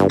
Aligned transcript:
Hei, 0.00 0.06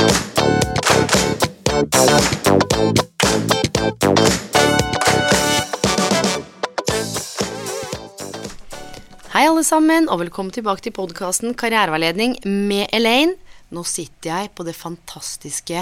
alle 9.48 9.63
sammen, 9.65 10.05
og 10.05 10.20
velkommen 10.21 10.53
tilbake 10.53 10.85
til 10.85 10.93
podkasten 10.93 11.57
Karriereveiledning 11.57 12.38
med 12.45 12.85
Elaine. 12.93 13.34
Nå 13.73 13.81
sitter 13.81 14.29
jeg 14.29 14.52
på 14.53 14.62
det 14.67 14.77
fantastiske 14.77 15.81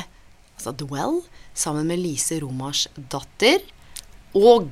altså 0.56 0.72
Dwell 0.80 1.20
sammen 1.52 1.92
med 1.92 2.00
Lise 2.00 2.40
Romars 2.40 2.88
datter. 2.96 3.60
Og 4.32 4.72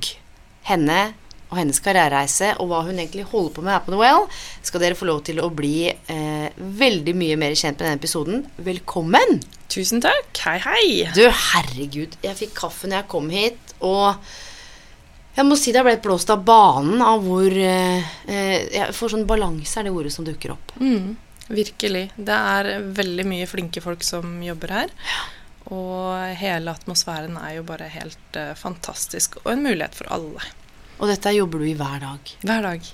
henne 0.64 1.12
og 1.56 1.62
hennes 1.62 1.80
karrierereise 1.82 2.52
og 2.60 2.68
hva 2.70 2.82
hun 2.84 2.98
egentlig 2.98 3.24
holder 3.30 3.54
på 3.56 3.64
med 3.64 3.72
her 3.72 3.84
på 3.86 3.94
Dwell, 3.94 4.26
skal 4.66 4.82
dere 4.82 4.98
få 4.98 5.08
lov 5.08 5.22
til 5.26 5.40
å 5.40 5.48
bli 5.54 5.88
eh, 5.88 6.48
veldig 6.56 7.14
mye 7.16 7.38
mer 7.40 7.56
kjent 7.56 7.80
med 7.80 7.88
denne 7.88 8.00
episoden. 8.00 8.42
Velkommen! 8.66 9.40
Tusen 9.72 10.02
takk. 10.04 10.28
Hei, 10.44 10.58
hei. 10.62 10.90
Du, 11.16 11.24
herregud, 11.26 12.18
jeg 12.22 12.38
fikk 12.38 12.52
kaffe 12.60 12.90
når 12.90 13.00
jeg 13.00 13.08
kom 13.12 13.30
hit, 13.32 13.72
og 13.84 14.20
jeg 15.36 15.48
må 15.48 15.56
si 15.58 15.72
det 15.74 15.82
ble 15.84 15.96
blåst 16.04 16.30
av 16.32 16.44
banen 16.46 17.02
av 17.04 17.24
hvor 17.24 17.52
eh, 17.52 18.12
eh, 18.28 18.68
jeg 18.76 18.92
får 18.96 19.16
sånn 19.16 19.26
balanse, 19.28 19.80
er 19.80 19.88
det 19.88 19.94
ordet 19.96 20.12
som 20.14 20.28
dukker 20.28 20.54
opp. 20.54 20.76
Mm, 20.80 21.16
virkelig. 21.48 22.06
Det 22.16 22.36
er 22.52 22.86
veldig 23.00 23.26
mye 23.32 23.48
flinke 23.50 23.82
folk 23.84 24.04
som 24.06 24.38
jobber 24.44 24.76
her. 24.76 24.94
Og 25.72 26.36
hele 26.38 26.76
atmosfæren 26.76 27.40
er 27.40 27.56
jo 27.58 27.66
bare 27.66 27.90
helt 27.90 28.38
eh, 28.38 28.54
fantastisk, 28.56 29.40
og 29.42 29.50
en 29.56 29.66
mulighet 29.66 29.98
for 29.98 30.12
alle. 30.14 30.44
Og 30.96 31.10
dette 31.10 31.32
jobber 31.36 31.62
du 31.62 31.70
i 31.70 31.76
hver 31.76 31.98
dag. 32.02 32.36
Hver 32.46 32.68
dag. 32.70 32.92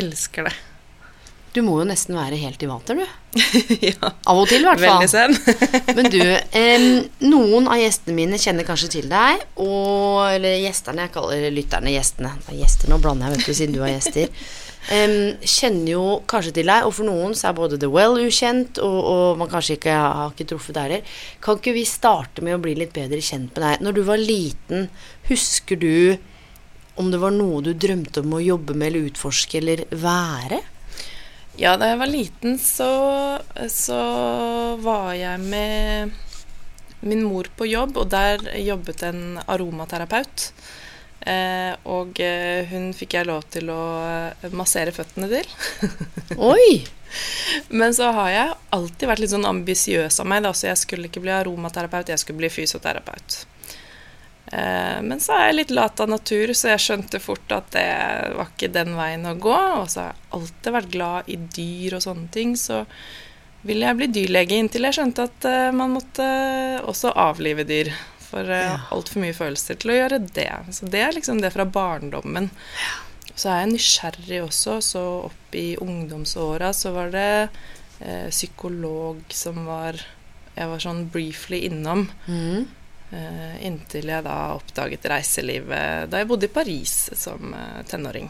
Elsker 0.00 0.46
det. 0.46 0.56
Du 1.50 1.64
må 1.66 1.80
jo 1.80 1.86
nesten 1.88 2.14
være 2.14 2.38
helt 2.38 2.62
i 2.62 2.68
vater, 2.70 3.00
du. 3.00 3.40
ja. 3.88 4.10
Av 4.30 4.38
og 4.38 4.46
til, 4.46 4.62
i 4.62 4.68
hvert 4.68 4.78
fall. 4.78 5.00
Veldig 5.02 5.10
sen. 5.10 5.34
Men 5.98 6.08
du, 6.12 6.20
em, 6.54 6.86
noen 7.26 7.66
av 7.66 7.80
gjestene 7.80 8.14
mine 8.14 8.38
kjenner 8.38 8.66
kanskje 8.68 8.92
til 8.94 9.08
deg, 9.10 9.42
og 9.58 10.28
Eller 10.30 10.60
gjesterne, 10.62 11.08
jeg 11.08 11.14
kaller 11.16 11.48
lytterne 11.50 11.94
gjestene. 11.96 12.36
Det 12.44 12.54
er 12.54 12.60
gjester 12.62 12.92
nå 12.92 13.00
blander 13.02 13.32
jeg, 13.32 13.40
vet 13.40 13.50
du, 13.50 13.58
siden 13.58 13.74
du 13.74 13.82
har 13.82 13.90
gjester. 13.96 14.30
Em, 14.94 15.16
kjenner 15.42 15.90
jo 15.96 16.06
kanskje 16.30 16.54
til 16.60 16.70
deg, 16.70 16.86
og 16.86 16.94
for 17.00 17.10
noen 17.10 17.34
så 17.34 17.50
er 17.50 17.58
både 17.58 17.82
The 17.82 17.90
Well 17.90 18.22
ukjent, 18.22 18.78
og, 18.86 18.98
og 19.10 19.42
man 19.42 19.50
kanskje 19.50 19.80
ikke 19.80 19.98
har 19.98 20.30
ikke 20.30 20.52
truffet 20.54 20.78
deg 20.78 20.86
heller. 20.86 21.20
Kan 21.42 21.58
ikke 21.58 21.74
vi 21.74 21.86
starte 21.88 22.46
med 22.46 22.60
å 22.60 22.62
bli 22.62 22.78
litt 22.78 22.94
bedre 22.94 23.18
kjent 23.18 23.50
med 23.58 23.66
deg? 23.66 23.82
Når 23.88 23.98
du 23.98 24.04
var 24.06 24.22
liten, 24.22 24.86
husker 25.26 25.82
du 25.82 25.94
om 27.00 27.10
det 27.12 27.20
var 27.22 27.34
noe 27.34 27.62
du 27.64 27.72
drømte 27.74 28.22
om 28.22 28.36
å 28.36 28.42
jobbe 28.44 28.76
med 28.76 28.90
eller 28.90 29.10
utforske 29.10 29.58
eller 29.60 29.84
være? 29.90 30.60
Ja, 31.60 31.74
da 31.76 31.90
jeg 31.90 32.00
var 32.00 32.08
liten, 32.08 32.58
så, 32.62 32.90
så 33.68 34.00
var 34.80 35.12
jeg 35.18 35.40
med 35.42 36.14
min 37.00 37.24
mor 37.24 37.48
på 37.56 37.66
jobb, 37.68 37.98
og 38.00 38.12
der 38.12 38.44
jobbet 38.60 39.02
en 39.08 39.40
aromaterapeut. 39.46 40.50
Eh, 41.20 41.74
og 41.92 42.16
eh, 42.24 42.64
hun 42.70 42.94
fikk 42.96 43.18
jeg 43.18 43.28
lov 43.28 43.44
til 43.52 43.68
å 43.72 43.82
massere 44.56 44.94
føttene 44.96 45.28
til. 45.32 45.52
Oi! 46.52 46.80
Men 47.68 47.94
så 47.96 48.12
har 48.14 48.30
jeg 48.30 48.58
alltid 48.76 49.08
vært 49.10 49.24
litt 49.24 49.32
sånn 49.34 49.48
ambisiøs 49.48 50.20
av 50.22 50.28
meg, 50.30 50.44
da, 50.46 50.54
så 50.54 50.70
jeg 50.70 50.80
skulle 50.80 51.10
ikke 51.10 51.22
bli 51.24 51.34
aromaterapeut, 51.34 52.12
jeg 52.12 52.22
skulle 52.22 52.44
bli 52.44 52.52
fysioterapeut. 52.52 53.42
Eh, 54.52 54.98
men 55.06 55.20
så 55.22 55.36
er 55.36 55.46
jeg 55.48 55.58
litt 55.60 55.70
lat 55.76 56.00
av 56.02 56.10
natur, 56.10 56.50
så 56.58 56.72
jeg 56.72 56.82
skjønte 56.82 57.20
fort 57.22 57.52
at 57.54 57.70
det 57.76 57.86
var 58.36 58.48
ikke 58.50 58.72
den 58.74 58.94
veien 58.98 59.26
å 59.30 59.34
gå. 59.38 59.56
Og 59.80 59.90
så 59.92 60.00
har 60.04 60.12
jeg 60.14 60.30
alltid 60.38 60.72
vært 60.78 60.94
glad 60.94 61.28
i 61.30 61.36
dyr 61.58 61.98
og 61.98 62.04
sånne 62.06 62.30
ting, 62.34 62.56
så 62.58 62.84
ville 63.62 63.84
jeg 63.86 63.98
bli 63.98 64.06
dyrlege 64.08 64.56
inntil 64.56 64.86
jeg 64.88 64.96
skjønte 64.96 65.26
at 65.28 65.44
eh, 65.48 65.70
man 65.76 65.92
måtte 65.98 66.26
også 66.88 67.12
avlive 67.14 67.66
dyr. 67.68 67.92
For 68.30 68.46
uh, 68.46 68.54
Ja. 68.62 68.74
altfor 68.94 69.24
mye 69.24 69.34
følelser 69.34 69.74
til 69.82 69.90
å 69.90 69.94
gjøre 69.96 70.20
det. 70.30 70.46
Så 70.70 70.86
det 70.86 71.00
er 71.02 71.16
liksom 71.16 71.40
det 71.42 71.48
fra 71.50 71.64
barndommen. 71.66 72.46
Så 73.34 73.48
er 73.50 73.64
jeg 73.64 73.72
nysgjerrig 73.72 74.38
også, 74.44 74.76
så 74.86 75.02
opp 75.26 75.56
i 75.58 75.72
ungdomsåra 75.82 76.68
så 76.76 76.92
var 76.94 77.10
det 77.10 77.48
eh, 77.98 78.28
psykolog 78.30 79.24
som 79.34 79.64
var 79.66 79.98
Jeg 80.54 80.68
var 80.70 80.78
sånn 80.82 81.08
briefly 81.10 81.58
innom. 81.66 82.06
Mhm. 82.28 82.68
Eh, 83.10 83.66
inntil 83.66 84.06
jeg 84.06 84.22
da 84.22 84.36
oppdaget 84.54 85.08
reiselivet 85.10 86.06
da 86.12 86.20
jeg 86.20 86.28
bodde 86.30 86.46
i 86.46 86.52
Paris 86.54 87.08
som 87.18 87.54
eh, 87.56 87.80
tenåring. 87.90 88.28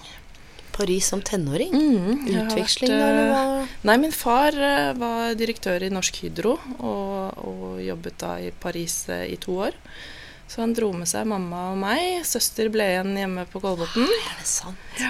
Paris 0.73 1.11
som 1.13 1.21
tenåring? 1.21 1.75
Mm, 1.75 2.23
Utveksling, 2.31 2.95
eller 2.95 3.27
eh, 3.27 3.33
hva? 3.35 3.67
Nei, 3.91 3.99
min 4.01 4.15
far 4.15 4.57
var 4.97 5.37
direktør 5.37 5.85
i 5.85 5.93
Norsk 5.93 6.23
Hydro 6.25 6.55
og, 6.79 7.45
og 7.45 7.83
jobbet 7.85 8.17
da 8.23 8.35
i 8.41 8.49
Paris 8.57 9.03
i 9.11 9.37
to 9.43 9.59
år. 9.69 9.77
Så 10.49 10.65
han 10.65 10.73
dro 10.75 10.95
med 10.97 11.07
seg 11.07 11.29
mamma 11.29 11.69
og 11.75 11.79
meg. 11.79 12.25
Søster 12.27 12.73
ble 12.73 12.89
igjen 12.95 13.13
hjemme 13.21 13.45
på 13.53 13.61
Kolbotn. 13.63 14.09
Er 14.09 14.39
det 14.41 14.49
sant? 14.49 15.03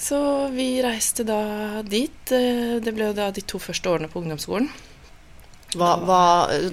Så 0.00 0.18
vi 0.56 0.80
reiste 0.82 1.28
da 1.28 1.84
dit. 1.84 2.24
Det 2.24 2.94
ble 2.96 3.12
jo 3.12 3.18
da 3.20 3.28
de 3.36 3.44
to 3.44 3.60
første 3.62 3.92
årene 3.92 4.08
på 4.10 4.24
ungdomsskolen. 4.24 4.72
Hva, 5.78 5.92
hva, 6.02 6.22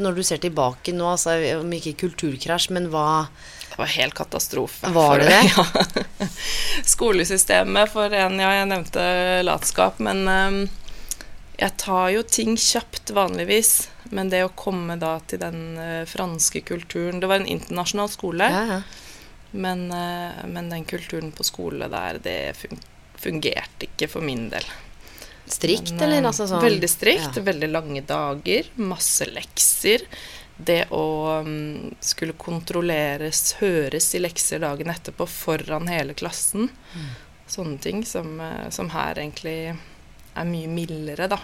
når 0.01 0.17
du 0.17 0.23
ser 0.25 0.41
tilbake 0.41 0.93
nå, 0.95 1.05
altså, 1.13 1.35
om 1.59 1.73
ikke 1.77 1.97
kulturkrasj, 2.07 2.71
men 2.73 2.89
hva 2.93 3.27
Det 3.69 3.77
var 3.77 3.91
helt 3.93 4.15
katastrofe. 4.17 4.89
Var 4.93 5.21
det 5.21 5.27
det? 5.29 5.43
Ja. 5.57 6.27
Skolesystemet 6.85 7.91
for 7.93 8.13
en 8.13 8.39
Ja, 8.41 8.51
jeg 8.57 8.69
nevnte 8.71 9.03
latskap, 9.45 10.01
men 10.01 10.25
um, 10.25 10.59
jeg 11.57 11.73
tar 11.81 12.09
jo 12.13 12.23
ting 12.25 12.57
kjapt 12.57 13.13
vanligvis. 13.13 13.89
Men 14.09 14.31
det 14.31 14.43
å 14.45 14.53
komme 14.55 14.95
da 14.97 15.17
til 15.29 15.41
den 15.41 15.77
uh, 15.77 16.05
franske 16.07 16.61
kulturen 16.63 17.19
Det 17.19 17.27
var 17.27 17.41
en 17.41 17.49
internasjonal 17.57 18.07
skole, 18.09 18.47
ja, 18.49 18.61
ja. 18.71 18.81
men, 19.51 19.89
uh, 19.91 20.45
men 20.47 20.71
den 20.73 20.87
kulturen 20.87 21.33
på 21.35 21.45
skole 21.45 21.89
der, 21.91 22.21
det 22.23 22.39
fungerte 23.17 23.89
ikke 23.89 24.09
for 24.09 24.25
min 24.25 24.47
del. 24.53 24.65
Strikt, 25.47 25.91
Men, 25.93 26.03
eller? 26.09 26.21
eh, 26.21 26.27
Altså, 26.27 26.47
sånn, 26.49 26.61
Veldig 26.63 26.89
strikt, 26.91 27.37
Ja. 27.37 27.43
veldig 27.43 27.69
lange 27.71 28.01
dager, 28.05 28.65
masse 28.75 29.25
lekser. 29.31 30.01
Det 30.57 30.87
å 30.89 31.39
um, 31.45 31.93
skulle 32.01 32.33
kontrolleres, 32.33 33.53
høres 33.59 34.07
i 34.17 34.19
lekser 34.23 34.59
dagen 34.59 34.89
etterpå 34.89 35.27
foran 35.29 35.87
hele 35.87 36.13
klassen. 36.17 36.69
Mm. 36.95 37.09
Sånne 37.47 37.79
ting 37.79 38.01
som, 38.05 38.39
eh, 38.41 38.69
som 38.73 38.89
her 38.89 39.15
egentlig 39.21 39.77
er 40.35 40.45
mye 40.49 40.67
mildere, 40.67 41.27
da. 41.29 41.37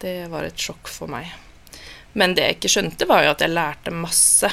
Det 0.00 0.28
var 0.30 0.44
et 0.44 0.56
sjokk 0.56 0.86
for 0.88 1.10
meg. 1.10 1.26
Men 2.14 2.34
det 2.34 2.44
jeg 2.46 2.56
ikke 2.60 2.70
skjønte, 2.76 3.06
var 3.10 3.24
jo 3.24 3.30
at 3.34 3.42
jeg 3.42 3.50
lærte 3.50 3.90
masse. 3.92 4.46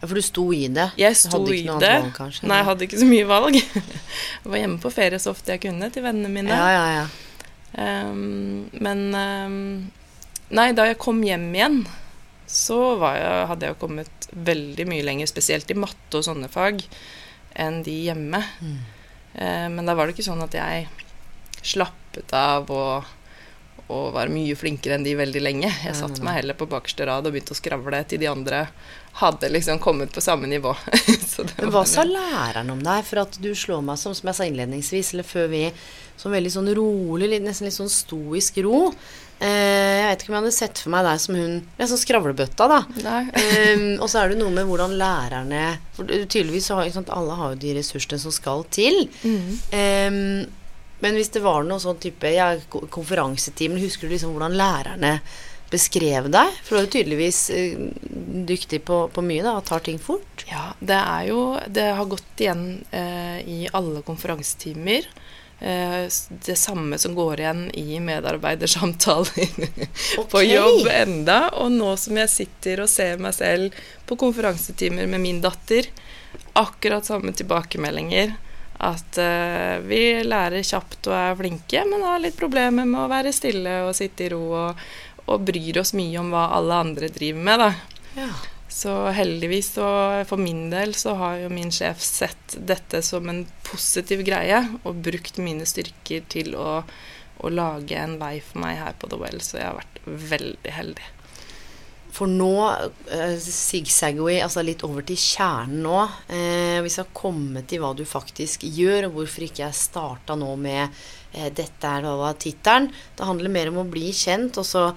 Ja, 0.00 0.06
for 0.06 0.14
du 0.14 0.22
sto 0.22 0.48
i 0.52 0.66
det? 0.68 0.90
Jeg 0.98 1.14
sto 1.16 1.40
i 1.46 1.62
det. 1.62 1.70
annet 1.70 2.02
valg, 2.02 2.12
kanskje, 2.18 2.42
Nei, 2.50 2.58
jeg 2.58 2.66
hadde 2.68 2.86
ikke 2.88 2.98
så 2.98 3.06
mye 3.06 3.26
valg. 3.30 3.54
Jeg 4.42 4.50
var 4.52 4.58
hjemme 4.58 4.78
på 4.82 4.90
ferie 4.94 5.18
så 5.22 5.30
ofte 5.30 5.52
jeg 5.54 5.60
kunne 5.60 5.90
til 5.94 6.02
vennene 6.02 6.28
mine. 6.30 6.50
Ja, 6.50 6.68
ja, 6.74 6.84
ja. 7.00 7.06
Ehm, 7.74 8.68
men 8.72 9.02
um, 9.14 9.90
Nei, 10.48 10.70
da 10.72 10.86
jeg 10.88 10.96
kom 10.96 11.18
hjem 11.20 11.50
igjen, 11.52 11.82
så 12.48 12.94
var 12.96 13.18
jeg, 13.20 13.48
hadde 13.50 13.66
jeg 13.66 13.74
jo 13.74 13.80
kommet 13.82 14.28
veldig 14.32 14.86
mye 14.88 15.04
lenger, 15.04 15.28
spesielt 15.28 15.68
i 15.68 15.76
matte 15.76 16.16
og 16.16 16.24
sånne 16.24 16.48
fag, 16.48 16.80
enn 17.52 17.82
de 17.84 17.96
hjemme. 18.06 18.40
Mm. 18.64 18.78
Eh, 19.34 19.66
men 19.74 19.84
da 19.84 19.92
var 19.98 20.08
det 20.08 20.16
ikke 20.16 20.24
sånn 20.30 20.40
at 20.46 20.56
jeg 20.56 20.86
slappet 21.60 22.32
av 22.32 22.72
og, 22.72 23.04
og 23.92 24.06
var 24.16 24.32
mye 24.32 24.56
flinkere 24.56 24.96
enn 24.96 25.04
de 25.04 25.12
veldig 25.20 25.44
lenge. 25.44 25.68
Jeg 25.84 25.98
satte 26.00 26.24
meg 26.24 26.40
heller 26.40 26.56
på 26.56 26.70
bakerste 26.72 27.04
rad 27.10 27.28
og 27.28 27.36
begynte 27.36 27.52
å 27.52 27.60
skravle 27.60 28.00
til 28.08 28.24
de 28.24 28.32
andre 28.32 28.64
hadde 29.20 29.52
liksom 29.52 29.80
kommet 29.84 30.12
på 30.16 30.24
samme 30.24 30.48
nivå. 30.48 30.72
Så 31.28 31.44
det 31.44 31.58
Men 31.60 31.72
var- 31.74 31.82
hva 31.82 31.86
sa 31.92 32.08
læreren 32.08 32.72
om 32.72 32.80
deg? 32.88 33.04
For 33.04 33.20
at 33.26 33.36
du 33.42 33.52
slår 33.52 33.84
meg 33.84 34.00
som, 34.00 34.16
som 34.16 34.32
jeg 34.32 34.40
sa 34.40 34.48
innledningsvis, 34.48 35.12
eller 35.12 35.28
før 35.28 35.52
vi 35.52 35.66
Som 36.18 36.34
veldig 36.34 36.50
sånn 36.50 36.68
rolig, 36.74 37.30
nesten 37.40 37.68
litt 37.68 37.76
sånn 37.76 37.92
stoisk 37.92 38.58
ro. 38.66 38.88
Eh, 39.38 39.46
jeg 40.00 40.06
vet 40.08 40.22
ikke 40.24 40.32
om 40.32 40.34
jeg 40.34 40.42
hadde 40.42 40.56
sett 40.56 40.80
for 40.82 40.90
meg 40.90 41.04
deg 41.06 41.20
som 41.22 41.36
hun 41.38 41.52
ja, 41.78 41.86
sånn 41.86 42.00
skravlebøtta, 42.00 42.66
da. 42.72 42.78
Ehm, 43.38 43.84
og 44.02 44.08
så 44.10 44.24
er 44.24 44.32
det 44.32 44.40
noe 44.40 44.50
med 44.50 44.66
hvordan 44.66 44.96
lærerne 44.98 45.76
For 45.94 46.10
tydeligvis 46.10 46.66
så 46.66 46.80
har 46.80 46.90
sant, 46.90 47.12
alle 47.14 47.36
har 47.38 47.52
jo 47.54 47.60
de 47.62 47.76
ressursene 47.78 48.18
som 48.18 48.34
skal 48.34 48.64
til. 48.74 49.04
Mm. 49.22 49.52
Ehm, 49.78 50.22
Men 50.98 51.14
hvis 51.14 51.30
det 51.30 51.44
var 51.44 51.62
noe 51.62 51.78
sånn 51.78 52.00
type 52.02 52.26
ja, 52.34 52.56
Konferansetimen, 52.90 53.78
husker 53.78 54.08
du 54.08 54.16
liksom 54.16 54.34
hvordan 54.34 54.58
lærerne 54.58 55.20
beskrev 55.70 56.26
deg? 56.32 56.58
For 56.64 56.74
du 56.74 56.80
er 56.80 56.86
jo 56.88 56.92
tydeligvis 56.96 57.40
eh, 57.54 57.78
dyktig 58.48 58.82
på, 58.88 59.04
på 59.12 59.22
mye, 59.22 59.44
da, 59.44 59.54
og 59.60 59.66
tar 59.68 59.84
ting 59.86 60.00
fort. 60.02 60.42
Ja, 60.50 60.72
det 60.80 60.98
er 60.98 61.28
jo 61.28 61.42
Det 61.68 61.84
har 61.94 62.10
gått 62.10 62.42
igjen 62.42 62.64
eh, 62.90 63.38
i 63.46 63.58
alle 63.70 64.02
konferansetimer. 64.02 65.06
Eh, 65.60 66.10
det 66.28 66.56
samme 66.56 66.98
som 66.98 67.14
går 67.14 67.40
igjen 67.40 67.70
i 67.74 68.00
medarbeidersamtaler 68.00 69.48
på 70.30 70.42
jobb 70.42 70.86
enda. 70.92 71.40
Og 71.58 71.72
nå 71.72 71.94
som 71.98 72.18
jeg 72.20 72.30
sitter 72.30 72.84
og 72.84 72.90
ser 72.92 73.18
meg 73.22 73.34
selv 73.34 73.74
på 74.06 74.18
konferansetimer 74.20 75.10
med 75.10 75.24
min 75.24 75.40
datter, 75.42 75.90
akkurat 76.58 77.06
samme 77.06 77.34
tilbakemeldinger. 77.34 78.36
At 78.78 79.18
uh, 79.18 79.82
vi 79.90 80.20
lærer 80.22 80.62
kjapt 80.62 81.08
og 81.10 81.16
er 81.18 81.34
flinke, 81.40 81.82
men 81.90 82.04
har 82.06 82.20
litt 82.22 82.36
problemer 82.38 82.86
med 82.86 83.00
å 83.02 83.08
være 83.10 83.34
stille 83.34 83.80
og 83.88 83.96
sitte 83.98 84.28
i 84.28 84.30
ro. 84.30 84.44
Og, 84.54 84.84
og 85.26 85.42
bryr 85.48 85.80
oss 85.82 85.90
mye 85.98 86.20
om 86.20 86.30
hva 86.30 86.44
alle 86.54 86.78
andre 86.86 87.10
driver 87.10 87.42
med, 87.50 87.64
da. 87.64 87.72
Ja. 88.14 88.30
Så 88.78 88.92
heldigvis, 89.10 89.72
og 89.82 90.22
for 90.30 90.38
min 90.38 90.68
del, 90.70 90.92
så 90.94 91.16
har 91.18 91.40
jo 91.42 91.50
min 91.50 91.72
sjef 91.74 91.98
sett 92.04 92.54
dette 92.62 93.00
som 93.02 93.26
en 93.30 93.42
positiv 93.66 94.22
greie, 94.26 94.60
og 94.86 95.00
brukt 95.02 95.40
mine 95.42 95.66
styrker 95.66 96.22
til 96.30 96.54
å, 96.54 96.82
å 97.42 97.50
lage 97.50 97.98
en 97.98 98.14
vei 98.20 98.36
for 98.38 98.62
meg 98.62 98.78
her 98.78 98.94
på 99.00 99.10
The 99.10 99.18
Well, 99.18 99.42
så 99.42 99.58
jeg 99.58 99.66
har 99.66 99.80
vært 99.80 99.98
veldig 100.34 100.74
heldig. 100.76 101.08
For 102.14 102.30
nå 102.30 102.52
eh, 103.14 103.34
zigzagger 103.42 104.30
vi 104.30 104.38
altså 104.42 104.62
litt 104.64 104.84
over 104.86 105.04
til 105.06 105.18
kjernen 105.20 105.82
nå. 105.84 105.98
Eh, 106.34 106.78
vi 106.82 106.94
skal 106.94 107.10
komme 107.14 107.64
til 107.68 107.82
hva 107.82 107.92
du 107.98 108.04
faktisk 108.08 108.62
gjør, 108.62 109.08
og 109.08 109.18
hvorfor 109.18 109.48
ikke 109.48 109.64
jeg 109.66 109.80
starta 109.80 110.38
nå 110.38 110.54
med 110.58 110.86
eh, 110.86 111.50
'Dette 111.50 111.90
er 111.98 112.06
da 112.06 112.32
tittelen'. 112.32 112.90
Det 113.18 113.26
handler 113.26 113.54
mer 113.58 113.74
om 113.74 113.82
å 113.82 113.90
bli 113.90 114.14
kjent, 114.14 114.62
og 114.62 114.70
så 114.70 114.88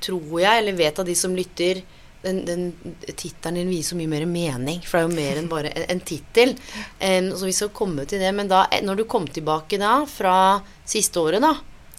tror 0.00 0.34
jeg, 0.40 0.62
eller 0.62 0.80
vet 0.80 0.98
av 0.98 1.06
de 1.06 1.14
som 1.18 1.36
lytter 1.36 1.84
den, 2.28 2.42
den 2.46 2.94
tittelen 3.18 3.58
din 3.62 3.72
viser 3.72 3.94
så 3.94 3.98
mye 3.98 4.12
mer 4.12 4.26
mening, 4.28 4.82
for 4.84 4.98
det 4.98 5.02
er 5.02 5.08
jo 5.08 5.16
mer 5.16 5.40
enn 5.40 5.50
bare 5.50 5.72
en, 5.72 5.86
en 5.96 6.04
tittel. 6.12 6.54
Um, 7.00 7.32
så 7.34 7.48
vi 7.48 7.56
skal 7.56 7.72
komme 7.74 8.04
til 8.08 8.20
det. 8.22 8.30
Men 8.36 8.50
da, 8.52 8.66
eh, 8.70 8.84
når 8.86 9.00
du 9.02 9.06
kom 9.10 9.26
tilbake 9.32 9.80
da, 9.80 9.96
fra 10.08 10.36
siste 10.84 11.24
året, 11.24 11.42
da, 11.44 11.56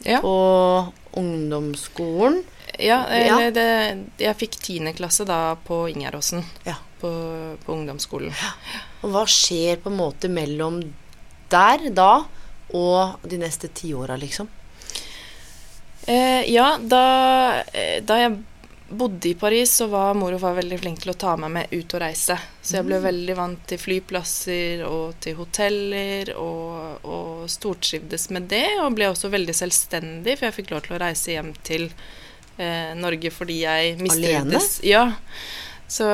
Ja, 0.07 0.21
på 0.23 0.31
ungdomsskolen 1.19 2.37
ja 2.79 3.01
eller 3.11 3.49
det, 3.51 3.65
jeg 4.21 4.37
fikk 4.39 4.53
tiende 4.63 4.93
klasse 4.95 5.25
da 5.27 5.55
på 5.65 5.81
Ingeråsen, 5.91 6.43
Ja. 6.63 6.77
på, 7.01 7.09
på 7.65 7.73
ungdomsskolen. 7.73 8.31
Og 9.03 9.11
hva 9.11 9.25
skjer 9.27 9.81
på 9.83 9.91
en 9.91 9.97
måte 9.99 10.29
mellom 10.31 10.79
der, 11.51 11.89
da, 11.91 12.23
og 12.77 13.27
de 13.27 13.41
neste 13.41 13.67
ti 13.75 13.91
åra, 13.97 14.15
liksom? 14.21 14.47
Eh, 16.07 16.45
ja, 16.53 16.77
da, 16.79 17.03
eh, 17.73 17.99
da 18.05 18.17
jeg 18.21 18.37
bodde 18.89 19.29
i 19.29 19.33
Paris, 19.33 19.73
så 19.73 19.87
var 19.87 20.17
mor 20.17 20.33
og 20.35 20.41
far 20.41 20.55
veldig 20.57 20.79
flinke 20.81 21.03
til 21.03 21.13
å 21.13 21.17
ta 21.19 21.35
meg 21.39 21.51
med 21.55 21.73
ut 21.73 21.93
og 21.95 22.01
reise. 22.03 22.37
Så 22.61 22.79
jeg 22.79 22.87
ble 22.87 22.99
veldig 23.03 23.35
vant 23.37 23.63
til 23.69 23.81
flyplasser 23.81 24.83
og 24.87 25.19
til 25.23 25.37
hoteller, 25.39 26.33
og, 26.39 27.05
og 27.05 27.45
stortrivdes 27.51 28.29
med 28.35 28.49
det. 28.51 28.65
Og 28.83 28.97
ble 28.97 29.09
også 29.11 29.31
veldig 29.33 29.55
selvstendig, 29.57 30.37
for 30.37 30.49
jeg 30.49 30.57
fikk 30.59 30.73
lov 30.73 30.83
til 30.85 30.97
å 30.97 31.01
reise 31.03 31.33
hjem 31.35 31.53
til 31.65 31.89
eh, 32.57 32.93
Norge 32.99 33.33
fordi 33.33 33.61
jeg 33.63 33.97
mistrivdes. 34.01 34.79
Ja. 34.87 35.07
Så 35.89 36.05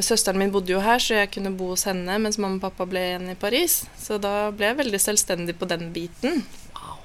søsteren 0.00 0.40
min 0.40 0.52
bodde 0.52 0.72
jo 0.72 0.80
her, 0.80 1.02
så 1.04 1.18
jeg 1.18 1.32
kunne 1.34 1.52
bo 1.56 1.74
hos 1.74 1.84
henne 1.84 2.14
mens 2.22 2.38
mamma 2.40 2.56
og 2.56 2.64
pappa 2.64 2.86
ble 2.88 3.02
igjen 3.10 3.32
i 3.34 3.36
Paris. 3.36 3.82
Så 4.00 4.16
da 4.22 4.48
ble 4.56 4.70
jeg 4.70 4.80
veldig 4.80 5.00
selvstendig 5.04 5.58
på 5.60 5.68
den 5.68 5.90
biten. 5.92 6.44
Wow. 6.78 7.02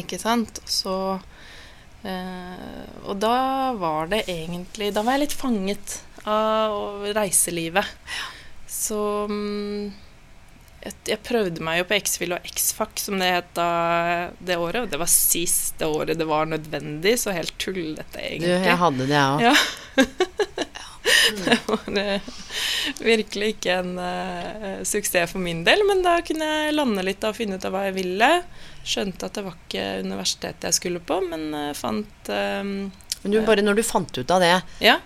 Ikke 0.00 0.16
sant? 0.20 0.62
Så 0.64 1.18
Og 3.06 3.16
da 3.22 3.72
var 3.78 4.10
det 4.10 4.24
egentlig 4.30 4.92
Da 4.94 5.02
var 5.06 5.16
jeg 5.16 5.26
litt 5.26 5.36
fanget 5.36 6.00
av 6.26 7.04
reiselivet. 7.14 7.86
Så 8.66 8.98
mm, 9.30 9.92
jeg, 10.86 11.18
prøvde 11.26 11.64
meg 11.64 11.80
jo 11.80 11.86
på 11.88 11.96
X-Fill 11.98 12.34
og 12.36 12.48
X-Fac, 12.50 12.98
som 13.06 13.18
det 13.22 13.30
het 13.30 13.50
da 13.56 13.68
det 14.38 14.58
året. 14.58 14.84
Og 14.84 14.92
det 14.92 15.00
var 15.00 15.10
siste 15.10 15.88
året 15.88 16.18
det 16.18 16.28
var 16.28 16.48
nødvendig, 16.50 17.16
så 17.22 17.34
helt 17.34 17.54
tullete, 17.62 18.18
Du, 18.18 18.22
egentlig. 18.22 18.54
jeg 18.68 18.80
hadde 18.82 19.06
det, 19.06 19.14
jeg 19.14 19.34
òg. 19.34 19.46
Ja. 19.46 19.56
Det 21.46 21.56
var 21.66 21.98
eh, 21.98 22.22
virkelig 22.98 23.52
ikke 23.54 23.76
en 23.80 23.98
eh, 24.02 24.80
suksess 24.86 25.30
for 25.32 25.42
min 25.42 25.62
del, 25.66 25.82
men 25.86 26.02
da 26.04 26.16
kunne 26.26 26.48
jeg 26.48 26.74
lande 26.74 27.04
litt 27.06 27.24
og 27.26 27.36
finne 27.38 27.58
ut 27.58 27.66
av 27.66 27.74
hva 27.74 27.84
jeg 27.88 27.96
ville. 27.96 28.30
Skjønte 28.86 29.26
at 29.26 29.34
det 29.34 29.42
var 29.46 29.56
ikke 29.58 29.84
universitetet 30.06 30.68
jeg 30.70 30.76
skulle 30.78 31.00
på, 31.02 31.18
men 31.26 31.48
eh, 31.58 31.72
fant 31.74 32.30
eh, 32.30 32.62
Men 32.62 33.32
du, 33.34 33.40
bare 33.46 33.64
når 33.66 33.80
du 33.80 33.82
fant 33.86 34.18
ut 34.20 34.30
av 34.30 34.44
det, 34.44 34.52
Ja. 34.84 34.96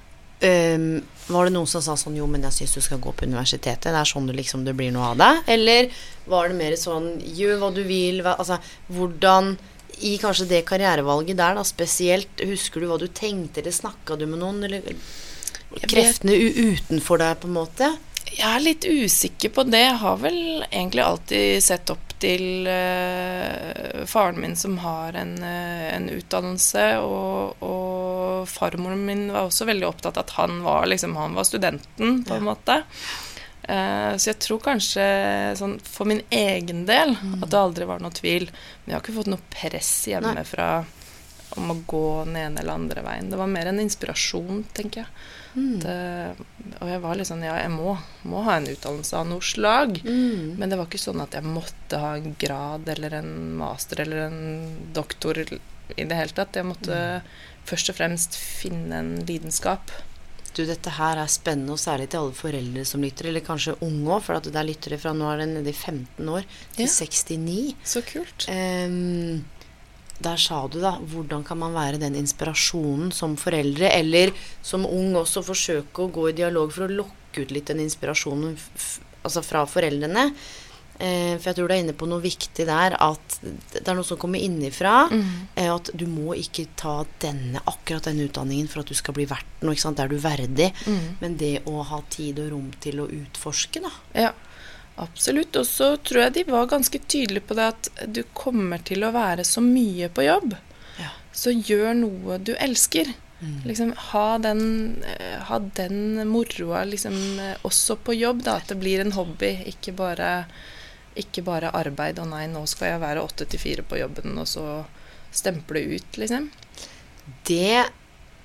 um, 0.44 1.00
var 1.30 1.46
det 1.48 1.54
noen 1.54 1.68
som 1.70 1.82
sa 1.84 1.94
sånn 1.96 2.16
Jo, 2.18 2.26
men 2.28 2.42
jeg 2.48 2.58
syns 2.58 2.74
du 2.76 2.80
skal 2.84 3.00
gå 3.00 3.12
på 3.16 3.24
universitetet. 3.28 3.88
Det 3.88 3.96
er 3.96 4.08
sånn 4.08 4.26
du 4.28 4.34
liksom 4.36 4.64
det 4.66 4.74
blir 4.76 4.92
noe 4.92 5.12
av 5.14 5.20
det. 5.20 5.32
Eller 5.56 5.88
var 6.28 6.50
det 6.50 6.58
mer 6.58 6.76
sånn 6.76 7.12
Gjør 7.24 7.60
hva 7.62 7.70
du 7.76 7.82
vil. 7.86 8.20
Hva, 8.26 8.36
altså, 8.36 8.58
hvordan 8.92 9.54
i 10.00 10.14
kanskje 10.20 10.48
det 10.48 10.62
karrierevalget 10.68 11.36
der, 11.36 11.56
da, 11.58 11.64
spesielt, 11.66 12.40
husker 12.48 12.80
du 12.80 12.88
hva 12.88 12.96
du 13.00 13.06
tenkte, 13.12 13.60
eller 13.60 13.74
snakka 13.74 14.16
du 14.16 14.24
med 14.26 14.40
noen, 14.40 14.62
eller 14.64 14.86
kreftene 15.90 16.36
utenfor 16.36 17.20
deg, 17.20 17.36
på 17.42 17.50
en 17.50 17.56
måte? 17.58 17.90
Jeg 18.30 18.46
er 18.48 18.62
litt 18.64 18.86
usikker 18.86 19.52
på 19.54 19.64
det. 19.68 19.82
Jeg 19.84 19.98
har 20.02 20.16
vel 20.22 20.38
egentlig 20.70 21.04
alltid 21.04 21.64
sett 21.64 21.92
opp 21.92 22.09
til 22.20 22.68
eh, 22.70 24.04
faren 24.08 24.40
min 24.42 24.56
som 24.58 24.76
har 24.84 25.16
en, 25.18 25.34
eh, 25.42 25.88
en 25.94 26.08
utdannelse, 26.12 26.84
og, 27.04 27.64
og 27.64 28.48
farmoren 28.50 29.02
min 29.06 29.26
var 29.32 29.48
også 29.48 29.68
veldig 29.68 29.88
opptatt 29.88 30.20
av 30.20 30.28
at 30.28 30.36
han 30.38 30.62
var, 30.66 30.86
liksom, 30.90 31.16
han 31.16 31.36
var 31.38 31.48
studenten, 31.48 32.22
på 32.28 32.36
en 32.36 32.46
måte. 32.46 32.80
Eh, 33.62 34.12
så 34.16 34.32
jeg 34.32 34.40
tror 34.42 34.62
kanskje 34.64 35.04
sånn 35.58 35.76
for 35.84 36.08
min 36.10 36.22
egen 36.34 36.86
del 36.88 37.14
at 37.40 37.50
det 37.50 37.60
aldri 37.60 37.88
var 37.88 38.02
noe 38.02 38.14
tvil. 38.14 38.48
Men 38.50 38.92
jeg 38.92 38.96
har 38.96 39.04
ikke 39.04 39.18
fått 39.20 39.32
noe 39.32 39.52
press 39.52 39.92
hjemmefra 40.10 40.70
om 41.58 41.70
å 41.72 41.76
gå 41.90 42.24
den 42.24 42.36
ene 42.36 42.60
eller 42.62 42.78
andre 42.78 43.02
veien. 43.02 43.30
Det 43.32 43.38
var 43.40 43.50
mer 43.50 43.70
en 43.70 43.80
inspirasjon, 43.82 44.64
tenker 44.76 45.02
jeg. 45.02 45.08
Det, 45.82 45.94
og 46.78 46.86
jeg 46.86 47.00
var 47.02 47.16
litt 47.18 47.26
sånn 47.26 47.42
Ja, 47.42 47.56
jeg 47.58 47.72
må, 47.74 47.96
må 48.30 48.44
ha 48.46 48.60
en 48.60 48.68
utdannelse 48.70 49.16
av 49.18 49.26
noe 49.26 49.42
slag. 49.42 49.98
Mm. 50.04 50.54
Men 50.60 50.70
det 50.70 50.78
var 50.78 50.86
ikke 50.86 51.02
sånn 51.02 51.24
at 51.24 51.34
jeg 51.34 51.42
måtte 51.46 51.98
ha 51.98 52.12
en 52.18 52.36
grad 52.38 52.86
eller 52.92 53.18
en 53.18 53.32
master 53.58 54.04
eller 54.04 54.28
en 54.28 54.38
doktor 54.94 55.42
i 55.42 56.04
det 56.06 56.14
hele 56.20 56.36
tatt. 56.36 56.54
Jeg 56.54 56.68
måtte 56.70 57.00
først 57.66 57.90
og 57.90 57.98
fremst 57.98 58.38
finne 58.38 59.02
en 59.02 59.12
lidenskap. 59.26 59.90
Du, 60.54 60.64
dette 60.66 60.90
her 60.96 61.18
er 61.22 61.30
spennende, 61.30 61.76
og 61.76 61.78
særlig 61.78 62.08
til 62.10 62.24
alle 62.24 62.34
foreldre 62.34 62.82
som 62.88 63.02
lytter, 63.04 63.28
eller 63.30 63.44
kanskje 63.46 63.76
unge 63.86 64.08
òg, 64.10 64.24
for 64.26 64.38
at 64.38 64.48
det 64.50 64.58
er 64.58 64.66
lyttere 64.66 64.98
fra 64.98 65.12
nå 65.14 65.28
er 65.30 65.44
det 65.44 65.48
nede 65.52 65.70
i 65.70 65.76
15 65.76 66.26
år 66.30 66.46
til 66.74 66.86
Ja. 66.86 66.90
69. 66.90 67.76
Så 67.86 68.02
kult. 68.06 68.46
Ehm, 68.50 69.44
der 70.20 70.40
sa 70.40 70.62
du 70.68 70.78
da, 70.82 70.96
hvordan 71.12 71.44
kan 71.46 71.60
man 71.60 71.76
være 71.76 72.00
den 72.02 72.16
inspirasjonen 72.20 73.12
som 73.14 73.36
foreldre, 73.40 73.90
eller 73.96 74.34
som 74.62 74.86
ung 74.86 75.14
også 75.18 75.42
forsøke 75.46 76.04
å 76.04 76.12
gå 76.12 76.30
i 76.30 76.38
dialog 76.42 76.72
for 76.74 76.86
å 76.86 76.98
lokke 77.02 77.44
ut 77.44 77.54
litt 77.54 77.70
den 77.70 77.84
inspirasjonen 77.86 78.58
altså 79.24 79.42
fra 79.44 79.64
foreldrene. 79.68 80.30
Eh, 81.00 81.38
for 81.40 81.48
jeg 81.48 81.56
tror 81.56 81.70
du 81.70 81.72
er 81.72 81.80
inne 81.80 81.96
på 81.96 82.08
noe 82.10 82.20
viktig 82.20 82.66
der, 82.68 82.92
at 83.00 83.38
det 83.40 83.80
er 83.80 83.96
noe 83.96 84.04
som 84.04 84.20
kommer 84.20 84.42
innifra. 84.44 85.06
Eh, 85.56 85.70
at 85.72 85.88
du 85.96 86.04
må 86.10 86.34
ikke 86.36 86.66
ta 86.76 86.98
denne, 87.24 87.62
akkurat 87.64 88.10
denne 88.10 88.26
utdanningen 88.28 88.68
for 88.68 88.82
at 88.82 88.92
du 88.92 88.98
skal 88.98 89.16
bli 89.16 89.24
verdt 89.30 89.64
noe. 89.64 89.72
ikke 89.72 89.86
sant? 89.86 89.96
Det 89.96 90.04
er 90.04 90.12
du 90.12 90.20
verdig. 90.20 90.68
Men 91.22 91.38
det 91.40 91.54
å 91.70 91.80
ha 91.88 92.02
tid 92.12 92.42
og 92.44 92.52
rom 92.52 92.68
til 92.84 93.00
å 93.00 93.08
utforske, 93.08 93.80
da. 93.80 93.92
Ja, 94.26 94.34
absolutt. 95.02 95.56
Og 95.56 95.66
så 95.68 95.94
tror 95.96 96.26
jeg 96.26 96.36
de 96.38 96.44
var 96.50 96.70
ganske 96.70 97.00
tydelige 97.06 97.48
på 97.48 97.56
det 97.58 97.70
at 97.72 97.90
du 98.06 98.22
kommer 98.36 98.82
til 98.86 99.06
å 99.06 99.14
være 99.14 99.46
så 99.48 99.62
mye 99.64 100.10
på 100.12 100.26
jobb. 100.26 100.54
Ja. 101.00 101.10
Så 101.32 101.54
gjør 101.56 101.92
noe 102.04 102.38
du 102.42 102.54
elsker. 102.56 103.12
Liksom, 103.64 103.94
ha 103.96 104.38
den, 104.38 105.02
eh, 105.02 105.38
ha 105.38 105.58
den 105.58 106.28
moroa 106.28 106.84
liksom, 106.84 107.40
eh, 107.40 107.56
også 107.62 107.96
på 107.96 108.14
jobb, 108.14 108.42
da. 108.44 108.56
At 108.56 108.68
det 108.68 108.76
blir 108.76 109.00
en 109.00 109.12
hobby, 109.12 109.54
ikke 109.66 109.94
bare, 109.96 110.44
ikke 111.16 111.42
bare 111.42 111.72
arbeid. 111.72 112.18
Og 112.20 112.28
nei, 112.28 112.46
nå 112.46 112.66
skal 112.68 112.94
jeg 112.94 113.00
være 113.00 113.24
åtte 113.24 113.48
til 113.48 113.62
fire 113.62 113.82
på 113.82 113.96
jobben, 113.96 114.36
og 114.38 114.46
så 114.46 114.84
stemple 115.32 115.80
ut, 115.96 116.20
liksom. 116.20 116.50
Det 117.48 117.86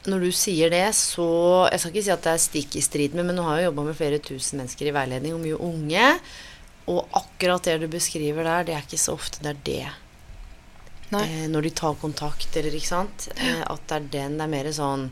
Når 0.05 0.21
du 0.21 0.31
sier 0.35 0.69
det, 0.69 0.85
så 0.93 1.25
Jeg 1.71 1.81
skal 1.81 1.93
ikke 1.93 2.05
si 2.05 2.13
at 2.13 2.25
det 2.25 2.33
er 2.35 2.41
stikk 2.43 2.75
i 2.77 2.83
strid 2.85 3.15
med, 3.17 3.25
men 3.29 3.39
nå 3.39 3.45
har 3.47 3.59
jeg 3.59 3.69
jobba 3.71 3.87
med 3.87 3.97
flere 3.97 4.21
tusen 4.21 4.61
mennesker 4.61 4.89
i 4.89 4.95
veiledning, 4.95 5.33
og 5.33 5.41
mye 5.41 5.57
unge. 5.57 6.07
Og 6.93 7.17
akkurat 7.17 7.65
det 7.65 7.79
du 7.81 7.87
beskriver 7.89 8.45
der, 8.45 8.67
det 8.67 8.75
er 8.75 8.85
ikke 8.85 9.01
så 9.01 9.15
ofte 9.17 9.41
det 9.41 9.55
er 9.55 9.61
det. 9.65 9.85
Eh, 11.13 11.45
når 11.49 11.67
de 11.67 11.69
tar 11.69 11.97
kontakt, 12.01 12.49
eller 12.57 12.73
ikke 12.73 12.91
sant. 12.91 13.29
Eh, 13.35 13.61
at 13.61 13.85
det 13.89 13.97
er 13.97 14.09
den. 14.17 14.37
Det 14.37 14.45
er 14.45 14.51
mer 14.51 14.71
sånn 14.73 15.09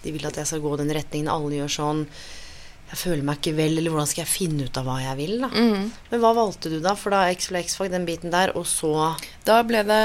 De 0.00 0.12
vil 0.14 0.24
at 0.24 0.38
jeg 0.40 0.48
skal 0.48 0.62
gå 0.64 0.76
den 0.80 0.92
retningen. 0.96 1.28
Alle 1.28 1.58
gjør 1.60 1.74
sånn. 1.76 2.06
Jeg 2.90 2.98
føler 2.98 3.22
meg 3.22 3.38
ikke 3.38 3.52
vel, 3.54 3.76
eller 3.78 3.92
hvordan 3.94 4.08
skal 4.10 4.24
jeg 4.24 4.30
finne 4.32 4.64
ut 4.66 4.78
av 4.80 4.84
hva 4.88 4.96
jeg 4.98 5.16
vil, 5.20 5.34
da. 5.44 5.48
Mm. 5.54 5.84
Men 6.10 6.20
hva 6.24 6.32
valgte 6.34 6.72
du 6.72 6.80
da? 6.82 6.96
For 6.98 7.14
da 7.14 7.20
X-fag, 7.30 7.90
den 7.92 8.06
biten 8.08 8.32
der, 8.34 8.50
og 8.58 8.66
så 8.66 8.90
Da 9.46 9.60
ble 9.62 9.84
det 9.86 9.98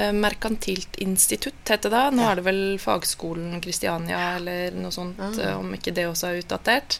eh, 0.00 0.12
Merkantilt 0.16 0.96
institutt, 1.04 1.60
het 1.68 1.84
det 1.84 1.92
da. 1.92 2.06
Nå 2.10 2.22
Ja. 2.24 2.30
er 2.32 2.40
det 2.40 2.44
vel 2.48 2.62
Fagskolen 2.80 3.60
Kristiania 3.60 4.36
eller 4.38 4.70
noe 4.80 4.90
sånt, 4.96 5.20
eh, 5.20 5.52
om 5.58 5.74
ikke 5.76 5.92
det 5.92 6.06
også 6.08 6.30
er 6.32 6.40
utdatert. 6.40 6.98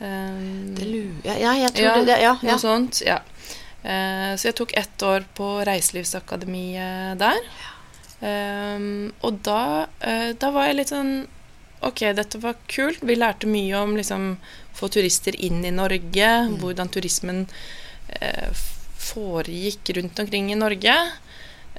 Um, 0.00 0.74
det 0.74 0.84
lurer 0.90 1.24
Ja, 1.24 1.34
ja, 1.38 1.52
jeg 1.64 1.72
tror 1.76 1.84
ja, 1.86 2.04
det, 2.04 2.16
Ja. 2.20 2.32
ja. 2.42 2.50
Noe 2.50 2.58
sånt, 2.60 3.00
ja. 3.06 3.20
Eh, 3.84 4.34
så 4.36 4.48
jeg 4.50 4.56
tok 4.58 4.72
ett 4.76 5.02
år 5.06 5.24
på 5.36 5.48
Reiselivsakademiet 5.64 7.18
der. 7.20 7.40
Um, 8.24 9.12
og 9.22 9.40
da, 9.44 9.86
eh, 10.00 10.32
da 10.38 10.50
var 10.50 10.66
jeg 10.68 10.76
litt 10.78 10.92
sånn 10.92 11.26
Ok, 11.84 12.00
dette 12.16 12.38
var 12.40 12.56
kult. 12.70 13.02
Vi 13.04 13.16
lærte 13.18 13.48
mye 13.50 13.76
om 13.82 13.96
liksom 13.98 14.36
få 14.74 14.88
turister 14.90 15.36
inn 15.36 15.64
i 15.68 15.70
Norge, 15.74 16.30
hvordan 16.60 16.88
turismen 16.90 17.44
eh, 18.20 18.48
foregikk 19.04 19.92
rundt 19.98 20.18
omkring 20.24 20.48
i 20.52 20.58
Norge. 20.58 20.94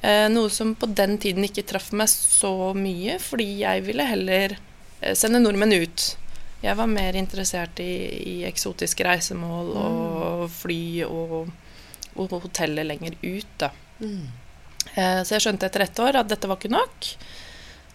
Eh, 0.01 0.27
noe 0.29 0.49
som 0.53 0.75
på 0.77 0.85
den 0.93 1.17
tiden 1.17 1.43
ikke 1.47 1.65
traff 1.67 1.91
meg 1.95 2.11
så 2.11 2.73
mye, 2.77 3.17
fordi 3.19 3.47
jeg 3.63 3.83
ville 3.87 4.05
heller 4.05 4.57
eh, 5.01 5.15
sende 5.17 5.41
nordmenn 5.41 5.73
ut. 5.81 6.05
Jeg 6.61 6.77
var 6.79 6.87
mer 6.89 7.17
interessert 7.19 7.79
i, 7.83 7.91
i 8.25 8.35
eksotiske 8.47 9.05
reisemål 9.05 9.73
og 9.77 10.45
fly 10.53 11.03
og, 11.07 11.49
og 12.15 12.37
hoteller 12.45 12.87
lenger 12.87 13.17
ut, 13.21 13.51
da. 13.61 13.71
Mm. 13.99 14.29
Eh, 14.95 15.19
Så 15.25 15.35
jeg 15.35 15.45
skjønte 15.45 15.67
etter 15.69 15.85
ett 15.85 15.99
år 15.99 16.21
at 16.21 16.29
dette 16.31 16.49
var 16.49 16.57
ikke 16.61 16.73
nok. 16.73 17.09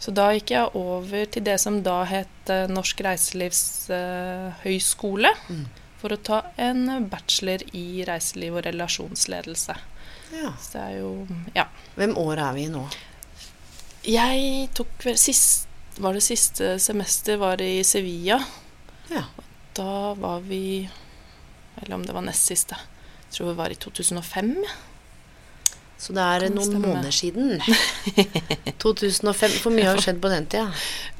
Så 0.01 0.11
da 0.17 0.31
gikk 0.33 0.49
jeg 0.55 0.71
over 0.81 1.27
til 1.29 1.45
det 1.45 1.59
som 1.61 1.83
da 1.85 1.99
het 2.09 2.49
eh, 2.53 2.65
Norsk 2.73 3.03
reiselivshøyskole. 3.05 5.29
Mm. 5.51 5.67
For 6.01 6.09
å 6.15 6.17
ta 6.25 6.39
en 6.57 6.87
bachelor 7.13 7.61
i 7.77 8.01
reiseliv 8.09 8.55
og 8.57 8.65
relasjonsledelse. 8.65 9.75
ja. 10.33 10.53
Så 10.57 10.73
det 10.73 10.81
er 10.87 10.95
jo 11.03 11.27
Ja. 11.55 11.67
Hvem 11.97 12.17
år 12.17 12.39
er 12.39 12.53
vi 12.57 12.63
i 12.65 12.69
nå? 12.73 12.87
Jeg 14.09 14.69
tok 14.75 14.89
vel 15.05 15.19
sist 15.21 15.67
Var 16.01 16.13
det 16.17 16.23
siste 16.25 16.79
semester 16.81 17.37
var 17.37 17.61
i 17.61 17.83
Sevilla. 17.85 18.41
Ja. 19.11 19.25
Da 19.77 20.15
var 20.15 20.41
vi 20.41 20.89
Eller 21.83 21.95
om 21.95 22.07
det 22.07 22.15
var 22.15 22.23
nest 22.25 22.47
siste. 22.49 22.75
Jeg 23.27 23.33
tror 23.37 23.47
vi 23.51 23.55
var 23.59 23.71
i 23.71 23.75
2005. 23.75 24.55
ja. 24.65 24.71
Så 26.01 26.15
det 26.17 26.23
er 26.25 26.49
noen 26.49 26.65
stemme. 26.71 26.89
måneder 26.89 27.13
siden. 27.13 27.61
2005. 28.83 29.51
For 29.61 29.71
mye 29.77 29.85
har 29.91 30.01
skjedd 30.01 30.21
på 30.23 30.31
den 30.33 30.47
tida. 30.51 30.71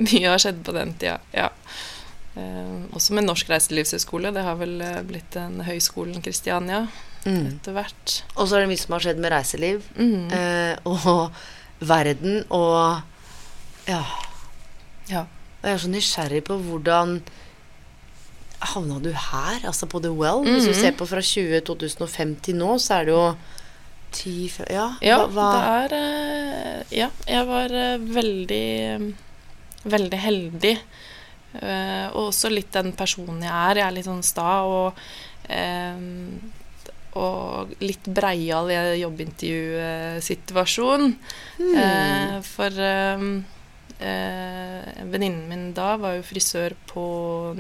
Mye 0.01 0.27
har 0.33 0.41
skjedd 0.41 0.63
på 0.65 0.73
den 0.77 0.95
tida, 1.01 1.19
ja. 1.37 1.51
Eh, 2.39 2.77
også 2.97 3.13
med 3.19 3.27
Norsk 3.27 3.49
reiselivshøgskole. 3.51 4.31
Det 4.33 4.45
har 4.47 4.57
vel 4.61 4.77
eh, 4.87 5.01
blitt 5.07 5.37
en 5.41 5.61
høyskolen 5.69 6.23
Kristiania 6.25 6.87
Mm. 7.21 7.59
etter 7.59 7.75
hvert. 7.77 8.13
Og 8.41 8.47
så 8.49 8.57
er 8.57 8.63
det 8.65 8.69
mye 8.71 8.81
som 8.81 8.95
har 8.97 9.03
skjedd 9.05 9.19
med 9.21 9.29
reiseliv 9.35 9.83
mm. 9.93 10.31
eh, 10.33 10.79
og 10.89 11.27
verden 11.85 12.39
og 12.49 13.03
Ja. 13.85 13.99
Ja. 15.11 15.27
Og 15.61 15.67
jeg 15.69 15.75
er 15.75 15.83
så 15.83 15.91
nysgjerrig 15.93 16.41
på 16.49 16.57
hvordan 16.65 17.19
havna 18.73 18.97
du 19.05 19.11
her, 19.13 19.61
altså 19.69 19.85
på 19.93 20.01
The 20.01 20.15
Well? 20.17 20.41
Hvis 20.49 20.65
du 20.65 20.73
Mhm. 20.73 20.81
ser 20.81 20.97
på 20.97 21.07
fra 21.11 21.21
20, 21.21 21.61
2005 21.69 22.37
til 22.41 22.57
nå, 22.57 22.79
så 22.81 22.95
er 23.03 23.05
det 23.05 23.13
jo 23.13 23.35
10 24.13 24.51
Ja, 24.71 24.95
Ja, 25.05 25.27
hva, 25.27 25.53
det 25.55 25.61
er 25.71 25.93
eh, 25.99 26.83
Ja, 26.99 27.09
jeg 27.27 27.47
var 27.49 27.71
eh, 27.73 27.99
veldig 28.19 29.15
Veldig 29.81 30.19
heldig. 30.21 30.77
Eh, 31.57 32.07
og 32.13 32.27
også 32.29 32.49
litt 32.53 32.73
den 32.75 32.93
personen 32.93 33.43
jeg 33.47 33.53
er. 33.53 33.77
Jeg 33.81 33.87
er 33.87 33.93
litt 33.97 34.05
sånn 34.11 34.23
sta 34.27 34.61
og 34.69 34.93
Og 37.17 37.69
litt 37.81 38.05
breial 38.07 38.71
i 38.71 39.01
jobbintervjusituasjon. 39.01 41.15
Hmm. 41.57 42.43
For 42.45 42.71
eh, 44.01 45.05
venninnen 45.05 45.49
min 45.49 45.73
da 45.77 45.95
var 46.01 46.17
jo 46.17 46.25
frisør 46.27 46.75
på 46.91 47.05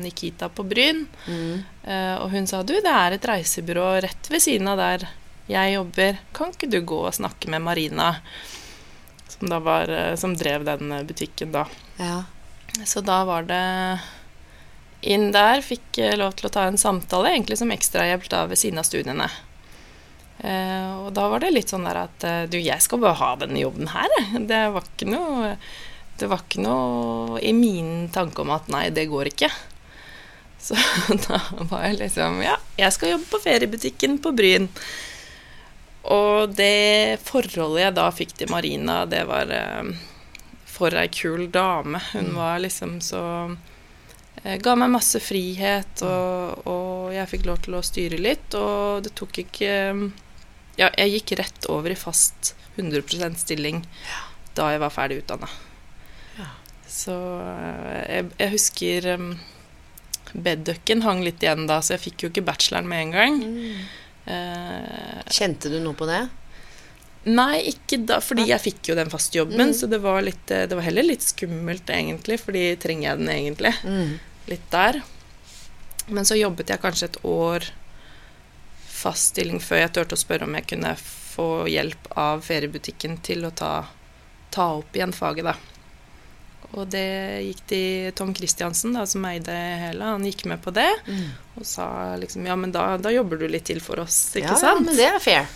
Nikita 0.01 0.49
på 0.49 0.65
Bryn. 0.65 1.07
mm. 1.27 1.63
Eh, 1.81 2.17
og 2.21 2.29
hun 2.35 2.45
sa 2.47 2.61
du, 2.63 2.75
det 2.77 2.93
er 2.93 3.17
et 3.17 3.25
reisebyrå 3.25 3.87
rett 4.05 4.29
ved 4.31 4.43
siden 4.45 4.69
av 4.69 4.77
der 4.81 5.07
jeg 5.51 5.75
jobber. 5.75 6.19
Kan 6.37 6.55
ikke 6.55 6.71
du 6.71 6.81
gå 6.87 7.01
og 7.07 7.17
snakke 7.17 7.51
med 7.53 7.65
Marina? 7.67 8.15
Som, 9.29 9.49
da 9.51 9.59
var, 9.63 9.91
eh, 9.91 10.15
som 10.21 10.37
drev 10.39 10.65
den 10.69 10.93
eh, 10.93 11.05
butikken 11.07 11.53
da. 11.55 11.67
Ja. 11.99 12.23
Så 12.87 13.03
da 13.03 13.25
var 13.27 13.47
det 13.49 13.63
inn 15.01 15.31
der. 15.35 15.63
Fikk 15.65 15.99
eh, 15.99 16.17
lov 16.19 16.37
til 16.39 16.51
å 16.51 16.55
ta 16.55 16.67
en 16.69 16.81
samtale, 16.81 17.35
egentlig 17.35 17.61
som 17.61 17.73
ekstrahjelp 17.75 18.29
da 18.33 18.45
ved 18.51 18.61
siden 18.61 18.83
av 18.83 18.89
studiene. 18.89 19.31
Eh, 20.41 20.91
og 21.05 21.11
da 21.17 21.27
var 21.33 21.43
det 21.43 21.55
litt 21.55 21.73
sånn 21.73 21.89
der 21.89 22.05
at 22.07 22.29
du, 22.53 22.59
jeg 22.61 22.81
skal 22.81 23.03
bare 23.03 23.19
ha 23.21 23.33
denne 23.43 23.63
jobben 23.63 23.91
her. 23.93 24.19
Det 24.39 24.67
var 24.75 24.87
ikke 24.87 25.11
noe 25.11 25.57
Det 26.21 26.29
var 26.29 26.43
ikke 26.45 26.61
noe 26.61 27.41
i 27.41 27.55
min 27.57 28.11
tanke 28.13 28.43
om 28.43 28.51
at 28.53 28.67
nei, 28.69 28.91
det 28.93 29.09
går 29.09 29.33
ikke. 29.33 29.49
Så 30.61 30.77
da 31.27 31.41
var 31.71 31.87
jeg 31.89 32.01
liksom 32.03 32.43
Ja, 32.45 32.59
jeg 32.77 32.93
skal 32.93 33.15
jobbe 33.15 33.31
på 33.33 33.41
feriebutikken 33.47 34.19
på 34.23 34.33
Bryn. 34.37 34.69
Og 36.09 36.55
det 36.57 37.21
forholdet 37.27 37.83
jeg 37.85 37.97
da 37.99 38.07
fikk 38.15 38.33
til 38.39 38.51
Marina, 38.53 39.03
det 39.09 39.25
var 39.29 39.51
eh, 39.53 39.91
for 40.65 40.97
ei 40.97 41.11
kul 41.13 41.51
dame. 41.53 42.01
Hun 42.15 42.33
var 42.39 42.63
liksom 42.65 43.01
så 43.05 43.23
eh, 44.43 44.57
Ga 44.63 44.77
meg 44.81 44.95
masse 44.95 45.21
frihet, 45.21 46.05
og, 46.07 46.65
og 46.65 47.13
jeg 47.13 47.29
fikk 47.35 47.47
lov 47.51 47.61
til 47.67 47.77
å 47.77 47.85
styre 47.85 48.21
litt. 48.21 48.57
Og 48.57 49.05
det 49.05 49.15
tok 49.19 49.43
ikke 49.45 49.75
Ja, 50.81 50.89
jeg 50.97 51.19
gikk 51.19 51.37
rett 51.43 51.69
over 51.69 51.93
i 51.93 51.99
fast 51.99 52.55
100% 52.79 53.37
stilling 53.43 53.83
da 54.57 54.71
jeg 54.73 54.81
var 54.81 54.93
ferdig 54.95 55.21
utdanna. 55.21 55.49
Ja. 56.39 56.49
Så 56.89 57.15
eh, 57.45 58.05
jeg, 58.17 58.31
jeg 58.41 58.55
husker 58.57 59.13
Bedducken 60.31 61.03
hang 61.03 61.25
litt 61.27 61.43
igjen 61.43 61.67
da, 61.67 61.81
så 61.83 61.97
jeg 61.97 62.05
fikk 62.05 62.23
jo 62.23 62.31
ikke 62.31 62.47
bacheloren 62.47 62.89
med 62.89 63.05
en 63.05 63.15
gang. 63.17 63.41
Eh, 63.43 64.10
Kjente 65.31 65.71
du 65.73 65.79
noe 65.83 65.97
på 65.99 66.07
det? 66.11 66.23
Nei, 67.29 67.61
ikke 67.75 67.99
da, 68.09 68.17
fordi 68.25 68.47
jeg 68.49 68.63
fikk 68.65 68.89
jo 68.91 68.95
den 68.97 69.11
faste 69.13 69.37
jobben, 69.37 69.61
Mm. 69.61 69.75
så 69.77 69.87
det 69.91 69.99
var, 70.01 70.23
litt, 70.25 70.51
eh, 70.51 70.65
det 70.67 70.75
var 70.79 70.87
heller 70.87 71.05
litt 71.05 71.21
skummelt 71.27 71.91
egentlig, 71.93 72.39
fordi 72.41 72.63
trenger 72.81 73.11
jeg 73.11 73.19
den 73.19 73.29
egentlig? 73.29 73.75
Mm. 73.85 74.15
Litt 74.49 74.71
der. 74.73 75.03
Men 76.09 76.25
så 76.25 76.39
jobbet 76.39 76.73
jeg 76.73 76.81
kanskje 76.81 77.11
et 77.11 77.19
år 77.29 77.69
fast 78.89 79.35
stilling 79.35 79.61
før 79.61 79.83
jeg 79.85 79.93
turte 79.97 80.17
å 80.17 80.21
spørre 80.21 80.49
om 80.49 80.55
jeg 80.59 80.67
kunne 80.73 80.95
få 80.97 81.47
hjelp 81.71 82.09
av 82.21 82.41
feriebutikken 82.45 83.21
til 83.23 83.45
å 83.47 83.53
ta, 83.55 83.87
ta 84.51 84.67
opp 84.81 84.97
igjen 84.97 85.13
faget, 85.15 85.45
da. 85.45 85.55
Og 86.79 86.87
det 86.93 87.03
gikk 87.49 87.61
til 87.67 88.13
Tom 88.15 88.31
Christiansen, 88.37 88.93
da, 88.95 89.03
som 89.11 89.25
eide 89.27 89.51
hele. 89.81 90.05
Han 90.05 90.23
gikk 90.29 90.45
med 90.47 90.61
på 90.63 90.71
det 90.77 90.89
Mm. 91.09 91.31
og 91.59 91.67
sa 91.67 92.17
liksom 92.17 92.47
Ja, 92.47 92.55
men 92.57 92.71
da, 92.73 92.97
da 92.97 93.11
jobber 93.11 93.39
du 93.41 93.49
litt 93.49 93.65
til 93.67 93.81
for 93.81 93.99
oss, 94.01 94.31
ikke 94.37 94.53
ja, 94.55 94.57
sant? 94.57 94.87
men 94.87 94.95
det 94.97 95.09
er 95.09 95.19
fair. 95.19 95.47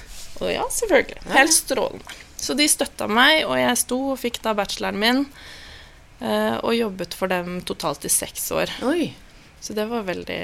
Og 0.40 0.50
ja, 0.50 0.64
selvfølgelig. 0.68 1.20
Ja. 1.26 1.32
Helt 1.36 1.52
strålende. 1.54 2.16
Så 2.36 2.56
de 2.58 2.66
støtta 2.68 3.06
meg, 3.08 3.44
og 3.46 3.54
jeg 3.56 3.76
sto 3.78 4.00
og 4.12 4.18
fikk 4.18 4.40
da 4.42 4.52
bacheloren 4.58 4.98
min. 4.98 5.26
eh, 6.20 6.56
Og 6.62 6.74
jobbet 6.74 7.14
for 7.14 7.28
dem 7.28 7.60
totalt 7.62 8.04
i 8.04 8.08
seks 8.10 8.50
år. 8.52 8.70
Oi. 8.82 9.12
Så 9.60 9.72
det 9.74 9.86
var 9.88 10.02
veldig 10.02 10.40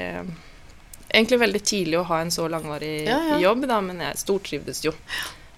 Egentlig 1.13 1.39
veldig 1.41 1.61
tidlig 1.67 1.97
å 1.99 2.05
ha 2.07 2.21
en 2.21 2.31
så 2.31 2.47
langvarig 2.47 3.05
Ja, 3.05 3.17
ja. 3.33 3.37
jobb, 3.43 3.67
da, 3.67 3.81
men 3.81 3.99
jeg 3.99 4.15
stortrivdes 4.15 4.79
jo. 4.85 4.93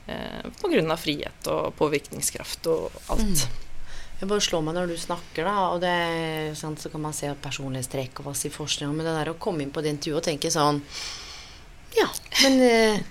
Eh, 0.07 0.41
på 0.59 0.67
grunn 0.71 0.89
av 0.91 0.97
frihet 0.97 1.47
og 1.47 1.75
påvirkningskraft 1.77 2.65
og 2.73 2.89
alt. 3.13 3.21
Mm. 3.21 3.59
Jeg 4.19 4.29
bare 4.29 4.43
slår 4.45 4.61
meg 4.63 4.75
når 4.77 4.91
du 4.93 4.95
snakker, 5.01 5.43
da, 5.47 5.53
og 5.73 5.81
det, 5.83 5.93
sant, 6.55 6.79
så 6.79 6.89
kan 6.93 7.01
man 7.03 7.15
se 7.17 7.27
personlighetstrekk 7.43 8.21
og 8.21 8.29
hva 8.29 8.33
sier 8.37 8.53
forskning 8.55 8.93
Men 8.95 9.03
det 9.09 9.15
der 9.17 9.31
å 9.33 9.39
komme 9.41 9.65
inn 9.65 9.73
på 9.73 9.81
det 9.83 9.91
intervjuet 9.97 10.21
og 10.21 10.27
tenke 10.29 10.51
sånn 10.53 10.79
Ja, 11.97 12.07
men 12.43 12.55
eh, 12.63 13.01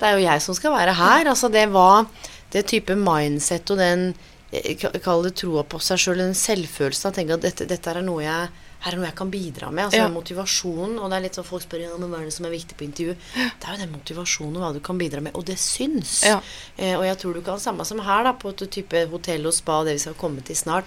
det 0.00 0.08
er 0.08 0.16
jo 0.16 0.24
jeg 0.24 0.42
som 0.42 0.56
skal 0.58 0.72
være 0.74 0.94
her. 0.98 1.28
Altså, 1.30 1.50
det 1.52 1.66
var 1.70 2.06
det 2.54 2.64
type 2.72 2.96
mindset 2.98 3.70
og 3.74 3.78
den 3.78 4.08
eh, 4.50 4.72
ka- 4.80 4.90
Kall 5.04 5.22
det 5.28 5.36
troa 5.42 5.62
på 5.68 5.78
seg 5.84 6.00
sjøl, 6.02 6.18
den 6.24 6.34
selvfølelsen. 6.38 7.12
Å 7.12 7.14
tenke 7.14 7.36
at 7.36 7.44
dette, 7.44 7.68
dette 7.70 7.92
er 7.92 8.00
noe 8.02 8.24
jeg 8.24 8.48
her 8.82 8.92
er 8.92 8.96
noe 8.98 9.06
jeg 9.06 9.14
kan 9.18 9.30
bidra 9.30 9.70
med. 9.70 9.84
Altså 9.86 10.00
Ja. 10.02 10.08
motivasjonen. 10.10 10.98
Og 10.98 11.10
det 11.10 11.16
er 11.18 11.22
litt 11.22 11.36
sånn 11.38 11.44
folk 11.46 11.62
spør 11.62 11.80
ja, 11.84 11.96
men 11.96 12.10
hva 12.10 12.20
er 12.20 12.24
det 12.28 12.32
som 12.34 12.46
er 12.46 12.50
viktig 12.50 12.76
på 12.76 12.84
intervju. 12.88 13.14
Det 13.34 13.68
er 13.68 13.76
jo 13.76 13.82
den 13.86 13.92
motivasjonen 13.94 14.56
og 14.56 14.62
hva 14.62 14.72
du 14.74 14.80
kan 14.80 14.98
bidra 14.98 15.20
med. 15.22 15.34
Og 15.38 15.44
det 15.46 15.56
syns. 15.62 16.22
Ja. 16.26 16.40
Eh, 16.76 16.96
og 16.98 17.04
jeg 17.06 17.18
tror 17.22 17.34
du 17.34 17.42
kan 17.42 17.58
samme 17.62 17.84
som 17.86 18.00
her, 18.00 18.24
da, 18.24 18.32
på 18.34 18.50
et 18.50 18.70
type 18.70 19.06
hotell 19.10 19.46
og 19.46 19.54
spa, 19.54 19.84
det 19.84 19.94
vi 19.94 19.98
skal 20.06 20.14
komme 20.14 20.42
til 20.44 20.56
snart. 20.56 20.84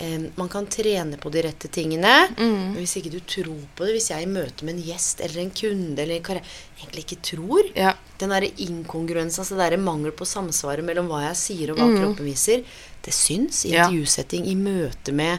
Eh, 0.00 0.28
man 0.36 0.48
kan 0.48 0.64
trene 0.66 1.16
på 1.18 1.30
de 1.32 1.42
rette 1.42 1.66
tingene. 1.74 2.28
Mm. 2.36 2.74
Men 2.74 2.76
hvis 2.76 2.96
ikke 3.00 3.10
du 3.10 3.18
tror 3.20 3.56
på 3.74 3.84
det, 3.86 3.94
hvis 3.96 4.10
jeg 4.10 4.22
i 4.22 4.30
møte 4.30 4.62
med 4.62 4.76
en 4.76 4.82
gjest 4.84 5.20
eller 5.24 5.40
en 5.42 5.50
kunde 5.50 5.98
eller 5.98 6.16
en 6.16 6.22
karriere 6.22 6.44
egentlig 6.78 7.04
ikke 7.06 7.22
tror 7.22 7.72
Ja. 7.74 7.94
Den 8.18 8.30
derre 8.30 8.50
inkongruensen, 8.58 9.40
altså 9.42 9.56
det 9.56 9.70
derre 9.72 9.80
mangel 9.82 10.12
på 10.12 10.24
samsvaret 10.26 10.84
mellom 10.84 11.08
hva 11.08 11.24
jeg 11.28 11.36
sier 11.36 11.70
og 11.72 11.78
hva 11.78 11.88
kroppen 11.98 12.24
viser, 12.26 12.62
det 13.02 13.12
syns 13.14 13.64
i 13.64 13.70
Mm. 13.72 13.78
Intervjusetting, 13.90 14.46
i 14.46 14.54
møte 14.54 15.12
med 15.12 15.38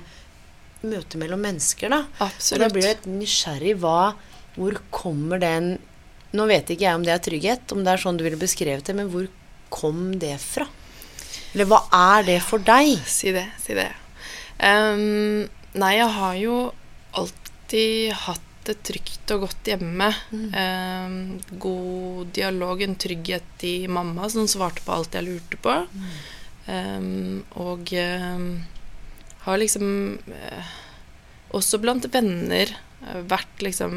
møte 0.85 1.19
mellom 1.19 1.41
mennesker, 1.43 1.91
da. 1.91 2.03
Og 2.23 2.61
da 2.61 2.69
blir 2.71 2.85
du 2.85 2.89
litt 2.89 3.07
nysgjerrig 3.09 3.75
hva 3.81 4.13
Hvor 4.55 4.77
kommer 4.93 5.41
den 5.41 5.77
Nå 6.35 6.45
vet 6.49 6.69
ikke 6.69 6.85
jeg 6.85 6.97
om 6.99 7.05
det 7.05 7.13
er 7.15 7.23
trygghet, 7.25 7.71
om 7.73 7.81
det 7.83 7.93
er 7.93 8.01
sånn 8.03 8.19
du 8.19 8.23
ville 8.25 8.37
beskrevet 8.37 8.85
det, 8.85 8.93
men 8.93 9.07
hvor 9.09 9.25
kom 9.73 10.11
det 10.21 10.35
fra? 10.43 10.67
Eller 11.55 11.65
hva 11.65 11.79
er 11.89 12.27
det 12.27 12.35
for 12.45 12.61
deg? 12.61 12.99
Si 13.09 13.33
det, 13.33 13.47
si 13.57 13.73
det. 13.73 13.87
Um, 14.61 15.47
nei, 15.73 15.95
jeg 15.97 16.13
har 16.19 16.35
jo 16.37 16.59
alltid 17.17 18.13
hatt 18.27 18.45
det 18.69 18.77
trygt 18.85 19.31
og 19.33 19.45
godt 19.47 19.69
hjemme. 19.71 20.09
Ehm, 20.61 21.39
god 21.61 22.33
dialog, 22.35 22.81
en 22.85 22.97
trygghet 22.99 23.65
i 23.65 23.87
mamma 23.89 24.29
som 24.29 24.47
svarte 24.49 24.83
på 24.85 24.93
alt 24.95 25.15
jeg 25.17 25.25
lurte 25.25 25.59
på. 25.63 25.75
Ehm, 26.69 27.41
og 27.61 27.93
ehm, 27.97 28.51
har 29.45 29.57
liksom 29.61 30.19
eh, 30.27 30.71
også 31.55 31.79
blant 31.81 32.05
venner 32.13 32.71
eh, 32.71 33.21
vært 33.29 33.63
liksom 33.65 33.95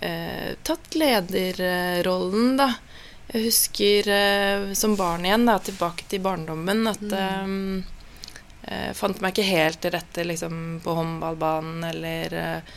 eh, 0.00 0.54
Tatt 0.62 0.96
lederrollen, 0.98 2.56
da. 2.60 2.70
Jeg 3.32 3.46
husker 3.48 4.08
eh, 4.12 4.72
som 4.76 4.96
barn 4.98 5.24
igjen, 5.24 5.46
da, 5.48 5.58
tilbake 5.62 6.08
til 6.10 6.22
barndommen, 6.24 6.86
at 6.90 7.04
mm. 7.04 7.84
eh, 8.68 8.90
Fant 8.96 9.22
meg 9.24 9.34
ikke 9.34 9.48
helt 9.48 9.80
til 9.84 9.94
rette 9.94 10.26
liksom, 10.26 10.58
på 10.84 10.98
håndballbanen 10.98 11.86
eller 11.92 12.36
eh, 12.40 12.74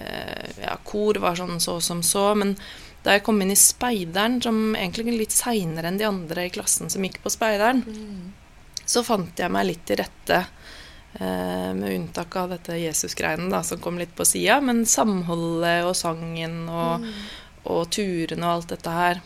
eh, 0.00 0.64
Ja, 0.64 0.74
kor 0.84 1.20
var 1.22 1.38
sånn 1.38 1.62
så 1.62 1.78
som 1.84 2.02
så, 2.02 2.32
men 2.38 2.56
da 3.04 3.18
jeg 3.18 3.24
kom 3.26 3.42
inn 3.44 3.52
i 3.52 3.58
speideren, 3.60 4.38
som 4.40 4.72
egentlig 4.72 5.12
litt 5.18 5.34
seinere 5.34 5.90
enn 5.90 5.98
de 6.00 6.06
andre 6.08 6.46
i 6.48 6.52
klassen 6.52 6.88
som 6.88 7.04
gikk 7.04 7.18
på 7.20 7.32
speideren, 7.32 7.82
så 8.88 9.02
fant 9.04 9.36
jeg 9.38 9.52
meg 9.52 9.66
litt 9.68 9.82
til 9.84 10.00
rette. 10.00 10.38
Eh, 11.20 11.70
med 11.74 11.94
unntak 11.94 12.36
av 12.36 12.54
dette 12.54 12.78
Jesus-greiene 12.78 13.62
som 13.64 13.80
kom 13.82 13.98
litt 14.00 14.14
på 14.16 14.26
sida. 14.28 14.60
Men 14.64 14.84
samholdet 14.88 15.84
og 15.88 15.94
sangen 15.98 16.64
og, 16.68 17.06
og 17.64 17.86
turene 17.94 18.46
og 18.46 18.58
alt 18.58 18.74
dette 18.74 18.98
her, 18.98 19.22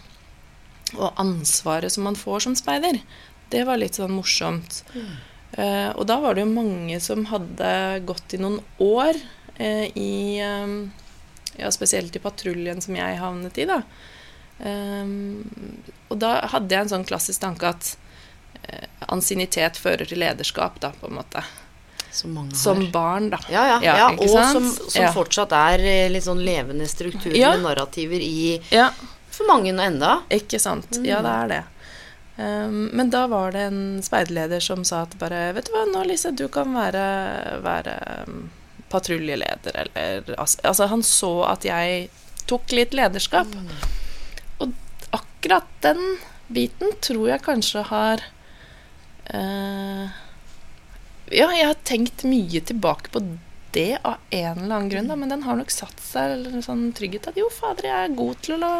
og 0.96 1.18
ansvaret 1.20 1.92
som 1.92 2.06
man 2.08 2.16
får 2.16 2.46
som 2.46 2.54
speider, 2.56 3.00
det 3.52 3.64
var 3.68 3.80
litt 3.80 3.98
sånn 3.98 4.14
morsomt. 4.16 4.82
Eh, 5.52 5.90
og 5.94 6.04
da 6.08 6.18
var 6.20 6.36
det 6.36 6.44
jo 6.44 6.52
mange 6.52 7.00
som 7.00 7.24
hadde 7.30 7.70
gått 8.08 8.36
i 8.36 8.40
noen 8.40 8.60
år 8.84 9.16
eh, 9.56 9.88
i 9.96 10.38
eh, 10.44 10.74
Ja, 11.58 11.70
spesielt 11.74 12.14
i 12.14 12.20
patruljen 12.22 12.78
som 12.84 12.94
jeg 12.94 13.16
havnet 13.18 13.56
i, 13.58 13.64
da. 13.66 13.80
Eh, 14.62 15.14
og 16.08 16.20
da 16.20 16.34
hadde 16.52 16.74
jeg 16.74 16.86
en 16.86 16.92
sånn 16.92 17.08
klassisk 17.08 17.42
tanke 17.42 17.72
at 17.72 17.94
eh, 18.62 18.84
ansiennitet 19.08 19.80
fører 19.80 20.06
til 20.06 20.22
lederskap, 20.22 20.78
da, 20.84 20.92
på 21.00 21.08
en 21.08 21.18
måte. 21.18 21.42
Som 22.12 22.34
mange. 22.34 22.54
Som 22.56 22.90
barn, 22.92 23.30
da. 23.30 23.38
ja, 23.52 23.66
ja, 23.74 23.78
ja, 23.84 24.10
og 24.16 24.28
sant? 24.28 24.52
som, 24.52 24.68
som 24.90 25.02
Ja. 25.02 25.12
fortsatt 25.12 25.52
er 25.52 25.78
eh, 25.84 26.08
litt 26.10 26.24
sånn 26.24 26.40
levende 26.44 26.86
strukturer 26.88 27.36
Ja. 27.36 27.50
med 27.56 27.66
narrativer 27.68 28.20
i 28.20 28.60
Ja, 28.72 28.90
For 29.30 29.46
mange 29.46 29.70
nå 29.72 29.82
enda. 29.84 30.22
Ikke 30.34 30.58
sant. 30.58 30.88
Ja, 31.06 31.20
det 31.22 31.30
er 31.30 31.48
det. 31.52 31.64
Um, 32.38 32.88
men 32.94 33.10
da 33.10 33.26
var 33.26 33.52
det 33.52 33.64
en 33.68 34.00
speiderleder 34.02 34.60
som 34.62 34.84
sa 34.86 35.02
at 35.02 35.16
bare 35.18 35.52
Vet 35.56 35.66
du 35.66 35.72
hva, 35.74 35.84
nå 35.90 36.04
Lise, 36.06 36.30
du 36.34 36.46
kan 36.48 36.70
være, 36.74 37.02
være 37.64 37.94
um, 38.28 38.50
patruljeleder, 38.90 39.74
eller 39.74 40.34
altså, 40.38 40.60
altså, 40.64 40.86
han 40.86 41.02
så 41.02 41.32
at 41.50 41.66
jeg 41.66 42.08
tok 42.46 42.70
litt 42.72 42.94
lederskap. 42.94 43.50
Og 44.62 44.72
akkurat 45.12 45.66
den 45.82 46.00
biten 46.48 46.94
tror 47.04 47.28
jeg 47.28 47.42
kanskje 47.44 47.82
har 47.90 48.22
eh, 49.34 50.08
Ja, 51.34 51.50
jeg 51.52 51.66
har 51.68 51.78
tenkt 51.84 52.24
mye 52.24 52.60
tilbake 52.64 53.10
på 53.12 53.22
det 53.74 53.98
av 54.02 54.16
en 54.30 54.58
eller 54.62 54.76
annen 54.76 54.88
grunn, 54.88 55.08
da, 55.10 55.16
men 55.16 55.28
den 55.28 55.42
har 55.44 55.58
nok 55.58 55.70
satt 55.70 55.98
seg 56.00 56.34
eller 56.38 56.54
en 56.56 56.64
sånn 56.64 56.86
trygghet 56.96 57.28
at 57.28 57.36
jo, 57.36 57.50
fader, 57.52 57.90
jeg 57.90 58.06
er 58.06 58.14
god 58.16 58.38
til 58.46 58.64
å, 58.64 58.70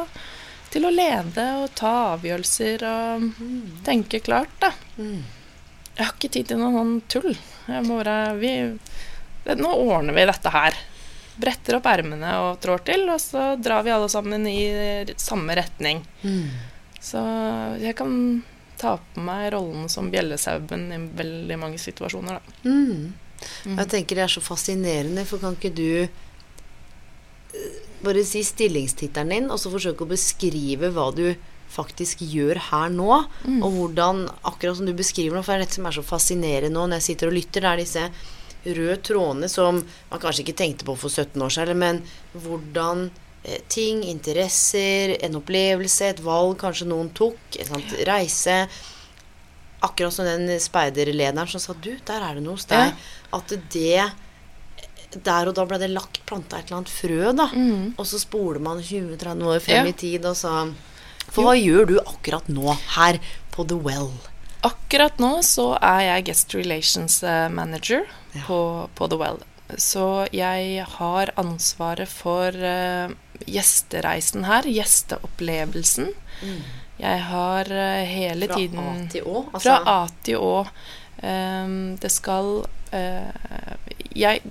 til 0.73 0.87
å 0.89 0.93
lede 0.95 1.45
og 1.61 1.75
ta 1.77 1.93
avgjørelser 2.15 2.85
og 2.89 3.27
tenke 3.85 4.23
klart, 4.25 4.55
da. 4.63 4.73
Jeg 5.99 6.07
har 6.07 6.15
ikke 6.15 6.31
tid 6.39 6.49
til 6.49 6.61
noe 6.63 6.73
sånn 6.73 6.97
tull. 7.11 7.33
Jeg 7.69 7.85
må 7.85 7.99
bare 8.01 8.17
vi, 8.39 8.53
det, 9.45 9.59
Nå 9.61 9.73
ordner 9.83 10.15
vi 10.17 10.27
dette 10.31 10.53
her. 10.55 10.77
Bretter 11.39 11.77
opp 11.79 11.87
ermene 11.91 12.33
og 12.47 12.61
trår 12.63 12.81
til, 12.87 13.05
og 13.13 13.21
så 13.23 13.53
drar 13.61 13.85
vi 13.87 13.93
alle 13.95 14.09
sammen 14.11 14.47
i 14.51 14.61
samme 15.21 15.55
retning. 15.59 16.01
Så 17.03 17.21
jeg 17.83 17.95
kan 17.99 18.15
ta 18.79 18.97
på 18.99 19.25
meg 19.25 19.51
rollen 19.55 19.89
som 19.93 20.11
bjellesauben 20.13 20.87
i 20.95 21.01
veldig 21.19 21.59
mange 21.61 21.81
situasjoner, 21.83 22.39
da. 22.39 22.57
Mm. 22.69 23.13
Jeg 23.69 23.91
tenker 23.93 24.19
det 24.19 24.25
er 24.25 24.33
så 24.33 24.43
fascinerende, 24.43 25.27
for 25.29 25.43
kan 25.43 25.55
ikke 25.59 25.75
du 25.75 25.91
eh, 26.03 27.85
bare 28.03 28.25
si 28.27 28.43
stillingstittelen 28.47 29.35
din, 29.35 29.53
og 29.53 29.61
så 29.63 29.71
forsøke 29.75 30.07
å 30.07 30.11
beskrive 30.11 30.91
hva 30.95 31.11
du 31.15 31.27
faktisk 31.69 32.23
gjør 32.25 32.59
her 32.71 32.89
nå, 32.95 33.13
og 33.61 33.69
hvordan, 33.75 34.25
akkurat 34.49 34.79
som 34.79 34.89
du 34.89 34.95
beskriver 34.97 35.37
nå, 35.37 35.45
for 35.45 35.53
det 35.53 35.59
er 35.59 35.67
dette 35.67 35.77
som 35.77 35.89
er 35.89 35.97
så 35.99 36.05
fascinerende 36.07 36.73
nå 36.73 36.87
når 36.87 37.03
jeg 37.03 37.09
sitter 37.11 37.31
og 37.31 37.37
lytter, 37.37 37.65
det 37.65 37.71
er 37.71 37.83
disse 37.83 38.05
røde 38.79 38.97
trådene 39.05 39.49
som 39.53 39.79
man 39.81 40.23
kanskje 40.23 40.47
ikke 40.47 40.59
tenkte 40.59 40.87
på 40.89 40.97
for 40.99 41.13
17 41.13 41.45
år 41.45 41.53
siden, 41.55 41.79
men 41.83 42.01
hvordan 42.33 43.09
ting, 43.69 44.03
interesser, 44.05 45.17
en 45.25 45.37
opplevelse, 45.41 46.09
et 46.13 46.21
valg 46.25 46.57
kanskje 46.61 46.87
noen 46.91 47.11
tok, 47.17 47.39
en 47.61 47.67
sånn 47.73 47.85
reise 48.09 48.63
Akkurat 49.81 50.11
som 50.13 50.27
den 50.27 50.49
speiderlederen 50.59 51.47
som 51.47 51.61
sa 51.63 51.75
Du, 51.79 51.93
der 52.05 52.25
er 52.27 52.35
det 52.35 52.43
noe 52.43 52.57
hos 52.57 52.65
deg. 52.67 52.97
At 53.33 53.53
det 53.71 54.09
Der 55.25 55.47
og 55.49 55.55
da 55.55 55.65
ble 55.71 55.79
det 55.79 55.89
lagt 55.93 56.19
planta 56.27 56.59
et 56.59 56.67
eller 56.67 56.81
annet 56.81 56.91
frø, 56.93 57.31
da. 57.39 57.47
Og 57.97 58.05
så 58.11 58.19
spoler 58.21 58.59
man 58.61 58.83
20-30 58.83 59.47
år 59.53 59.61
frem 59.63 59.85
Mm. 59.85 59.87
Ja. 59.87 59.93
i 59.93 59.93
tid, 59.93 60.27
og 60.27 60.35
så 60.37 60.75
For 61.31 61.45
hva 61.45 61.55
gjør 61.55 61.87
du 61.87 61.95
akkurat 62.01 62.49
nå, 62.49 62.75
her 62.97 63.21
på 63.55 63.65
The 63.69 63.77
Well? 63.77 64.11
Akkurat 64.67 65.17
nå 65.23 65.39
så 65.47 65.79
er 65.81 66.01
jeg 66.09 66.25
guest 66.27 66.55
relations 66.55 67.23
eh, 67.23 67.49
manager 67.49 68.03
Ja. 68.35 68.43
på, 68.49 68.89
på 68.97 69.09
The 69.09 69.17
Well. 69.17 69.39
Så 69.77 70.27
jeg 70.33 70.85
har 70.99 71.31
ansvaret 71.37 72.09
for 72.09 72.49
eh, 72.51 73.09
gjestereisen 73.47 74.47
her, 74.49 74.67
gjesteopplevelsen. 74.69 76.13
Jeg 76.99 77.21
har 77.31 77.71
eh, 77.71 78.07
hele 78.11 78.49
Fra 78.49 78.57
tiden 78.59 78.81
A 78.83 78.95
til 79.13 79.29
Å? 79.29 79.45
Altså, 79.53 79.69
Fra 79.69 79.77
A 79.93 80.01
til 80.27 80.43
Å. 80.43 80.57
Um, 81.19 81.97
det 81.99 82.11
skal 82.15 82.49
uh, 82.95 83.79
jeg, 84.15 84.43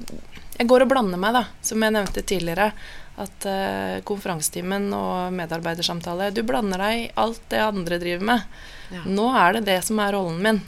jeg 0.58 0.68
går 0.68 0.84
og 0.84 0.90
blander 0.92 1.20
meg, 1.20 1.36
da, 1.36 1.44
som 1.64 1.84
jeg 1.84 1.96
nevnte 1.96 2.24
tidligere. 2.28 2.72
At 3.18 3.48
uh, 3.50 3.98
konferansetimen 4.06 4.92
og 4.94 5.34
medarbeidersamtale 5.34 6.30
Du 6.36 6.44
blander 6.46 6.84
deg 6.86 7.00
i 7.00 7.12
alt 7.18 7.42
det 7.52 7.64
andre 7.64 8.00
driver 8.04 8.28
med. 8.32 8.58
Ja. 8.94 9.04
Nå 9.10 9.32
er 9.36 9.58
det 9.58 9.68
det 9.72 9.80
som 9.88 10.00
er 10.04 10.14
rollen 10.16 10.44
min. 10.44 10.62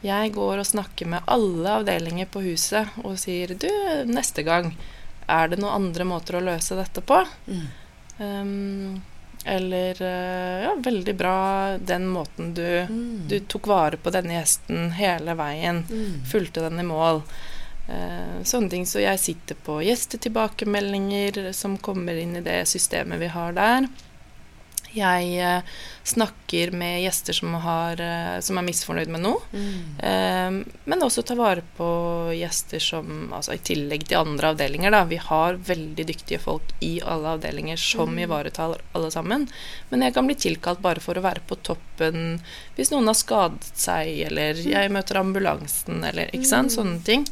Jeg 0.00 0.32
går 0.32 0.62
og 0.62 0.68
snakker 0.68 1.10
med 1.12 1.26
alle 1.28 1.74
avdelinger 1.80 2.30
på 2.32 2.40
huset 2.46 2.88
og 3.02 3.18
sier 3.20 3.52
Du, 3.60 3.68
neste 4.08 4.46
gang, 4.46 4.70
er 5.30 5.48
det 5.52 5.60
noen 5.62 5.76
andre 5.78 6.06
måter 6.08 6.36
å 6.38 6.44
løse 6.44 6.76
dette 6.78 7.02
på? 7.06 7.20
Mm. 7.46 7.62
Um, 8.20 9.00
eller 9.48 9.96
eh, 10.04 10.64
Ja, 10.66 10.74
veldig 10.84 11.14
bra 11.16 11.36
den 11.78 12.08
måten 12.12 12.50
du 12.54 12.66
Mm. 12.84 13.28
du 13.28 13.38
tok 13.40 13.66
vare 13.70 13.96
på 13.96 14.10
denne 14.12 14.34
gjesten 14.36 14.90
hele 14.98 15.34
veien. 15.38 15.84
Mm. 15.88 16.20
Fulgte 16.28 16.60
den 16.66 16.80
i 16.80 16.84
mål. 16.84 17.22
Uh, 17.88 18.42
sånne 18.44 18.70
ting. 18.70 18.84
Så 18.86 19.00
jeg 19.00 19.18
sitter 19.18 19.56
på 19.64 19.80
gjestetilbakemeldinger 19.82 21.52
som 21.56 21.78
kommer 21.78 22.14
inn 22.20 22.36
i 22.36 22.44
det 22.44 22.60
systemet 22.68 23.18
vi 23.20 23.26
har 23.32 23.52
der. 23.56 23.88
Jeg 24.94 25.26
eh, 25.38 25.66
snakker 26.10 26.72
med 26.74 27.02
gjester 27.04 27.36
som, 27.36 27.52
har, 27.62 28.00
eh, 28.02 28.38
som 28.42 28.58
er 28.58 28.66
misfornøyd 28.66 29.10
med 29.12 29.22
noe. 29.22 29.42
Mm. 29.52 29.98
Eh, 30.02 30.78
men 30.90 31.04
også 31.06 31.22
ta 31.26 31.36
vare 31.38 31.62
på 31.76 31.90
gjester 32.34 32.82
som 32.82 33.30
altså 33.36 33.54
I 33.54 33.62
tillegg 33.70 34.08
til 34.10 34.18
andre 34.20 34.50
avdelinger, 34.54 34.94
da. 34.94 35.04
Vi 35.10 35.20
har 35.22 35.60
veldig 35.68 36.06
dyktige 36.08 36.40
folk 36.42 36.74
i 36.82 36.96
alle 37.06 37.36
avdelinger 37.36 37.78
som 37.80 38.18
ivaretar 38.18 38.80
alle 38.96 39.12
sammen. 39.14 39.46
Men 39.92 40.02
jeg 40.06 40.16
kan 40.16 40.26
bli 40.26 40.38
tilkalt 40.48 40.82
bare 40.82 41.02
for 41.04 41.18
å 41.18 41.24
være 41.24 41.44
på 41.46 41.60
toppen 41.66 42.40
hvis 42.76 42.90
noen 42.90 43.10
har 43.10 43.18
skadet 43.18 43.70
seg, 43.78 44.10
eller 44.30 44.58
jeg 44.58 44.90
møter 44.94 45.20
ambulansen, 45.20 46.02
eller 46.06 46.34
ikke 46.34 46.50
sant. 46.50 46.74
Sånne 46.74 46.98
ting. 47.06 47.28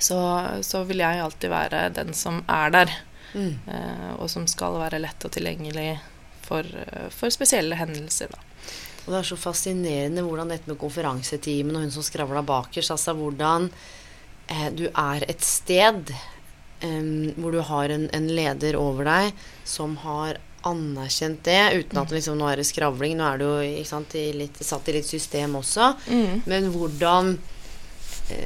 Så, 0.00 0.16
så 0.64 0.84
vil 0.88 1.02
jeg 1.02 1.20
alltid 1.20 1.52
være 1.52 1.84
den 2.00 2.14
som 2.16 2.40
er 2.48 2.76
der, 2.78 2.98
Mm. 3.30 3.52
eh, 3.70 4.14
og 4.18 4.26
som 4.26 4.42
skal 4.50 4.74
være 4.80 4.98
lett 4.98 5.22
og 5.22 5.30
tilgjengelig 5.30 6.00
for, 6.50 6.66
eh, 6.66 7.06
for 7.14 7.30
spesielle 7.32 7.78
hendelser, 7.78 8.34
da. 8.34 8.42
Og 9.06 9.14
det 9.14 9.22
er 9.22 9.30
så 9.30 9.38
fascinerende 9.40 10.22
hvordan 10.26 10.50
dette 10.52 10.68
med 10.68 10.76
konferansetimen 10.82 11.78
og 11.78 11.86
hun 11.86 11.94
som 11.94 12.04
skravla 12.04 12.42
bakerst, 12.46 12.92
altså 12.92 13.14
hvordan 13.16 13.70
eh, 14.50 14.68
du 14.76 14.84
er 14.90 15.24
et 15.30 15.40
sted 15.46 16.10
eh, 16.12 17.32
hvor 17.40 17.54
du 17.56 17.62
har 17.70 17.88
en, 17.94 18.08
en 18.12 18.28
leder 18.28 18.76
over 18.78 19.08
deg 19.08 19.32
som 19.64 19.96
har 20.04 20.38
anerkjent 20.68 21.40
det, 21.46 21.60
uten 21.80 22.02
at 22.02 22.10
liksom, 22.12 22.36
nå 22.36 22.50
er 22.52 22.60
det 22.60 22.66
skravling, 22.68 23.14
nå 23.16 23.24
er 23.30 23.38
du 23.40 23.46
jo 23.48 23.84
sant, 23.88 24.12
i 24.20 24.26
litt, 24.36 24.58
satt 24.60 24.90
i 24.92 24.98
litt 24.98 25.08
system 25.08 25.54
også, 25.56 25.94
Mm. 26.12 26.42
men 26.44 26.66
hvordan 26.74 27.38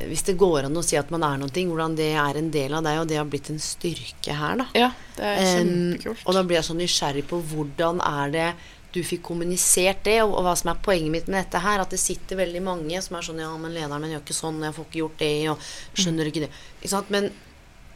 Hvis 0.08 0.22
det 0.24 0.36
går 0.40 0.64
an 0.68 0.76
å 0.76 0.82
si 0.84 0.96
at 0.96 1.10
man 1.10 1.22
er 1.22 1.38
noe, 1.38 1.48
hvordan 1.48 1.96
det 1.96 2.12
er 2.14 2.38
en 2.40 2.50
del 2.50 2.74
av 2.74 2.82
deg, 2.86 2.98
og 3.00 3.08
det 3.10 3.16
har 3.20 3.24
blitt 3.30 3.50
en 3.50 3.58
styrke 3.62 4.34
her, 4.38 4.56
da. 4.56 4.66
Ja, 4.74 4.90
det 5.16 5.24
er 5.24 5.60
Em, 5.60 5.68
kjempekult. 5.98 6.22
og 6.26 6.34
da 6.34 6.42
blir 6.42 6.56
jeg 6.60 6.64
så 6.70 6.74
nysgjerrig 6.78 7.24
på 7.28 7.40
hvordan 7.42 8.00
er 8.00 8.30
det 8.30 8.54
du 8.94 9.00
fikk 9.02 9.22
kommunisert 9.26 10.04
det, 10.04 10.20
og, 10.22 10.34
og 10.38 10.44
hva 10.46 10.52
som 10.56 10.70
er 10.70 10.78
poenget 10.84 11.10
mitt 11.10 11.26
med 11.28 11.44
dette 11.44 11.58
her. 11.60 11.80
At 11.82 11.90
det 11.90 11.98
sitter 11.98 12.36
veldig 12.38 12.62
mange 12.62 13.00
som 13.02 13.16
er 13.16 13.22
sånn 13.26 13.40
Ja, 13.42 13.50
men 13.58 13.72
lederen 13.74 14.00
min 14.00 14.12
gjør 14.14 14.22
ikke 14.22 14.36
sånn, 14.38 14.62
jeg 14.62 14.72
får 14.76 14.84
ikke 14.86 15.00
gjort 15.02 15.18
det, 15.18 15.32
og 15.50 15.58
skjønner 15.98 16.30
ikke 16.30 16.44
det. 16.46 16.50
Ikke 16.80 16.92
sant? 16.92 17.10
Men 17.10 17.30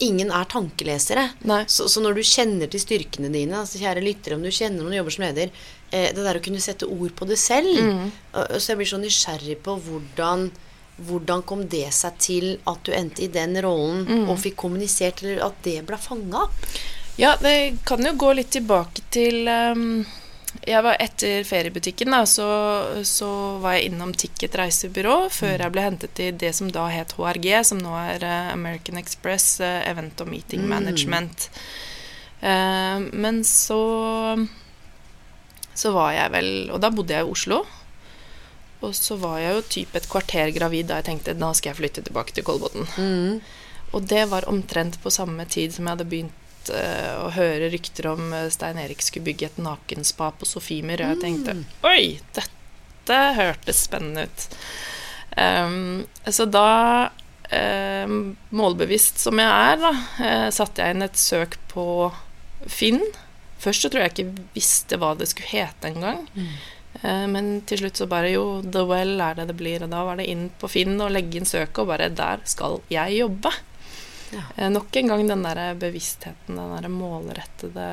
ingen 0.01 0.31
er 0.31 0.45
tankelesere. 0.51 1.25
Så, 1.71 1.87
så 1.91 2.03
når 2.03 2.15
du 2.19 2.23
kjenner 2.27 2.71
til 2.71 2.81
styrkene 2.83 3.31
dine, 3.35 3.57
altså 3.63 3.79
kjære 3.79 4.03
lyttere, 4.03 4.35
om 4.39 4.43
du 4.43 4.51
kjenner 4.51 4.83
noen 4.83 4.95
jobber 4.99 5.15
som 5.15 5.25
leder, 5.25 5.51
eh, 5.91 6.11
det 6.15 6.23
der 6.27 6.39
å 6.39 6.43
kunne 6.45 6.61
sette 6.63 6.87
ord 6.87 7.15
på 7.19 7.27
det 7.31 7.39
selv 7.39 7.79
Mm. 7.79 8.11
og- 8.35 8.59
Så 8.61 8.67
jeg 8.75 8.79
blir 8.79 8.87
så 8.91 8.99
nysgjerrig 9.03 9.57
på 9.63 9.79
hvordan 9.81 10.51
hvordan 11.07 11.43
kom 11.47 11.65
det 11.71 11.87
seg 11.95 12.17
til 12.19 12.47
at 12.67 12.81
du 12.85 12.93
endte 12.93 13.23
i 13.23 13.29
den 13.33 13.55
rollen 13.63 14.05
Mm. 14.09 14.29
og 14.31 14.39
fikk 14.43 14.57
kommunisert, 14.57 15.23
eller 15.23 15.45
at 15.47 15.59
det 15.63 15.83
ble 15.87 15.97
fanga 15.99 16.45
opp? 16.49 16.55
Ja, 17.19 17.37
det 17.43 17.79
kan 17.87 18.05
jo 18.07 18.13
gå 18.15 18.33
litt 18.39 18.51
tilbake 18.55 19.03
til 19.11 19.49
um, 19.49 20.05
Jeg 20.67 20.83
var 20.83 20.97
etter 20.99 21.45
feriebutikken, 21.45 22.11
da, 22.11 22.23
så, 22.27 22.47
så 23.05 23.59
var 23.63 23.75
jeg 23.77 23.91
innom 23.91 24.13
Ticket 24.15 24.55
reisebyrå 24.57 25.29
før 25.31 25.59
jeg 25.61 25.73
ble 25.75 25.83
hentet 25.85 26.21
i 26.25 26.31
det 26.31 26.53
som 26.57 26.71
da 26.73 26.87
het 26.89 27.13
HRG, 27.19 27.51
som 27.65 27.79
nå 27.83 27.93
er 28.01 28.25
uh, 28.25 28.53
American 28.55 28.97
Express 28.99 29.61
uh, 29.61 29.83
Event 29.87 30.21
og 30.21 30.31
Meeting 30.31 30.65
Management. 30.67 31.51
Uh, 32.43 33.03
men 33.13 33.43
så 33.45 33.83
så 35.79 35.91
var 35.95 36.13
jeg 36.15 36.31
vel 36.35 36.49
Og 36.75 36.81
da 36.83 36.91
bodde 36.91 37.15
jeg 37.15 37.27
i 37.27 37.31
Oslo. 37.31 37.61
Og 38.81 38.95
så 38.95 39.17
var 39.19 39.41
jeg 39.43 39.55
jo 39.57 39.63
typ 39.75 39.97
et 39.99 40.09
kvarter 40.11 40.53
gravid 40.55 40.91
da 40.91 41.01
jeg 41.01 41.09
tenkte 41.11 41.35
nå 41.39 41.51
skal 41.57 41.73
jeg 41.73 41.81
flytte 41.81 42.05
tilbake 42.07 42.35
til 42.37 42.47
Kolbotn. 42.47 42.87
Og 43.97 44.05
det 44.07 44.27
var 44.31 44.49
omtrent 44.51 45.01
på 45.03 45.11
samme 45.11 45.47
tid 45.51 45.75
som 45.75 45.87
jeg 45.87 45.97
hadde 45.97 46.09
begynt 46.11 46.71
uh, 46.71 47.25
å 47.25 47.31
høre 47.35 47.71
rykter 47.73 48.11
om 48.11 48.33
eh, 48.37 48.51
Stein 48.53 48.79
Erik 48.79 49.03
skulle 49.03 49.31
bygge 49.31 49.49
et 49.49 49.61
nakenspa 49.65 50.31
på 50.37 50.47
Sofimer, 50.47 51.01
og 51.01 51.15
jeg 51.15 51.21
tenkte 51.23 51.55
oi, 51.89 52.19
dette 52.37 53.21
hørtes 53.39 53.81
spennende 53.89 54.27
ut. 54.29 54.47
Um, 55.39 56.05
så 56.29 56.45
da, 56.51 57.11
eh, 57.49 58.11
målbevisst 58.51 59.23
som 59.23 59.41
jeg 59.41 59.49
er, 59.49 59.81
da, 59.81 59.95
uh, 60.21 60.49
satte 60.55 60.85
jeg 60.85 60.97
inn 60.97 61.07
et 61.07 61.21
søk 61.21 61.57
på 61.73 61.87
Finn. 62.69 63.01
Først 63.59 63.85
så 63.85 63.91
tror 63.91 64.05
jeg 64.05 64.15
ikke 64.15 64.49
visste 64.55 64.99
hva 65.01 65.15
det 65.19 65.31
skulle 65.31 65.51
hete 65.51 65.91
engang. 65.91 66.27
Eh, 66.37 66.59
Men 67.03 67.61
til 67.69 67.79
slutt 67.79 68.01
så 68.01 68.09
bare 68.11 68.33
jo, 68.33 68.63
The 68.65 68.83
Well 68.89 69.21
er 69.23 69.37
det 69.39 69.45
det 69.53 69.55
blir. 69.61 69.85
Og 69.87 69.91
da 69.93 70.01
var 70.09 70.19
det 70.19 70.27
inn 70.33 70.49
på 70.59 70.71
Finn 70.73 70.97
og 70.99 71.13
legge 71.15 71.39
inn 71.39 71.47
søket, 71.47 71.79
og 71.85 71.93
bare 71.93 72.09
der 72.11 72.43
skal 72.49 72.81
jeg 72.91 73.21
jobbe. 73.21 73.53
Ja. 74.31 74.43
Eh, 74.57 74.71
Nok 74.71 74.97
en 74.97 75.09
gang 75.09 75.29
den 75.29 75.43
der 75.47 75.75
bevisstheten, 75.79 76.57
den 76.57 76.75
der 76.75 76.89
målrettede 76.93 77.87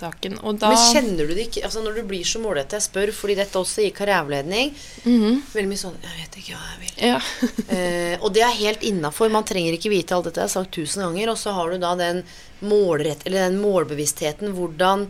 saken. 0.00 0.38
Og 0.42 0.58
da 0.58 0.72
Men 0.72 0.80
kjenner 0.90 1.28
du 1.28 1.34
det 1.36 1.44
ikke 1.48 1.64
altså 1.68 1.82
Når 1.84 2.00
du 2.00 2.02
blir 2.08 2.24
så 2.26 2.40
målrettet, 2.42 2.80
jeg 2.80 2.86
spør, 2.88 3.12
fordi 3.14 3.36
dette 3.38 3.60
også 3.60 3.84
gir 3.84 3.94
karriereveiledning 3.94 4.74
-hmm. 5.04 5.36
Veldig 5.52 5.68
mye 5.70 5.78
sånn 5.78 5.98
Jeg 6.02 6.16
vet 6.20 6.36
ikke 6.38 6.56
hva 6.56 6.64
jeg 6.72 6.80
vil. 6.80 6.94
Ja. 7.08 7.20
Eh, 7.74 8.18
og 8.20 8.32
det 8.34 8.42
er 8.42 8.50
helt 8.50 8.82
innafor. 8.82 9.28
Man 9.30 9.44
trenger 9.44 9.72
ikke 9.72 9.90
vite 9.90 10.14
alt 10.14 10.24
dette. 10.24 10.40
Jeg 10.40 10.44
har 10.44 10.62
sagt 10.62 10.72
tusen 10.72 11.02
ganger. 11.02 11.30
Og 11.30 11.38
så 11.38 11.50
har 11.52 11.70
du 11.70 11.78
da 11.78 11.94
den 11.94 12.22
målrett, 12.60 13.26
eller 13.26 13.48
den 13.48 13.60
målbevisstheten. 13.60 14.52
Hvordan 14.54 15.08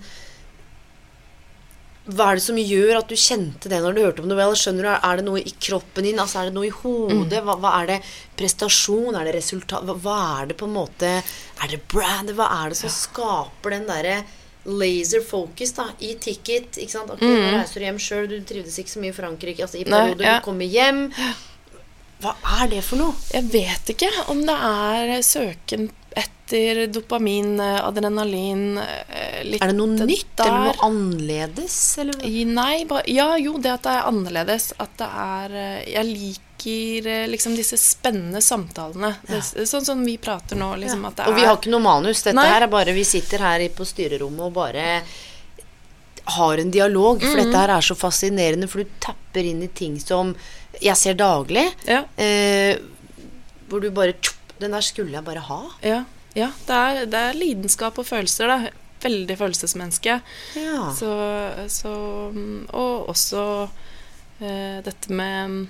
Hva 2.04 2.26
er 2.30 2.36
det 2.36 2.44
som 2.44 2.58
gjør 2.60 2.98
at 2.98 3.08
du 3.08 3.16
kjente 3.16 3.70
det 3.72 3.78
når 3.80 3.94
du 3.96 4.00
hørte 4.02 4.22
om 4.24 4.28
det? 4.28 4.46
Skjønner 4.60 4.84
du, 4.84 4.90
Er 4.92 5.16
det 5.16 5.24
noe 5.24 5.40
i 5.40 5.54
kroppen 5.56 6.04
din? 6.04 6.20
Altså 6.20 6.42
Er 6.42 6.50
det 6.50 6.56
noe 6.58 6.68
i 6.68 6.74
hodet? 6.82 7.40
Hva, 7.46 7.56
hva 7.62 7.70
er 7.80 7.92
det 7.94 7.98
prestasjon? 8.36 9.16
Er 9.16 9.24
det 9.24 9.36
resultat? 9.38 9.86
Hva, 9.88 9.96
hva 10.04 10.18
er 10.42 10.50
det 10.52 10.58
på 10.60 10.68
en 10.68 10.76
måte 10.76 11.12
Er 11.16 11.72
det 11.72 11.80
brand? 11.88 12.34
Hva 12.36 12.50
er 12.60 12.74
det 12.74 12.80
som 12.82 12.92
skaper 12.92 13.78
den 13.78 13.88
derre 13.88 14.20
laser 14.64 15.24
focus 15.24 15.74
da, 15.76 15.90
i 16.00 16.14
ticket? 16.20 16.76
Ikke 16.80 16.92
sant? 16.92 17.10
Ok, 17.12 17.24
Nå 17.24 17.50
reiser 17.56 17.80
du 17.80 17.88
hjem 17.88 17.98
sjøl, 18.00 18.28
du 18.28 18.38
trivdes 18.48 18.78
ikke 18.80 18.94
så 18.94 19.00
mye 19.02 19.12
i 19.12 19.16
Frankrike. 19.16 19.64
Altså 19.64 19.80
I 19.80 19.88
perioder 19.88 20.24
ja. 20.24 20.38
du 20.38 20.46
kommer 20.46 20.68
hjem. 20.68 21.02
Hva 22.24 22.36
er 22.60 22.70
det 22.72 22.80
for 22.86 23.00
noe? 23.00 23.16
Jeg 23.32 23.48
vet 23.52 23.92
ikke 23.92 24.12
om 24.32 24.40
det 24.48 24.56
er 24.56 25.14
søken 25.24 25.90
etter 26.14 26.87
dopamin, 26.87 27.61
eh, 27.61 27.87
adrenalin 27.87 28.79
eh, 28.79 29.44
litt 29.44 29.62
Er 29.62 29.72
det 29.72 29.77
noe 29.79 30.07
nytt 30.07 30.40
eller 30.44 30.68
noe 30.68 30.87
annerledes? 30.87 31.77
Eller? 31.98 32.24
Nei, 32.46 32.85
ba, 32.88 33.03
ja, 33.11 33.33
jo, 33.40 33.57
det 33.59 33.72
at 33.72 33.87
det 33.87 33.94
er 33.96 34.09
annerledes. 34.11 34.72
At 34.79 34.94
det 35.00 35.11
er 35.24 35.59
eh, 35.59 35.92
Jeg 35.96 36.11
liker 36.11 36.48
liksom 37.29 37.57
disse 37.59 37.77
spennende 37.77 38.40
samtalene. 38.40 39.11
Det, 39.29 39.42
sånn 39.68 39.85
som 39.85 40.00
vi 40.07 40.14
prater 40.22 40.57
nå, 40.57 40.70
liksom. 40.81 41.03
Det 41.12 41.27
Og 41.29 41.37
vi 41.37 41.44
har 41.44 41.59
ikke 41.59 41.72
noe 41.74 41.85
manus. 41.85 42.22
Dette 42.24 42.38
Nei. 42.38 42.46
her 42.48 42.64
er 42.64 42.72
bare 42.72 42.94
Vi 42.96 43.05
sitter 43.05 43.44
her 43.44 43.64
på 43.74 43.85
styrerommet 43.85 44.46
og 44.46 44.55
bare 44.57 44.87
har 46.24 46.59
en 46.59 46.70
dialog. 46.70 47.20
For 47.20 47.37
dette 47.37 47.59
her 47.59 47.74
er 47.74 47.85
så 47.85 47.96
fascinerende, 47.98 48.68
for 48.70 48.81
du 48.81 48.96
tapper 49.03 49.44
inn 49.44 49.61
i 49.66 49.68
ting 49.68 49.98
som 50.00 50.33
jeg 50.81 50.96
ser 50.96 51.18
daglig. 51.18 51.66
Ja. 51.88 52.05
Eh, 52.16 52.79
hvor 53.68 53.83
du 53.83 53.90
bare 53.94 54.16
tjup, 54.20 54.43
Den 54.60 54.74
der 54.76 54.84
skulle 54.86 55.16
jeg 55.16 55.26
bare 55.26 55.44
ha. 55.48 55.60
Ja, 55.84 56.00
ja 56.38 56.50
det, 56.66 56.80
er, 56.80 57.04
det 57.10 57.20
er 57.28 57.38
lidenskap 57.38 57.98
og 58.00 58.06
følelser, 58.08 58.50
da. 58.50 58.72
Veldig 59.04 59.36
følelsesmenneske. 59.36 60.20
Ja. 60.56 60.84
Så, 60.96 61.10
så 61.68 61.94
Og 62.72 63.08
også 63.12 63.42
eh, 64.40 64.78
dette 64.86 65.12
med, 65.12 65.66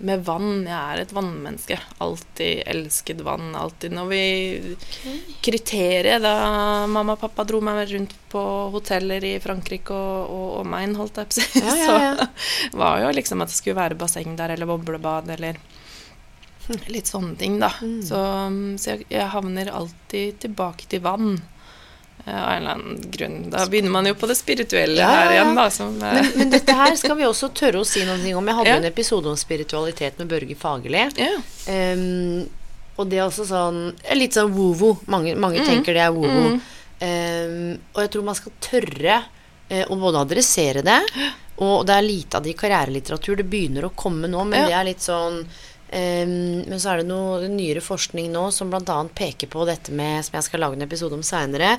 med 0.00 0.22
vann. 0.24 0.62
Jeg 0.64 0.78
er 0.78 1.02
et 1.02 1.12
vannmenneske. 1.12 1.76
Alltid 2.00 2.62
elsket 2.72 3.20
vann. 3.26 3.50
Alltid 3.58 3.92
når 3.98 4.08
vi 4.14 4.22
Kriteriet 5.44 6.24
da 6.24 6.86
mamma 6.88 7.18
og 7.18 7.20
pappa 7.26 7.44
dro 7.44 7.60
meg 7.64 7.82
rundt 7.92 8.16
på 8.32 8.46
hoteller 8.72 9.26
i 9.28 9.34
Frankrike 9.44 9.92
og, 9.92 10.32
og 10.32 10.56
omegn, 10.62 10.96
holdt 10.96 11.20
jeg 11.20 11.28
på 11.28 11.36
å 11.36 11.42
si, 11.42 11.64
Ja, 11.66 11.76
ja, 11.82 12.00
ja. 12.06 12.30
så 12.70 12.80
var 12.80 13.04
jo 13.04 13.12
liksom 13.18 13.44
at 13.44 13.52
det 13.52 13.58
skulle 13.58 13.82
være 13.82 13.98
basseng 14.00 14.32
der, 14.40 14.54
eller 14.56 14.70
boblebad, 14.70 15.28
eller 15.36 15.60
litt 16.88 17.06
sånne 17.10 17.36
ting, 17.40 17.58
da. 17.60 17.72
Mm. 17.82 18.02
Så, 18.06 18.18
så 18.82 18.90
jeg, 18.94 19.06
jeg 19.10 19.26
havner 19.32 19.70
alltid 19.74 20.38
tilbake 20.46 20.86
til 20.90 21.00
vann. 21.04 21.40
eh, 22.26 22.34
Av 22.34 22.50
en 22.52 22.62
eller 22.62 22.74
annen 22.76 23.10
grunn. 23.10 23.36
Da 23.50 23.66
begynner 23.66 23.90
man 23.94 24.06
jo 24.10 24.14
på 24.14 24.28
det 24.30 24.36
spirituelle 24.38 24.98
Ja, 25.00 25.08
her 25.10 25.32
igjen, 25.36 25.54
da. 25.56 25.68
Som, 25.70 25.96
eh, 26.02 26.18
Men, 26.20 26.30
men 26.36 26.50
dette 26.50 26.76
her 26.76 26.96
skal 27.00 27.16
vi 27.16 27.24
også 27.28 27.48
tørre 27.56 27.80
å 27.80 27.86
si 27.88 28.04
noe 28.04 28.18
om. 28.38 28.46
Jeg 28.52 28.56
hadde 28.60 28.68
Ja. 28.74 28.76
en 28.82 28.88
episode 28.90 29.26
om 29.32 29.36
spiritualitet 29.40 30.18
med 30.20 30.28
Børge 30.28 30.56
Fagerli. 30.56 31.06
ja. 31.16 31.36
Um, 31.70 32.48
og 33.00 33.06
det 33.08 33.16
er 33.16 33.22
også 33.30 33.46
sånn 33.48 33.76
Litt 34.18 34.34
sånn 34.36 34.50
wo-wo 34.52 34.90
Mange, 35.08 35.32
mange 35.40 35.62
tenker 35.64 35.94
det 35.96 36.02
er 36.04 36.10
wovo. 36.12 36.50
Mm. 36.50 36.58
Um, 37.00 37.78
og 37.94 38.00
jeg 38.02 38.10
tror 38.12 38.24
man 38.26 38.36
skal 38.36 38.52
tørre 38.60 39.14
uh, 39.70 39.84
å 39.88 39.96
både 40.02 40.20
adressere 40.26 40.82
det, 40.84 40.98
og 41.64 41.86
det 41.88 41.94
er 41.96 42.04
lite 42.04 42.36
av 42.36 42.44
det 42.44 42.52
i 42.52 42.58
karrierelitteratur. 42.60 43.36
Det 43.40 43.46
begynner 43.48 43.86
å 43.88 43.92
komme 43.96 44.28
nå, 44.28 44.42
men 44.48 44.66
det 44.68 44.74
er 44.76 44.84
litt 44.90 45.00
sånn 45.04 45.38
men 45.92 46.78
så 46.78 46.92
er 46.92 47.00
det 47.00 47.06
noe 47.08 47.48
nyere 47.50 47.80
forskning 47.82 48.28
nå 48.30 48.44
som 48.54 48.70
bl.a. 48.70 48.98
peker 49.14 49.48
på 49.50 49.64
dette 49.66 49.90
med 49.90 50.24
Som 50.24 50.36
jeg 50.38 50.46
skal 50.46 50.60
lage 50.62 50.76
en 50.78 50.82
episode 50.86 51.16
om 51.16 51.22
seinere. 51.26 51.72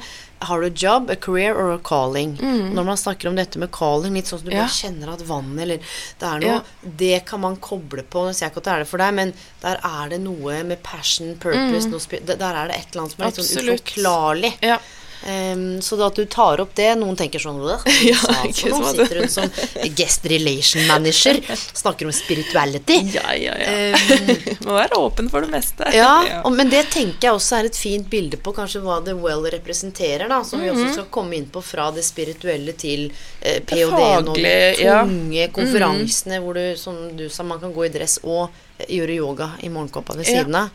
Har 0.43 0.62
du 0.62 0.67
job, 0.76 1.10
a 1.10 1.15
career 1.15 1.56
or 1.56 1.71
a 1.76 1.80
calling? 1.84 2.34
Mm. 2.41 2.74
Når 2.76 2.84
man 2.89 2.97
snakker 3.00 3.30
om 3.30 3.36
dette 3.39 3.60
med 3.62 3.71
calling, 3.71 4.13
litt 4.17 4.26
sånn 4.28 4.39
som 4.41 4.50
du 4.50 4.52
Mm. 4.52 4.58
Ja. 4.58 4.65
bare 4.67 4.80
kjenner 4.82 5.13
at 5.13 5.21
vannet 5.21 5.62
eller 5.62 5.78
Det 6.19 6.28
er 6.28 6.39
noe 6.39 6.50
Ja. 6.52 6.62
Det 6.84 7.26
kan 7.26 7.39
man 7.41 7.56
koble 7.58 8.04
på. 8.04 8.26
Nå 8.28 8.34
sier 8.34 8.47
jeg 8.50 8.52
ikke 8.52 8.58
at 8.58 8.63
det 8.63 8.74
er 8.74 8.80
det 8.80 8.88
for 8.91 8.97
deg, 8.97 9.13
men 9.13 9.34
der 9.62 9.80
er 9.84 10.10
det 10.10 10.19
noe 10.21 10.63
med 10.63 10.84
passion, 10.84 11.36
purpose 11.38 11.88
noe 11.88 12.00
Der 12.26 12.54
er 12.56 12.67
det 12.67 12.76
et 12.76 12.91
eller 12.91 13.04
annet 13.06 13.15
som 13.15 13.21
er 13.21 13.26
litt 13.32 13.36
sånn 13.36 13.63
Mm. 13.63 13.76
Uforklarlig. 13.80 14.54
ja. 14.62 14.78
Ehm, 15.27 15.81
så 15.86 15.97
da 15.99 16.07
at 16.10 16.15
du 16.17 16.25
tar 16.25 16.57
opp 16.63 16.71
det 16.75 16.88
Noen 16.97 17.13
tenker 17.15 17.38
sånn 17.43 17.60
«Åh, 17.62 17.84
Ja, 18.10 18.17
ikke 18.47 18.71
for 18.71 18.79
noe?» 18.79 18.79
som 18.79 18.86
at- 18.88 18.95
Sitter 18.95 19.19
hun 19.19 19.29
som 19.29 19.91
guest 19.95 20.23
relation 20.25 20.88
manager, 20.89 21.38
snakker 21.77 22.07
om 22.10 22.13
spirituality. 22.15 22.97
Ja, 23.17 23.34
ja, 23.38 23.53
ja. 23.62 23.91
Um, 23.93 24.31
Må 24.65 24.77
være 24.79 24.97
åpen 24.97 25.29
for 25.29 25.45
det 25.45 25.51
meste. 25.53 25.86
ja, 25.93 26.41
og, 26.41 26.55
men 26.57 26.71
det 26.73 26.88
tenker 26.93 27.27
jeg 27.29 27.36
også 27.38 27.60
er 27.60 27.69
et 27.69 27.77
fint 27.77 28.10
bilde 28.10 28.39
på 28.41 28.53
kanskje 28.57 28.81
hva 28.81 28.97
The 29.05 29.13
Well 29.19 29.45
representerer, 29.53 30.25
da, 30.31 30.41
som 30.47 30.62
vi 30.63 30.71
Mhm. 30.71 30.79
også 30.88 30.93
skal 30.95 31.10
komme 31.13 31.38
inn 31.38 31.45
på 31.53 31.62
fra 31.65 31.91
det 31.93 32.03
spirituelle 32.07 32.73
til 32.79 33.12
eh, 33.41 33.60
PhD-en 33.62 34.27
og 34.31 34.36
de 34.39 34.55
tunge 34.79 34.97
tunge 35.12 35.47
konferansene 35.53 36.41
hvor 36.41 36.57
du, 36.57 36.63
som 36.79 36.97
du 37.17 37.27
sa, 37.29 37.43
man 37.43 37.60
kan 37.62 37.73
gå 37.75 37.86
i 37.86 37.93
dress 37.93 38.17
og 38.23 38.49
gjøre 38.89 39.15
yoga 39.21 39.51
i 39.62 39.69
morgenkåpa 39.69 40.15
ved 40.17 40.25
siden 40.25 40.55
av. 40.55 40.73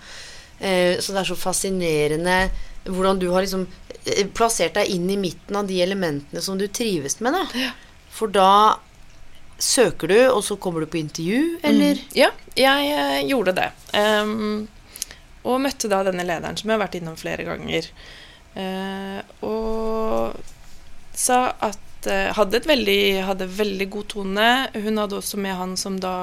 Uh, 0.60 0.94
så 1.02 1.12
det 1.12 1.20
er 1.24 1.28
så 1.28 1.36
fascinerende 1.36 2.36
hvordan 2.88 3.20
du 3.22 3.28
har 3.32 3.44
liksom 3.44 3.66
eh, 4.04 4.26
plassert 4.36 4.76
deg 4.78 4.90
inn 4.94 5.08
i 5.10 5.18
midten 5.20 5.58
av 5.58 5.68
de 5.68 5.80
elementene 5.82 6.42
som 6.42 6.58
du 6.58 6.66
trives 6.68 7.20
med, 7.24 7.36
da. 7.36 7.70
For 8.16 8.32
da 8.32 8.78
søker 9.58 10.10
du, 10.12 10.18
og 10.28 10.42
så 10.44 10.56
kommer 10.60 10.84
du 10.84 10.90
på 10.92 11.00
intervju, 11.00 11.58
eller? 11.64 12.00
Ja, 12.16 12.30
jeg 12.58 12.90
eh, 12.92 13.22
gjorde 13.30 13.56
det. 13.56 13.70
Um, 13.96 14.66
og 15.46 15.62
møtte 15.62 15.88
da 15.90 16.02
denne 16.06 16.26
lederen, 16.26 16.58
som 16.58 16.68
jeg 16.68 16.76
har 16.76 16.84
vært 16.84 16.98
innom 16.98 17.16
flere 17.18 17.46
ganger. 17.46 17.88
Uh, 18.56 19.20
og 19.44 20.36
sa 21.16 21.40
at 21.64 22.08
eh, 22.10 22.28
hadde, 22.36 22.58
et 22.58 22.68
veldig, 22.68 23.00
hadde 23.28 23.48
veldig 23.56 23.86
god 23.92 24.08
tone. 24.12 24.48
Hun 24.74 25.00
hadde 25.00 25.16
også 25.16 25.40
med 25.40 25.56
han 25.56 25.72
som 25.80 25.96
da 26.00 26.16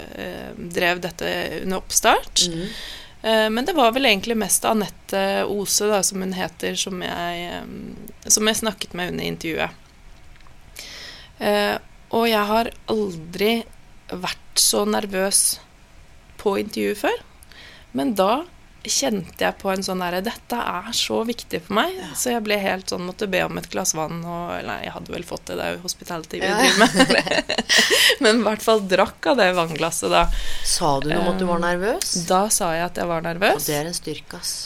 uh, 0.00 0.48
drev 0.56 1.02
dette 1.04 1.28
under 1.60 1.82
oppstart. 1.82 2.46
Mm. 2.48 2.64
Eh, 3.22 3.50
men 3.50 3.64
det 3.64 3.76
var 3.76 3.92
vel 3.92 4.08
egentlig 4.08 4.36
mest 4.40 4.64
Anette 4.64 5.44
Ose, 5.44 5.86
da, 5.90 6.02
som 6.02 6.22
hun 6.24 6.32
heter, 6.36 6.74
som 6.78 7.02
jeg, 7.04 7.46
eh, 7.50 8.28
som 8.30 8.48
jeg 8.48 8.60
snakket 8.62 8.96
med 8.96 9.12
under 9.12 9.24
intervjuet. 9.24 9.70
Eh, 11.40 11.76
og 12.10 12.28
jeg 12.28 12.46
har 12.52 12.72
aldri 12.90 13.50
vært 14.10 14.60
så 14.60 14.84
nervøs 14.88 15.60
på 16.40 16.56
intervju 16.60 16.96
før. 17.04 17.20
Men 17.96 18.14
da 18.18 18.44
kjente 18.84 19.44
jeg 19.44 19.56
på 19.60 19.68
en 19.72 19.82
sånn 19.84 20.00
derre 20.00 20.22
Dette 20.24 20.56
er 20.56 20.86
så 20.96 21.18
viktig 21.28 21.58
for 21.66 21.74
meg. 21.76 21.98
Så 22.16 22.30
jeg 22.32 22.42
ble 22.46 22.56
helt 22.62 22.88
sånn 22.88 23.04
Måtte 23.04 23.26
be 23.28 23.42
om 23.44 23.58
et 23.60 23.68
glass 23.72 23.92
vann 23.98 24.22
og 24.24 24.54
Nei, 24.64 24.78
jeg 24.86 24.94
hadde 24.94 25.12
vel 25.12 25.26
fått 25.28 25.44
det, 25.50 25.58
det 25.60 25.66
er 25.66 25.76
jo 25.76 25.82
hospitality 25.84 26.40
vi 26.40 26.48
Ja. 26.48 26.56
driver 26.56 26.78
med. 26.86 27.54
Men 28.24 28.40
i 28.40 28.46
hvert 28.48 28.64
fall 28.64 28.80
drakk 28.88 29.30
av 29.32 29.36
det 29.42 29.50
vannglasset 29.58 30.10
da. 30.12 30.24
Sa 30.64 30.94
du 31.04 31.10
noe 31.12 31.20
om 31.24 31.32
at 31.34 31.38
du 31.42 31.46
var 31.50 31.60
nervøs? 31.62 32.14
Da 32.28 32.46
sa 32.48 32.72
jeg 32.76 32.86
at 32.88 32.96
jeg 33.02 33.08
var 33.12 33.22
nervøs. 33.28 33.60
Og 33.60 33.66
det 33.68 33.76
er 33.82 33.88
en 33.92 33.96
styrke, 34.00 34.40
ass. 34.40 34.56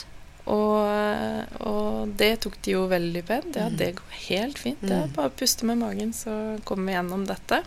Og, 0.45 1.55
og 1.65 2.11
det 2.19 2.31
tok 2.43 2.57
de 2.65 2.75
jo 2.75 2.83
veldig 2.91 3.23
pent. 3.25 3.55
Ja, 3.57 3.67
Mm. 3.71 3.77
det 3.79 3.91
går 3.97 4.17
helt 4.29 4.59
fint. 4.61 4.81
Det 4.85 4.93
er 4.93 5.07
bare 5.15 5.31
å 5.31 5.37
puste 5.39 5.65
med 5.65 5.79
magen, 5.81 6.11
så 6.13 6.59
kommer 6.63 6.91
vi 6.91 6.97
gjennom 6.97 7.23
dette. 7.27 7.63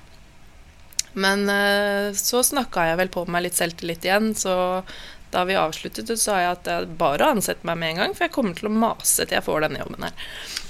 Men 1.18 1.48
eh, 1.50 2.12
så 2.14 2.42
snakka 2.46 2.84
jeg 2.90 2.98
vel 3.00 3.08
på 3.10 3.24
meg 3.26 3.42
litt 3.48 3.56
selvtillit 3.58 4.04
igjen, 4.06 4.30
så 4.38 4.82
da 5.30 5.44
vi 5.44 5.54
avsluttet, 5.58 6.06
så 6.08 6.16
sa 6.16 6.38
jeg 6.42 6.52
at 6.56 6.64
det 6.64 6.72
er 6.72 6.86
bare 7.00 7.26
å 7.26 7.34
ansette 7.36 7.66
meg 7.68 7.78
med 7.78 7.90
en 7.94 7.96
gang, 8.04 8.14
for 8.16 8.24
jeg 8.28 8.32
kommer 8.34 8.54
til 8.58 8.68
å 8.70 8.74
mase 8.74 9.26
til 9.26 9.36
jeg 9.38 9.44
får 9.44 9.66
denne 9.66 9.82
jobben 9.84 10.08
her. 10.08 10.12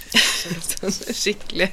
Skikkelig. 1.21 1.69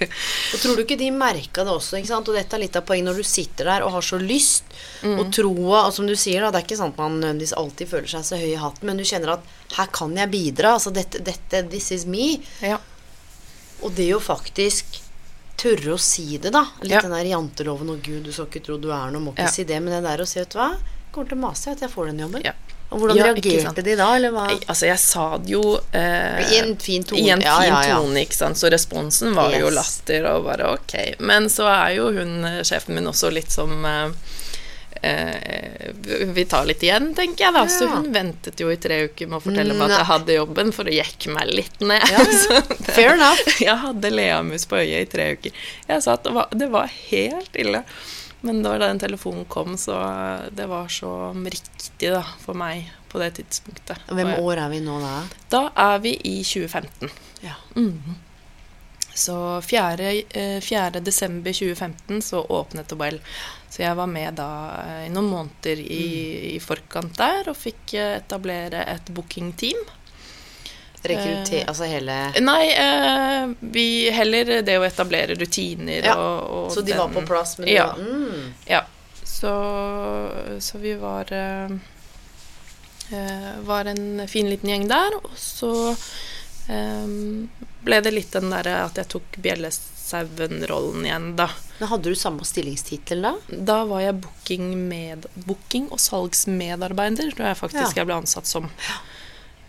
Og 0.54 0.60
tror 0.60 0.76
du 0.76 0.82
ikke 0.84 0.98
de 1.00 1.08
merka 1.16 1.64
det 1.64 1.72
også, 1.72 1.98
ikke 2.00 2.10
sant? 2.12 2.28
Og 2.32 2.36
dette 2.36 2.58
er 2.58 2.64
litt 2.66 2.76
av 2.76 2.84
poenget 2.88 3.08
når 3.10 3.22
du 3.22 3.28
sitter 3.28 3.70
der 3.70 3.86
og 3.86 3.94
har 3.96 4.04
så 4.06 4.20
lyst, 4.20 4.66
og 5.06 5.30
troa 5.36 5.86
Og 5.88 5.94
som 5.96 6.08
du 6.10 6.16
sier, 6.20 6.42
da, 6.44 6.52
det 6.52 6.60
er 6.62 6.68
ikke 6.68 6.80
sant 6.82 6.98
man 7.00 7.20
nødvendigvis 7.22 7.56
alltid 7.58 7.92
føler 7.92 8.12
seg 8.12 8.26
så 8.28 8.40
høy 8.42 8.50
i 8.52 8.60
hatten, 8.60 8.90
men 8.90 9.00
du 9.00 9.06
kjenner 9.08 9.36
at 9.38 9.48
her 9.78 9.88
kan 9.96 10.16
jeg 10.18 10.32
bidra. 10.34 10.76
Altså 10.76 10.92
dette, 10.96 11.22
dette 11.26 11.64
This 11.72 11.92
is 11.96 12.06
me. 12.10 12.36
Ja. 12.64 12.80
Og 13.84 13.96
det 13.96 14.10
å 14.16 14.22
faktisk 14.24 15.02
tørre 15.60 15.96
å 15.96 16.02
si 16.02 16.36
det, 16.42 16.52
da. 16.52 16.66
Litt 16.84 16.92
Ja. 16.98 17.02
den 17.02 17.16
der 17.16 17.32
janteloven 17.32 17.90
og 17.94 18.02
'Gud, 18.04 18.24
du 18.28 18.32
skal 18.36 18.48
ikke 18.52 18.64
tro 18.66 18.78
du 18.78 18.90
er 18.92 19.12
noe', 19.12 19.24
må 19.24 19.32
ikke 19.34 19.48
Ja. 19.48 19.52
si 19.52 19.64
det. 19.64 19.80
Men 19.82 19.96
det 19.96 20.04
der 20.10 20.24
å 20.24 20.28
si, 20.28 20.40
vet 20.40 20.50
du 20.50 20.58
hva, 20.60 20.76
kommer 21.14 21.30
til 21.30 21.38
å 21.38 21.42
mase 21.48 21.72
at 21.72 21.80
jeg 21.80 21.90
får 21.90 22.08
den 22.12 22.20
jobben. 22.20 22.44
Ja. 22.44 22.52
Og 22.96 23.02
hvordan 23.04 23.18
Ja, 23.20 23.26
reagerte 23.36 23.84
de 23.84 23.96
da, 24.00 24.06
eller 24.16 24.32
hva? 24.32 24.46
Altså, 24.72 24.86
jeg 24.88 25.02
sa 25.04 25.26
det 25.44 25.52
jo 25.52 25.64
eh, 25.92 26.40
I 26.56 26.62
en 26.62 26.74
fin 26.80 27.04
tone. 27.04 27.20
I 27.20 27.30
en 27.36 27.44
fin 27.44 27.50
Ja, 27.50 27.82
ja, 27.84 27.98
tone, 28.00 28.22
ikke 28.24 28.38
sant. 28.40 28.56
Så 28.62 28.72
responsen 28.72 29.36
var 29.36 29.52
jo 29.52 29.68
Yes. 29.68 29.76
latter 29.76 30.30
og 30.32 30.46
bare 30.48 30.72
ok. 30.78 30.96
Men 31.20 31.50
så 31.52 31.68
er 31.68 31.98
jo 32.00 32.08
hun 32.16 32.38
eh, 32.48 32.62
sjefen 32.64 32.96
min 32.96 33.12
også 33.12 33.34
litt 33.36 33.52
som 33.52 33.76
eh, 33.86 34.08
eh, 35.02 35.92
Vi 36.40 36.46
tar 36.46 36.66
litt 36.66 36.84
igjen, 36.84 37.12
tenker 37.18 37.46
jeg 37.50 37.54
da. 37.58 37.66
Så 37.70 37.88
hun 37.92 38.08
ventet 38.16 38.60
jo 38.64 38.72
i 38.72 38.78
tre 38.82 39.02
uker 39.10 39.28
med 39.28 39.38
å 39.42 39.44
fortelle 39.44 39.76
meg 39.76 39.92
at 39.92 40.00
jeg 40.00 40.10
hadde 40.14 40.38
jobben, 40.40 40.72
for 40.76 40.88
å 40.90 40.96
jekke 40.96 41.34
meg 41.36 41.52
litt 41.52 41.80
ned. 41.84 42.06
Det- 42.10 42.92
Fair 42.96 43.14
enough. 43.18 43.42
Jeg 43.62 43.76
hadde 43.84 44.12
leamus 44.14 44.66
på 44.72 44.80
øyet 44.80 45.02
i 45.04 45.12
tre 45.12 45.32
uker. 45.36 45.52
Jeg 45.90 46.04
sa 46.06 46.16
at 46.16 46.24
det 46.24 46.34
var, 46.36 46.48
det 46.56 46.72
var 46.72 46.88
helt 47.10 47.60
ille. 47.60 47.84
Men 48.46 48.62
da 48.66 48.76
den 48.78 49.00
telefonen 49.02 49.46
kom, 49.50 49.74
så 49.82 49.96
det 50.54 50.68
var 50.70 50.92
så 50.94 51.32
riktig 51.34 52.12
da, 52.14 52.22
for 52.44 52.58
meg 52.58 52.92
på 53.10 53.22
det 53.22 53.32
tidspunktet. 53.40 54.06
Hvem 54.12 54.36
år 54.44 54.62
er 54.66 54.70
vi 54.74 54.84
nå 54.86 55.00
da? 55.02 55.16
Da 55.50 55.64
er 55.88 56.00
vi 56.04 56.14
i 56.30 56.38
2015. 56.46 57.10
Ja. 57.46 57.58
Mhm. 57.76 58.22
Så 59.16 59.62
4. 59.64 60.10
eh, 60.36 60.60
4. 60.60 61.00
desember 61.00 61.54
2015 61.56 62.22
så 62.22 62.42
åpnet 62.52 62.92
OL. 62.92 63.20
Så 63.72 63.82
jeg 63.86 63.96
var 63.96 64.10
med 64.12 64.36
da 64.36 64.48
eh, 64.84 65.06
i 65.06 65.12
noen 65.14 65.30
måneder 65.32 65.80
i, 65.80 66.02
i 66.56 66.60
forkant 66.60 67.16
der 67.16 67.48
og 67.48 67.56
fikk 67.56 67.94
eh, 67.96 68.18
etablere 68.20 68.84
et 68.92 69.08
bookingteam. 69.16 69.80
Rekrutter... 71.12 71.58
Eh, 71.62 71.68
altså 71.70 71.88
hele 71.90 72.16
Nei, 72.42 72.64
eh, 72.72 73.54
vi 73.76 73.86
heller 74.16 74.52
det 74.66 74.78
å 74.80 74.86
etablere 74.88 75.36
rutiner 75.40 76.06
Ja, 76.12 76.16
og, 76.18 76.52
og 76.66 76.72
Så 76.76 76.84
de 76.86 76.98
var 76.98 77.14
på 77.14 77.24
plass, 77.28 77.58
men 77.62 77.72
Ja. 77.74 77.92
mm. 77.98 78.54
Ja. 78.70 78.84
Så, 79.24 79.52
så 80.60 80.78
vi 80.80 80.94
var 80.96 81.32
eh, 81.34 81.72
eh, 83.12 83.52
Var 83.68 83.86
en 83.92 84.28
fin 84.32 84.50
liten 84.50 84.70
gjeng 84.70 84.88
der. 84.88 85.18
Og 85.20 85.34
så 85.38 85.72
eh, 86.72 87.08
ble 87.86 88.00
det 88.06 88.14
litt 88.16 88.32
den 88.34 88.50
derre 88.54 88.78
at 88.88 88.98
jeg 89.02 89.10
tok 89.12 89.38
Bjellesauen-rollen 89.44 91.06
igjen, 91.06 91.28
da. 91.38 91.50
Men 91.80 91.92
hadde 91.92 92.14
du 92.14 92.16
samme 92.16 92.46
stillingstittel 92.48 93.26
da? 93.26 93.34
Da 93.52 93.82
var 93.90 94.06
jeg 94.06 94.16
booking, 94.24 94.70
med, 94.88 95.28
booking 95.46 95.90
og 95.92 96.00
salgsmedarbeider, 96.00 97.34
tror 97.36 97.50
jeg 97.52 97.60
faktisk 97.60 97.82
Ja. 97.84 98.02
jeg 98.02 98.10
ble 98.10 98.22
ansatt 98.24 98.48
som. 98.50 98.70
Eh, 98.80 98.96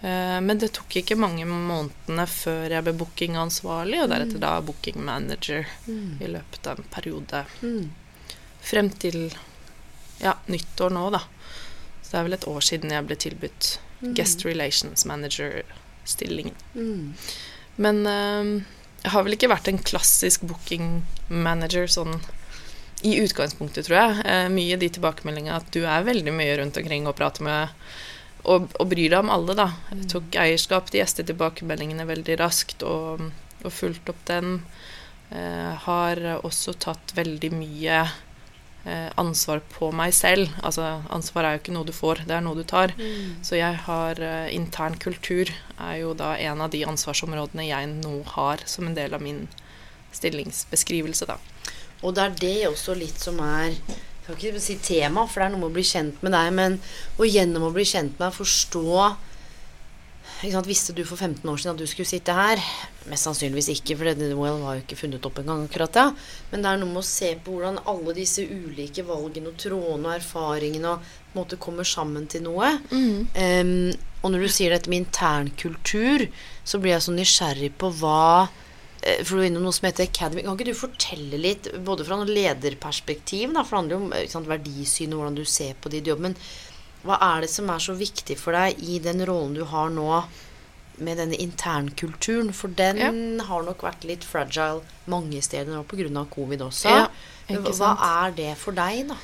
Men 0.07 0.61
det 0.63 0.69
tok 0.77 1.01
ikke 1.01 1.17
mange 1.19 1.43
månedene 1.49 2.27
før 2.31 2.71
jeg 2.71 2.85
ble 2.87 2.93
bookingansvarlig, 3.01 3.99
og 4.05 4.13
deretter 4.13 4.39
da 4.43 4.53
booking 4.63 5.01
manager 5.03 5.67
i 5.91 6.29
løpet 6.31 6.69
av 6.71 6.79
en 6.79 6.87
periode. 6.93 7.41
Mm. 7.59 7.89
Frem 8.63 8.91
til 9.03 9.33
ja, 10.23 10.37
nyttår 10.47 10.95
nå, 10.95 11.09
da. 11.17 11.25
Så 12.03 12.13
det 12.13 12.21
er 12.21 12.29
vel 12.29 12.39
et 12.39 12.49
år 12.53 12.63
siden 12.69 12.95
jeg 12.95 13.09
ble 13.09 13.19
tilbudt 13.19 13.73
Guest 14.17 14.45
Relations 14.47 15.05
Manager-stillingen. 15.09 16.55
Mm. 16.75 17.13
Men 17.77 18.03
eh, 18.07 18.51
jeg 19.03 19.13
har 19.15 19.27
vel 19.27 19.37
ikke 19.37 19.53
vært 19.53 19.71
en 19.71 19.83
klassisk 19.83 20.47
booking 20.49 21.01
manager 21.29 21.89
sånn 21.91 22.19
i 23.07 23.19
utgangspunktet, 23.21 23.87
tror 23.87 23.99
jeg. 23.99 24.21
Eh, 24.27 24.47
mye 24.53 24.79
de 24.81 24.91
tilbakemeldingene 24.97 25.59
at 25.61 25.69
du 25.75 25.83
er 25.85 26.07
veldig 26.07 26.35
mye 26.35 26.57
rundt 26.61 26.79
omkring 26.81 27.09
og 27.09 27.17
prater 27.19 27.47
med 27.47 27.75
og, 28.47 28.69
og 28.79 28.91
bryr 28.91 29.11
deg 29.11 29.19
om 29.21 29.33
alle, 29.35 29.57
da. 29.59 29.71
Jeg 29.93 30.11
tok 30.13 30.39
eierskap 30.43 30.91
til 30.91 31.03
gjestetilbakemeldingene 31.03 32.07
veldig 32.09 32.39
raskt 32.41 32.85
og, 32.87 33.27
og 33.63 33.75
fulgt 33.75 34.13
opp 34.13 34.23
den. 34.29 34.61
Eh, 35.31 35.73
har 35.87 36.23
også 36.47 36.77
tatt 36.79 37.17
veldig 37.17 37.51
mye 37.57 37.99
eh, 38.87 39.11
ansvar 39.19 39.63
på 39.75 39.91
meg 39.97 40.15
selv. 40.15 40.53
Altså, 40.63 41.01
ansvar 41.11 41.49
er 41.49 41.57
jo 41.57 41.63
ikke 41.65 41.75
noe 41.75 41.89
du 41.89 41.95
får, 41.97 42.23
det 42.29 42.37
er 42.39 42.45
noe 42.47 42.59
du 42.59 42.63
tar. 42.67 42.95
Så 43.43 43.59
jeg 43.59 43.83
har 43.89 44.23
eh, 44.23 44.55
intern 44.55 44.99
kultur 45.03 45.51
er 45.77 46.01
jo 46.05 46.15
da 46.15 46.37
en 46.39 46.63
av 46.63 46.71
de 46.75 46.85
ansvarsområdene 46.87 47.67
jeg 47.69 47.91
nå 47.99 48.21
har 48.37 48.63
som 48.71 48.87
en 48.87 48.97
del 48.97 49.19
av 49.19 49.25
min 49.25 49.47
stillingsbeskrivelse, 50.17 51.27
da. 51.29 51.41
Og 52.05 52.15
det 52.15 52.23
er 52.23 52.37
det 52.41 52.57
også 52.69 52.95
litt 52.97 53.19
som 53.21 53.41
er 53.43 53.75
skal 54.27 54.51
ikke 54.51 54.61
si 54.63 54.77
tema, 54.83 55.23
for 55.31 55.39
det 55.39 55.47
er 55.47 55.55
noe 55.55 55.63
med 55.63 55.71
å 55.71 55.77
bli 55.77 55.87
kjent 55.87 56.23
med 56.27 56.35
deg, 56.35 56.53
men 56.57 56.81
og 57.17 57.31
gjennom 57.31 57.69
å 57.69 57.73
bli 57.75 57.87
kjent 57.87 58.17
med 58.19 58.27
deg, 58.27 58.35
forstå 58.35 58.87
sant, 60.37 60.67
Visste 60.69 60.93
du 60.93 61.05
for 61.07 61.17
15 61.17 61.49
år 61.49 61.61
siden 61.61 61.75
at 61.75 61.81
du 61.81 61.87
skulle 61.89 62.09
sitte 62.09 62.35
her? 62.35 62.61
Mest 63.09 63.29
sannsynligvis 63.29 63.71
ikke, 63.73 63.97
for 63.97 64.11
det 64.11 64.35
well, 64.37 64.59
var 64.61 64.77
jo 64.77 64.83
ikke 64.83 64.99
funnet 64.99 65.25
opp 65.25 65.39
engang 65.41 65.65
akkurat 65.65 65.95
da. 65.95 66.05
Men 66.51 66.63
det 66.65 66.73
er 66.73 66.83
noe 66.83 66.91
med 66.91 67.01
å 67.01 67.07
se 67.07 67.31
på 67.41 67.55
hvordan 67.55 67.81
alle 67.89 68.17
disse 68.17 68.45
ulike 68.45 69.07
valgene 69.07 69.53
og 69.53 69.57
trådene 69.63 70.11
og 70.11 70.19
erfaringene 70.19 70.93
og 70.93 71.07
på 71.07 71.33
en 71.33 71.41
måte 71.41 71.61
kommer 71.63 71.89
sammen 71.89 72.27
til 72.29 72.45
noe. 72.49 72.75
Em, 73.39 73.95
og 74.23 74.33
når 74.33 74.45
du 74.45 74.53
sier 74.53 74.75
dette 74.75 74.91
med 74.91 75.07
internkultur, 75.07 76.27
så 76.67 76.81
blir 76.83 76.97
jeg 76.97 77.07
så 77.07 77.17
nysgjerrig 77.17 77.73
på 77.79 77.93
hva 78.01 78.49
For 79.25 79.37
du 79.37 79.43
er 79.43 79.49
innom 79.51 79.63
noe 79.67 79.75
som 79.77 79.87
heter 79.87 80.07
Academy. 80.09 80.43
Kan 80.43 80.57
ikke 80.59 80.73
du 80.73 80.79
fortelle 80.79 81.39
litt, 81.39 81.69
både 81.87 82.05
fra 82.09 82.17
noe 82.19 82.27
lederperspektiv, 82.31 83.53
da, 83.55 83.63
for 83.63 83.77
det 83.77 83.81
handler 83.83 83.97
jo 83.97 84.03
om 84.07 84.33
sant, 84.33 84.49
verdisyn 84.51 85.13
og 85.15 85.21
hvordan 85.21 85.37
du 85.39 85.45
ser 85.47 85.77
på 85.81 85.93
ditt 85.93 86.09
jobb, 86.11 86.25
men 86.27 86.35
hva 87.07 87.19
er 87.23 87.45
det 87.45 87.51
som 87.53 87.69
er 87.71 87.79
så 87.85 87.95
viktig 87.95 88.35
for 88.41 88.57
deg 88.57 88.81
i 88.83 88.99
den 89.05 89.23
rollen 89.29 89.55
du 89.55 89.63
har 89.71 89.93
nå 89.95 90.25
med 90.99 91.21
denne 91.21 91.39
internkulturen? 91.39 92.51
For 92.57 92.69
den 92.69 92.99
Ja. 92.99 93.11
har 93.47 93.63
nok 93.63 93.83
vært 93.87 94.03
litt 94.09 94.25
fragile 94.25 94.83
mange 95.07 95.43
steder 95.43 95.71
nå 95.71 95.85
pga. 95.87 96.25
covid 96.31 96.61
også. 96.67 96.89
Ja, 96.91 97.07
hva 97.49 97.93
er 98.27 98.31
det 98.33 98.57
for 98.59 98.73
deg, 98.73 99.09
da? 99.09 99.17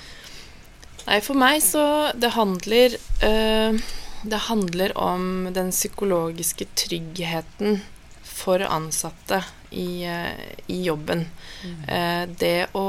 Nei, 1.06 1.18
for 1.20 1.34
meg 1.34 1.60
så 1.60 2.12
Det 2.14 2.30
handler 2.36 2.94
øh, 3.26 3.80
Det 4.22 4.38
handler 4.46 4.92
om 4.96 5.48
den 5.52 5.72
psykologiske 5.72 6.68
tryggheten 6.76 7.80
for 8.22 8.58
ansatte 8.62 9.42
i, 9.72 10.04
eh, 10.04 10.54
i 10.66 10.82
jobben. 10.86 11.26
Mm. 11.64 12.34
det 12.38 12.56
å 12.78 12.86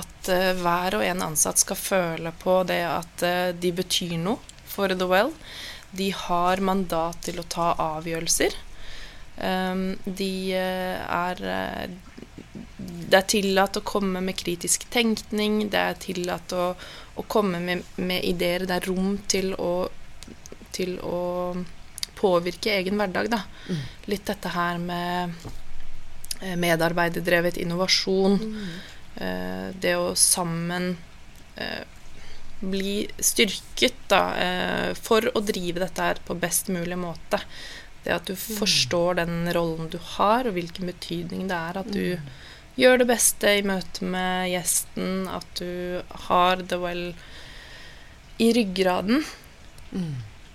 At 0.00 0.28
eh, 0.32 0.54
hver 0.56 0.96
og 0.96 1.02
en 1.04 1.22
ansatt 1.26 1.60
skal 1.60 1.76
føle 1.76 2.32
på 2.40 2.62
det 2.64 2.80
at 2.88 3.22
eh, 3.28 3.50
de 3.52 3.72
betyr 3.76 4.16
noe 4.16 4.40
for 4.64 4.88
The 4.88 5.08
Well. 5.08 5.34
De 5.92 6.08
har 6.16 6.62
mandat 6.64 7.20
til 7.26 7.42
å 7.42 7.44
ta 7.44 7.74
avgjørelser. 7.76 8.56
Um, 9.36 9.98
de 10.04 10.52
eh, 10.56 10.96
er 10.96 11.44
eh, 11.52 11.90
det 13.12 13.18
er 13.18 13.28
tillatt 13.28 13.76
å 13.76 13.84
komme 13.84 14.20
med 14.24 14.36
kritisk 14.36 14.84
tenkning, 14.92 15.66
det 15.72 15.80
er 15.80 15.98
tillatt 16.00 16.52
å, 16.56 16.72
å 17.16 17.24
komme 17.28 17.60
med, 17.60 17.84
med 18.00 18.24
ideer. 18.24 18.64
Det 18.68 18.78
er 18.78 18.88
rom 18.88 19.14
til 19.28 19.52
å, 19.60 19.72
til 20.72 20.96
å 21.04 21.20
påvirke 22.18 22.72
egen 22.78 23.00
hverdag, 23.00 23.28
da. 23.32 23.42
Litt 24.10 24.28
dette 24.30 24.52
her 24.54 24.80
med 24.80 25.34
eh, 25.34 25.50
medarbeiderdrevet 26.56 27.56
innovasjon. 27.62 28.38
Eh, 29.16 29.68
det 29.80 29.96
å 30.00 30.14
sammen 30.18 30.94
eh, 31.60 31.84
bli 32.62 33.02
styrket 33.18 33.98
da, 34.08 34.22
eh, 34.38 34.94
for 34.94 35.26
å 35.34 35.42
drive 35.44 35.82
dette 35.82 36.08
her 36.08 36.22
på 36.24 36.38
best 36.38 36.70
mulig 36.72 36.98
måte. 36.98 37.42
Det 38.02 38.14
at 38.14 38.26
du 38.26 38.34
forstår 38.34 39.20
den 39.20 39.52
rollen 39.54 39.90
du 39.92 39.98
har, 40.16 40.46
og 40.48 40.56
hvilken 40.56 40.88
betydning 40.90 41.46
det 41.50 41.58
er 41.58 41.78
at 41.82 41.92
du 41.92 42.18
gjør 42.80 43.02
det 43.02 43.08
beste 43.12 43.52
i 43.58 43.62
møte 43.66 44.08
med 44.08 44.48
gjesten, 44.50 45.28
at 45.30 45.46
du 45.60 46.02
har 46.26 46.64
det 46.66 46.78
vel 46.82 47.04
i 48.42 48.48
ryggraden. 48.56 49.22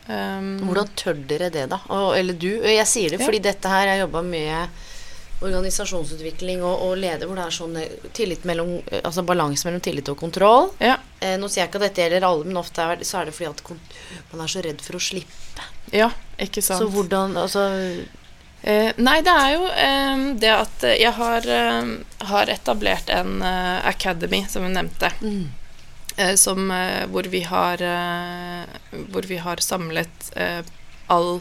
Um, 0.07 0.49
Hvordan 0.65 0.91
tør 0.97 1.19
dere 1.29 1.51
det, 1.53 1.67
da? 1.71 1.79
Og, 1.93 2.15
eller 2.17 2.35
du. 2.35 2.49
Jeg 2.65 2.87
sier 2.89 3.13
det 3.13 3.21
Ja. 3.21 3.27
fordi 3.27 3.43
dette 3.43 3.69
her 3.69 3.91
Jeg 3.91 4.01
jobba 4.05 4.23
med 4.23 4.83
organisasjonsutvikling 5.41 6.63
og, 6.65 6.81
og 6.87 6.97
leder 6.97 7.27
hvor 7.29 7.37
det 7.37 7.45
er 7.45 7.55
sånn 7.57 7.75
eh, 7.77 8.07
tillit 8.17 8.45
mellom 8.49 8.77
eh, 8.87 9.01
Altså 9.03 9.23
balanse 9.27 9.67
mellom 9.67 9.81
tillit 9.85 10.09
og 10.09 10.17
kontroll. 10.19 10.71
ja, 10.83 10.97
Eh, 11.19 11.33
nå 11.41 11.47
sier 11.49 11.63
jeg 11.63 11.69
ikke 11.71 11.79
at 11.81 11.85
dette 11.87 12.01
gjelder 12.03 12.25
alle, 12.27 12.45
men 12.45 12.57
ofte 12.61 12.83
er, 12.83 12.99
så 13.01 13.17
er 13.21 13.25
det 13.25 13.33
fordi 13.33 13.49
at 13.49 13.61
man 14.31 14.43
er 14.43 14.51
så 14.53 14.61
redd 14.61 14.81
for 14.85 14.97
å 14.99 15.01
slippe. 15.01 15.63
ja, 15.93 16.11
ikke 16.37 16.61
sant. 16.61 16.81
Så 16.83 16.89
hvordan 16.93 17.37
Altså 17.37 17.63
Eh, 18.67 18.89
nei, 18.97 19.19
det 19.21 19.31
er 19.31 19.51
jo 19.53 19.65
eh, 19.69 20.21
det 20.41 20.49
at 20.51 20.83
jeg 20.97 21.11
har, 21.13 21.45
eh, 21.45 21.89
har 22.25 22.49
etablert 22.49 23.09
en 23.13 23.41
academy, 23.43 24.43
som 24.49 24.65
vi 24.65 24.71
nevnte. 24.73 25.11
eh, 26.17 26.33
som, 26.35 26.65
hvor, 27.13 27.29
vi 27.29 27.41
har, 27.45 27.77
hvor 29.13 29.27
vi 29.29 29.37
har 29.37 29.61
samlet 29.61 30.31
eh, 30.35 30.63
all 31.07 31.39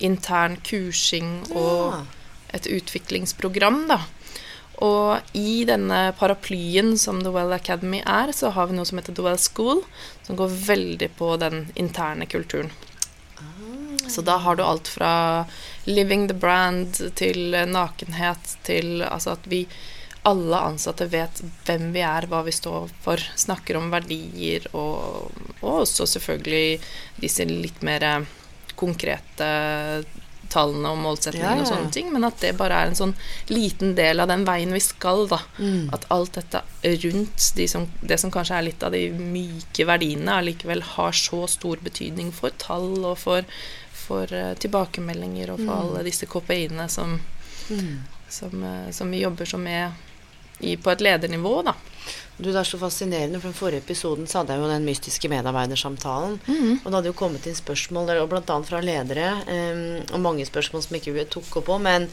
intern 0.00 0.56
kursing 0.64 1.44
og 1.52 1.92
Ja. 1.92 2.02
Et 2.52 2.68
utviklingsprogram, 2.68 3.84
da. 3.90 4.00
Og 4.82 5.36
i 5.38 5.62
denne 5.68 6.10
paraplyen 6.18 6.96
som 6.98 7.20
The 7.22 7.30
Well 7.34 7.52
Academy 7.54 8.00
er, 8.02 8.32
så 8.34 8.50
har 8.54 8.70
vi 8.70 8.78
noe 8.78 8.88
som 8.88 8.98
heter 8.98 9.14
The 9.14 9.26
Well 9.26 9.38
School, 9.38 9.84
som 10.26 10.38
går 10.38 10.56
veldig 10.72 11.12
på 11.18 11.36
den 11.42 11.68
interne 11.78 12.26
kulturen. 12.26 12.72
Så 14.08 14.24
da 14.26 14.36
har 14.42 14.56
du 14.56 14.62
alt 14.62 14.88
fra 14.88 15.46
living 15.84 16.26
the 16.28 16.36
brand 16.36 16.98
til 17.16 17.54
nakenhet 17.70 18.56
til 18.66 19.04
altså 19.06 19.36
at 19.36 19.46
vi 19.48 19.62
alle 20.28 20.58
ansatte 20.58 21.06
vet 21.10 21.40
hvem 21.66 21.88
vi 21.94 22.02
er, 22.06 22.26
hva 22.30 22.42
vi 22.46 22.54
står 22.54 22.90
for, 23.02 23.22
snakker 23.38 23.78
om 23.78 23.88
verdier 23.90 24.68
og, 24.72 25.32
og 25.60 25.70
også 25.82 26.06
selvfølgelig 26.06 26.78
disse 27.22 27.46
litt 27.48 27.82
mer 27.86 28.26
konkrete 28.78 29.48
tallene 30.52 30.92
og 30.92 31.00
målsettingene 31.02 31.48
Ja, 31.48 31.56
ja, 31.58 31.64
og 31.64 31.70
sånne 31.70 31.92
ting, 31.94 32.10
men 32.14 32.26
at 32.28 32.38
det 32.44 32.52
bare 32.58 32.78
er 32.78 32.90
en 32.90 32.98
sånn 32.98 33.14
liten 33.50 33.94
del 33.98 34.22
av 34.22 34.30
den 34.30 34.44
veien 34.48 34.74
vi 34.74 34.82
skal, 34.84 35.24
da. 35.30 35.40
Mm. 35.58 35.90
At 35.96 36.06
alt 36.14 36.38
dette 36.38 36.62
rundt 37.04 37.48
de 37.56 37.68
som, 37.70 37.88
det 38.00 38.18
som 38.20 38.32
kanskje 38.34 38.58
er 38.58 38.66
litt 38.68 38.86
av 38.86 38.94
de 38.96 39.04
myke 39.16 39.86
verdiene, 39.88 40.38
allikevel 40.38 40.84
har 40.94 41.16
så 41.16 41.44
stor 41.50 41.82
betydning 41.84 42.32
for 42.36 42.54
tall 42.62 42.94
og 43.00 43.16
for, 43.22 43.48
for 44.04 44.32
eh, 44.36 44.52
tilbakemeldinger 44.62 45.54
og 45.54 45.64
for 45.64 45.76
alle 45.76 46.06
disse 46.06 46.28
KPI-ene 46.30 46.88
som, 46.92 47.18
som, 48.28 48.64
eh, 48.68 48.90
som 48.92 49.12
vi 49.12 49.24
jobber 49.24 49.48
så 49.48 49.60
med 49.62 49.92
i, 50.62 50.76
på 50.76 50.92
et 50.92 51.02
ledernivå, 51.02 51.56
da. 51.66 51.74
Du, 52.38 52.48
Det 52.50 52.56
er 52.58 52.64
så 52.66 52.78
fascinerende, 52.80 53.38
for 53.40 53.48
den 53.52 53.54
forrige 53.58 53.82
episoden 53.84 54.26
så 54.26 54.40
hadde 54.40 54.54
jeg 54.56 54.62
jo 54.62 54.68
den 54.70 54.84
mystiske 54.88 55.28
medarbeidersamtalen. 55.30 56.38
Og 56.82 56.86
det 56.88 56.94
hadde 56.96 57.10
jo 57.12 57.18
kommet 57.18 57.46
inn 57.46 57.54
spørsmål, 57.58 58.10
og 58.22 58.30
bl.a. 58.32 58.56
fra 58.66 58.80
ledere, 58.82 59.28
um, 59.46 59.82
og 60.16 60.20
mange 60.24 60.46
spørsmål 60.48 60.82
som 60.82 60.96
ikke 60.98 61.12
vi 61.14 61.24
tok 61.30 61.60
opp 61.60 61.68
òg, 61.76 61.82
men 61.84 62.08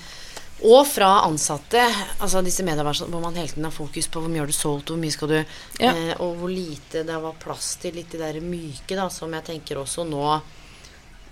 og 0.59 0.83
fra 0.91 1.21
ansatte, 1.23 1.79
altså 2.19 2.41
disse 2.43 2.65
medarbeiderne 2.67 3.07
hvor 3.13 3.21
man 3.23 3.37
hele 3.39 3.47
tiden 3.47 3.63
har 3.63 3.71
fokus 3.71 4.09
på 4.11 4.19
hvor 4.19 4.27
mye 4.29 4.41
har 4.43 4.49
du 4.51 4.55
solgt, 4.57 4.89
hvor 4.91 4.99
mye 4.99 5.13
skal 5.15 5.29
du 5.31 5.37
Ja. 5.79 5.93
eh, 5.93 6.15
Og 6.19 6.35
hvor 6.35 6.49
lite 6.51 7.05
det 7.07 7.15
var 7.23 7.33
plass 7.39 7.77
til 7.79 7.95
litt 7.95 8.11
det 8.11 8.19
der 8.19 8.41
myke, 8.43 8.91
da, 8.99 9.07
som 9.07 9.31
jeg 9.33 9.45
tenker 9.47 9.79
også 9.79 10.03
nå 10.03 10.41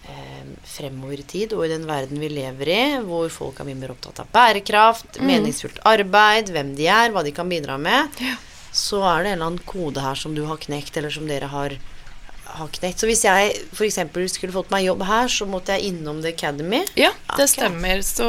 eh, 0.07 0.45
fremover 0.63 1.19
i 1.19 1.23
tid, 1.27 1.53
og 1.53 1.65
i 1.65 1.73
den 1.73 1.83
verden 1.85 2.19
vi 2.23 2.29
lever 2.31 2.71
i, 2.71 2.81
hvor 3.03 3.27
folk 3.29 3.59
er 3.59 3.67
mye 3.67 3.75
mer 3.81 3.91
opptatt 3.91 4.23
av 4.23 4.31
bærekraft, 4.31 5.19
meningsfullt 5.19 5.83
arbeid, 5.83 6.47
hvem 6.55 6.71
de 6.79 6.87
er, 6.87 7.11
hva 7.11 7.23
de 7.27 7.35
kan 7.35 7.49
bidra 7.51 7.75
med, 7.77 8.07
så 8.77 9.01
er 9.03 9.23
det 9.23 9.33
en 9.33 9.39
eller 9.39 9.51
annen 9.51 9.67
kode 9.67 10.03
her 10.03 10.17
som 10.17 10.35
du 10.37 10.45
har 10.45 10.59
knekt, 10.61 10.97
eller 10.97 11.13
som 11.13 11.25
dere 11.29 11.49
har, 11.49 11.73
har 12.45 12.67
knekt. 12.77 13.01
Så 13.01 13.09
hvis 13.09 13.23
jeg 13.25 13.55
f.eks. 13.73 13.97
skulle 14.35 14.53
fått 14.53 14.69
meg 14.73 14.85
jobb 14.85 15.01
her, 15.07 15.31
så 15.31 15.47
måtte 15.49 15.73
jeg 15.75 15.89
innom 15.89 16.21
The 16.21 16.31
Academy. 16.35 16.83
Ja, 16.99 17.09
det 17.33 17.47
okay. 17.47 17.53
stemmer. 17.55 18.03
Så 18.05 18.27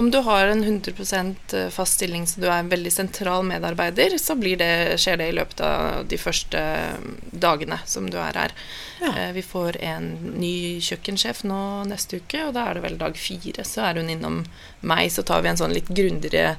om 0.00 0.10
du 0.12 0.20
har 0.26 0.52
en 0.52 0.62
100 0.64 1.70
fast 1.72 1.96
stilling 1.96 2.28
så 2.28 2.44
du 2.44 2.48
er 2.50 2.58
en 2.58 2.70
veldig 2.72 2.92
sentral 2.92 3.46
medarbeider, 3.48 4.18
så 4.20 4.36
blir 4.36 4.60
det, 4.60 5.00
skjer 5.00 5.22
det 5.22 5.30
i 5.32 5.36
løpet 5.40 5.64
av 5.64 6.04
de 6.12 6.20
første 6.20 6.62
dagene 7.32 7.80
som 7.88 8.12
du 8.12 8.20
er 8.20 8.44
her. 8.44 8.56
Ja. 9.00 9.16
Eh, 9.16 9.32
Vi 9.40 9.42
får 9.48 9.80
en 9.80 10.12
ny 10.36 10.54
kjøkkensjef 10.84 11.44
nå 11.48 11.60
neste 11.88 12.20
uke, 12.20 12.46
og 12.50 12.54
da 12.58 12.68
er 12.68 12.76
det 12.76 12.84
vel 12.84 13.00
dag 13.00 13.16
fire. 13.16 13.64
Så 13.64 13.88
er 13.88 14.00
hun 14.00 14.12
innom 14.12 14.42
meg, 14.84 15.08
så 15.08 15.24
tar 15.24 15.40
vi 15.40 15.54
en 15.54 15.64
sånn 15.64 15.72
litt 15.72 15.88
grundigere 15.88 16.58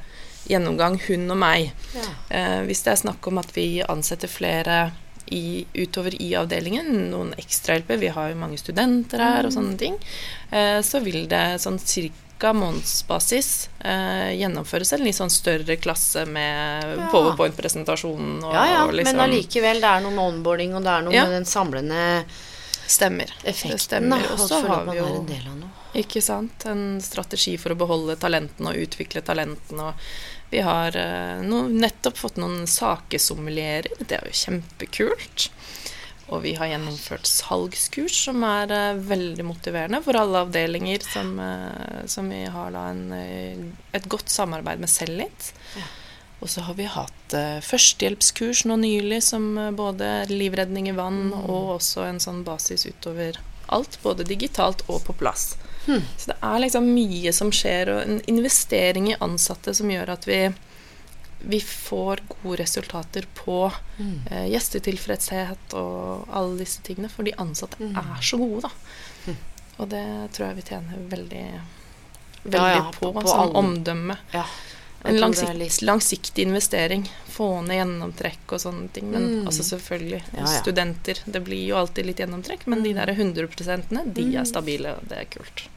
gjennomgang, 0.50 1.00
hun 1.08 1.32
og 1.32 1.38
meg. 1.42 1.72
Ja. 1.96 2.06
Eh, 2.30 2.60
hvis 2.68 2.84
det 2.86 2.94
er 2.94 3.02
snakk 3.08 3.28
om 3.28 3.38
at 3.42 3.52
vi 3.56 3.82
ansetter 3.88 4.28
flere 4.32 4.92
i, 5.34 5.66
utover 5.74 6.14
i 6.22 6.34
avdelingen, 6.38 7.10
noen 7.10 7.34
ekstrahjelper, 7.42 7.98
vi 7.98 8.12
har 8.14 8.30
jo 8.30 8.36
mange 8.38 8.60
studenter 8.62 9.18
her 9.24 9.48
og 9.48 9.56
sånne 9.56 9.78
ting, 9.80 9.96
eh, 10.52 10.82
så 10.86 11.02
vil 11.02 11.26
det 11.32 11.60
sånn 11.64 11.80
cirka 11.82 12.52
månedsbasis 12.54 13.70
eh, 13.80 14.36
gjennomføres 14.38 14.94
en 14.94 15.06
litt 15.08 15.16
sånn 15.18 15.32
større 15.34 15.78
klasse 15.82 16.26
med 16.28 16.84
Ja. 16.98 17.08
powerpoint-presentasjonen 17.12 18.44
og, 18.44 18.54
Ja, 18.54 18.66
ja, 18.70 18.84
og 18.86 18.94
liksom 18.94 19.16
men 19.18 19.30
allikevel, 19.30 19.82
det 19.82 19.90
er 19.90 20.02
noe 20.02 20.12
med 20.12 20.26
onboarding, 20.34 20.76
og 20.76 20.84
det 20.84 20.92
er 20.92 21.02
noe 21.02 21.14
Ja. 21.14 21.24
med 21.26 21.32
den 21.42 21.46
samlende 21.46 22.24
Stemmer. 22.88 23.26
det 23.42 23.50
effekten. 23.50 23.80
stemmer. 23.80 24.22
Og 24.34 24.40
så 24.40 24.62
har 24.68 24.86
vi 24.86 24.98
jo 24.98 25.06
en? 25.06 25.72
En 26.66 27.02
strategi 27.02 27.58
for 27.58 27.72
å 27.72 27.78
beholde 27.80 28.16
talentene 28.20 28.70
og 28.74 28.76
utvikle 28.76 29.22
talentene. 29.24 29.88
Og 29.90 29.94
vi 30.52 30.62
har 30.64 30.96
eh, 31.00 31.42
nå 31.44 31.66
nettopp 31.74 32.18
fått 32.22 32.40
noen 32.42 32.66
sakesommelierer. 32.70 34.06
Det 34.06 34.20
er 34.20 34.30
jo 34.30 34.40
kjempekult. 34.46 35.50
Og 36.34 36.42
vi 36.42 36.56
har 36.58 36.72
gjennomført 36.72 37.28
salgskurs, 37.30 38.16
som 38.28 38.42
er 38.48 38.72
eh, 38.74 39.02
veldig 39.12 39.46
motiverende 39.46 40.02
for 40.06 40.18
alle 40.18 40.42
avdelinger 40.48 41.06
som, 41.06 41.36
eh, 41.40 42.02
som 42.10 42.32
vi 42.34 42.42
har 42.50 42.74
da 42.74 42.88
en, 42.90 43.70
et 43.94 44.10
godt 44.10 44.34
samarbeid 44.34 44.82
med 44.82 44.90
Sellit. 44.90 45.52
Og 46.42 46.50
så 46.52 46.66
har 46.66 46.78
vi 46.80 46.90
hatt 46.90 47.36
eh, 47.38 47.60
førstehjelpskurs 47.66 48.66
nå 48.70 48.80
nylig, 48.82 49.22
som 49.28 49.52
både 49.78 50.26
livredning 50.32 50.90
i 50.90 50.98
vann 50.98 51.30
og 51.44 51.76
også 51.78 52.08
en 52.10 52.22
sånn 52.24 52.42
basis 52.48 52.88
utover 52.90 53.38
alt, 53.74 54.00
både 54.02 54.26
digitalt 54.26 54.82
og 54.90 55.04
på 55.06 55.14
plass. 55.22 55.54
Så 55.86 56.32
det 56.32 56.36
er 56.42 56.60
liksom 56.64 56.88
mye 56.96 57.32
som 57.34 57.52
skjer, 57.54 57.92
og 57.94 58.02
en 58.04 58.22
investering 58.32 59.12
i 59.12 59.18
ansatte 59.22 59.74
som 59.78 59.90
gjør 59.92 60.10
at 60.16 60.26
vi, 60.28 60.40
vi 61.46 61.60
får 61.62 62.24
gode 62.32 62.58
resultater 62.64 63.28
på 63.38 63.72
eh, 64.00 64.48
gjestetilfredshet 64.50 65.76
og 65.78 66.26
alle 66.34 66.58
disse 66.64 66.82
tingene, 66.82 67.10
for 67.10 67.24
de 67.28 67.36
ansatte 67.38 67.78
er 67.86 68.22
så 68.26 68.38
gode, 68.42 68.66
da. 68.70 69.34
Og 69.78 69.90
det 69.92 70.06
tror 70.34 70.48
jeg 70.48 70.56
vi 70.56 70.62
tjener 70.70 71.06
veldig, 71.12 71.46
veldig 72.46 72.60
Ja, 72.62 72.76
ja, 72.78 72.92
på, 72.96 73.12
på- 73.12 73.22
på 73.22 73.28
som 73.28 73.40
alle. 73.44 73.58
omdømme. 73.60 74.18
Ja. 74.34 74.46
En 75.06 75.20
langsikt, 75.22 75.82
langsiktig 75.86 76.48
investering. 76.48 77.06
Få 77.36 77.62
ned 77.66 77.80
gjennomtrekk 77.82 78.56
og 78.56 78.64
sånne 78.64 78.90
ting. 78.96 79.12
Men 79.12 79.46
altså 79.46 79.66
selvfølgelig, 79.68 80.24
Ja, 80.32 80.42
ja. 80.46 80.62
studenter 80.62 81.22
Det 81.26 81.44
blir 81.46 81.62
jo 81.68 81.78
alltid 81.78 82.10
litt 82.10 82.24
gjennomtrekk, 82.24 82.66
men 82.72 82.84
de 82.84 82.94
der 82.98 83.14
100% 83.14 84.14
de 84.16 84.28
er 84.36 84.50
stabile, 84.50 84.96
og 84.98 85.08
det 85.10 85.22
er 85.22 85.32
kult. 85.36 85.68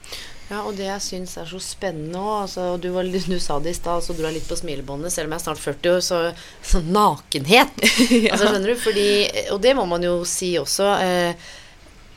Ja, 0.48 0.62
og 0.64 0.78
det 0.78 0.86
jeg 0.86 1.04
syns 1.04 1.34
er 1.36 1.48
så 1.48 1.58
spennende 1.60 2.20
òg 2.24 2.46
altså, 2.46 2.70
du, 2.80 2.88
du 2.88 3.38
sa 3.42 3.58
det 3.60 3.74
i 3.74 3.76
stad, 3.76 4.00
så 4.00 4.14
du 4.16 4.22
er 4.24 4.32
litt 4.32 4.48
på 4.48 4.56
smilebåndet, 4.56 5.12
selv 5.12 5.28
om 5.28 5.34
jeg 5.36 5.42
er 5.42 5.44
snart 5.44 5.60
40 5.60 5.90
år, 5.92 6.04
så, 6.06 6.20
så 6.64 6.80
nakenhet. 6.80 7.74
Altså, 8.32 8.48
skjønner 8.48 8.72
du? 8.72 8.76
Fordi, 8.80 9.08
og 9.52 9.60
det 9.60 9.74
må 9.76 9.84
man 9.90 10.04
jo 10.06 10.22
si 10.28 10.54
også. 10.60 10.88
Eh, 11.04 11.50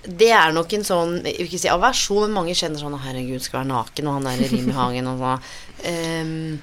det 0.07 0.31
er 0.33 0.53
nok 0.55 0.71
en 0.73 0.85
sånn 0.87 1.17
jeg 1.19 1.43
vil 1.43 1.49
ikke 1.49 1.61
si 1.61 1.69
aversjon, 1.69 2.23
men 2.25 2.37
mange 2.39 2.55
kjenner 2.57 2.81
sånn 2.81 2.95
'Herregud, 2.97 3.43
skal 3.43 3.61
være 3.61 3.71
naken', 3.73 4.07
og 4.07 4.17
han 4.17 4.29
der 4.29 4.49
Rim 4.49 4.71
i 4.71 4.77
Hagen 4.79 5.11
og 5.11 5.21
sånn. 5.21 5.49
Ehm, 5.91 6.59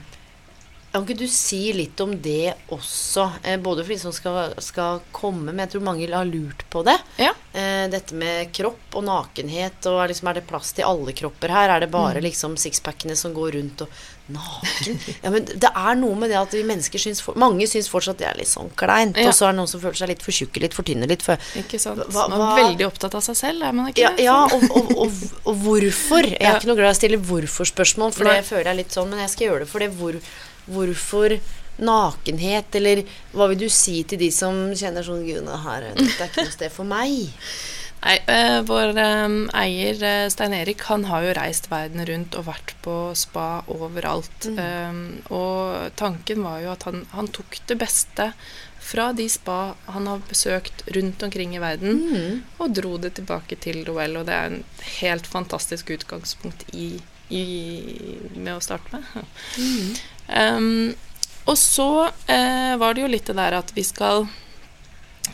Kan 0.93 1.05
ikke 1.05 1.19
du 1.21 1.27
si 1.31 1.61
litt 1.77 2.01
om 2.01 2.15
det 2.25 2.55
også? 2.75 3.27
Eh, 3.45 3.59
både 3.61 3.85
for 3.85 3.93
de 3.93 3.99
som 4.01 4.13
skal, 4.17 4.55
skal 4.65 5.03
komme, 5.15 5.51
men 5.53 5.61
jeg 5.67 5.75
tror 5.77 5.85
mange 5.87 6.09
har 6.11 6.25
lurt 6.29 6.65
på 6.73 6.83
det. 6.87 6.97
Ja. 7.21 7.35
Eh, 7.53 7.87
dette 7.93 8.17
med 8.17 8.53
kropp 8.57 8.97
og 8.97 9.05
nakenhet, 9.05 9.85
og 9.91 10.01
er, 10.03 10.13
liksom, 10.15 10.31
er 10.33 10.39
det 10.41 10.47
plass 10.49 10.73
til 10.77 10.89
alle 10.89 11.13
kropper 11.17 11.53
her? 11.53 11.75
Er 11.77 11.85
det 11.85 11.91
bare 11.93 12.23
liksom 12.25 12.57
sixpackene 12.61 13.17
som 13.21 13.35
går 13.37 13.59
rundt 13.61 13.85
og 13.87 13.99
Naken? 14.29 14.99
Ja, 15.25 15.31
men 15.33 15.47
det 15.49 15.71
er 15.73 15.95
noe 15.97 16.13
med 16.21 16.29
det 16.29 16.37
at 16.37 16.53
vi 16.53 16.61
mennesker 16.69 17.01
syns 17.01 17.23
for, 17.25 17.33
Mange 17.41 17.65
syns 17.71 17.87
fortsatt 17.89 18.19
det 18.21 18.27
er 18.29 18.37
litt 18.37 18.51
sånn 18.51 18.69
kleint. 18.77 19.17
Ja. 19.17 19.31
Og 19.31 19.37
så 19.39 19.47
er 19.47 19.55
det 19.55 19.61
noen 19.63 19.71
som 19.71 19.81
føler 19.81 19.97
seg 19.97 20.11
litt 20.11 20.25
for 20.25 20.37
tjukke, 20.37 20.61
litt 20.61 20.77
for 20.77 20.85
tynne, 20.85 21.09
litt 21.09 21.25
for 21.25 21.41
Ikke 21.57 21.81
sant? 21.81 22.03
Hva- 22.13 22.27
Man 22.29 22.45
er 22.45 22.59
veldig 22.67 22.89
opptatt 22.91 23.17
av 23.17 23.25
seg 23.25 23.39
selv, 23.41 23.65
er 23.65 23.73
man 23.79 23.89
ikke 23.89 24.05
Ja, 24.05 24.11
det? 24.19 24.27
ja 24.27 24.37
og, 24.45 24.67
og, 24.69 24.93
og, 25.07 25.23
og 25.49 25.63
hvorfor? 25.65 26.29
Jeg 26.29 26.45
er 26.45 26.57
ikke 26.61 26.69
noe 26.73 26.77
glad 26.83 26.93
i 26.93 26.97
å 26.97 27.01
stille 27.01 27.23
hvorfor-spørsmål, 27.31 28.13
for 28.19 28.29
det 28.29 28.45
føler 28.51 28.69
jeg 28.75 28.81
litt 28.83 28.99
sånn, 29.01 29.09
men 29.15 29.25
jeg 29.25 29.33
skal 29.33 29.49
gjøre 29.49 29.65
det 29.65 29.71
for 29.73 29.85
det. 29.87 29.91
Hvor, 29.97 30.21
hvorfor 30.73 31.39
nakenhet, 31.79 32.75
eller 32.75 33.05
hva 33.33 33.49
vil 33.53 33.65
du 33.65 33.69
si 33.71 34.01
til 34.09 34.21
de 34.21 34.31
som 34.35 34.69
kjenner 34.77 35.07
sånn 35.07 35.27
Gud, 35.27 35.45
det 35.47 35.59
her 35.65 35.91
det 35.95 36.07
er 36.19 36.31
ikke 36.31 36.47
noe 36.49 36.57
sted 36.57 36.75
for 36.75 36.89
meg. 36.89 37.29
Nei, 37.99 38.15
eh, 38.31 38.61
vår 38.63 38.95
eh, 39.03 39.33
eier 39.59 40.03
eh, 40.07 40.29
Stein 40.31 40.55
Erik 40.55 40.85
han 40.87 41.09
har 41.09 41.25
jo 41.27 41.35
reist 41.35 41.67
verden 41.71 42.05
rundt 42.07 42.37
og 42.39 42.47
vært 42.47 42.77
på 42.85 42.95
spa 43.19 43.65
overalt. 43.75 44.47
Eh, 44.53 45.01
og 45.35 45.91
tanken 45.99 46.45
var 46.47 46.63
jo 46.63 46.73
at 46.77 46.87
han, 46.87 47.03
han 47.15 47.31
tok 47.35 47.59
det 47.67 47.79
beste 47.81 48.31
fra 48.89 49.11
de 49.13 49.27
spa 49.29 49.75
han 49.91 50.07
har 50.09 50.23
besøkt 50.31 50.87
rundt 50.95 51.23
omkring 51.27 51.57
i 51.57 51.61
verden, 51.61 51.99
og 52.57 52.71
dro 52.79 52.95
det 53.03 53.17
tilbake 53.19 53.59
til 53.61 53.83
Roel. 53.85 54.17
Og 54.17 54.29
det 54.31 54.37
er 54.37 54.53
en 54.53 54.63
helt 55.03 55.27
fantastisk 55.29 55.91
utgangspunkt 55.93 56.65
i, 56.73 56.95
i, 57.29 57.43
med 58.39 58.55
å 58.55 58.63
starte 58.65 58.95
med. 58.95 59.27
Um, 60.29 60.95
og 61.49 61.59
så 61.59 62.11
eh, 62.27 62.77
var 62.77 62.95
det 62.95 63.01
jo 63.01 63.09
litt 63.09 63.29
det 63.31 63.39
der 63.39 63.57
at 63.57 63.71
vi 63.73 63.81
skal 63.87 64.27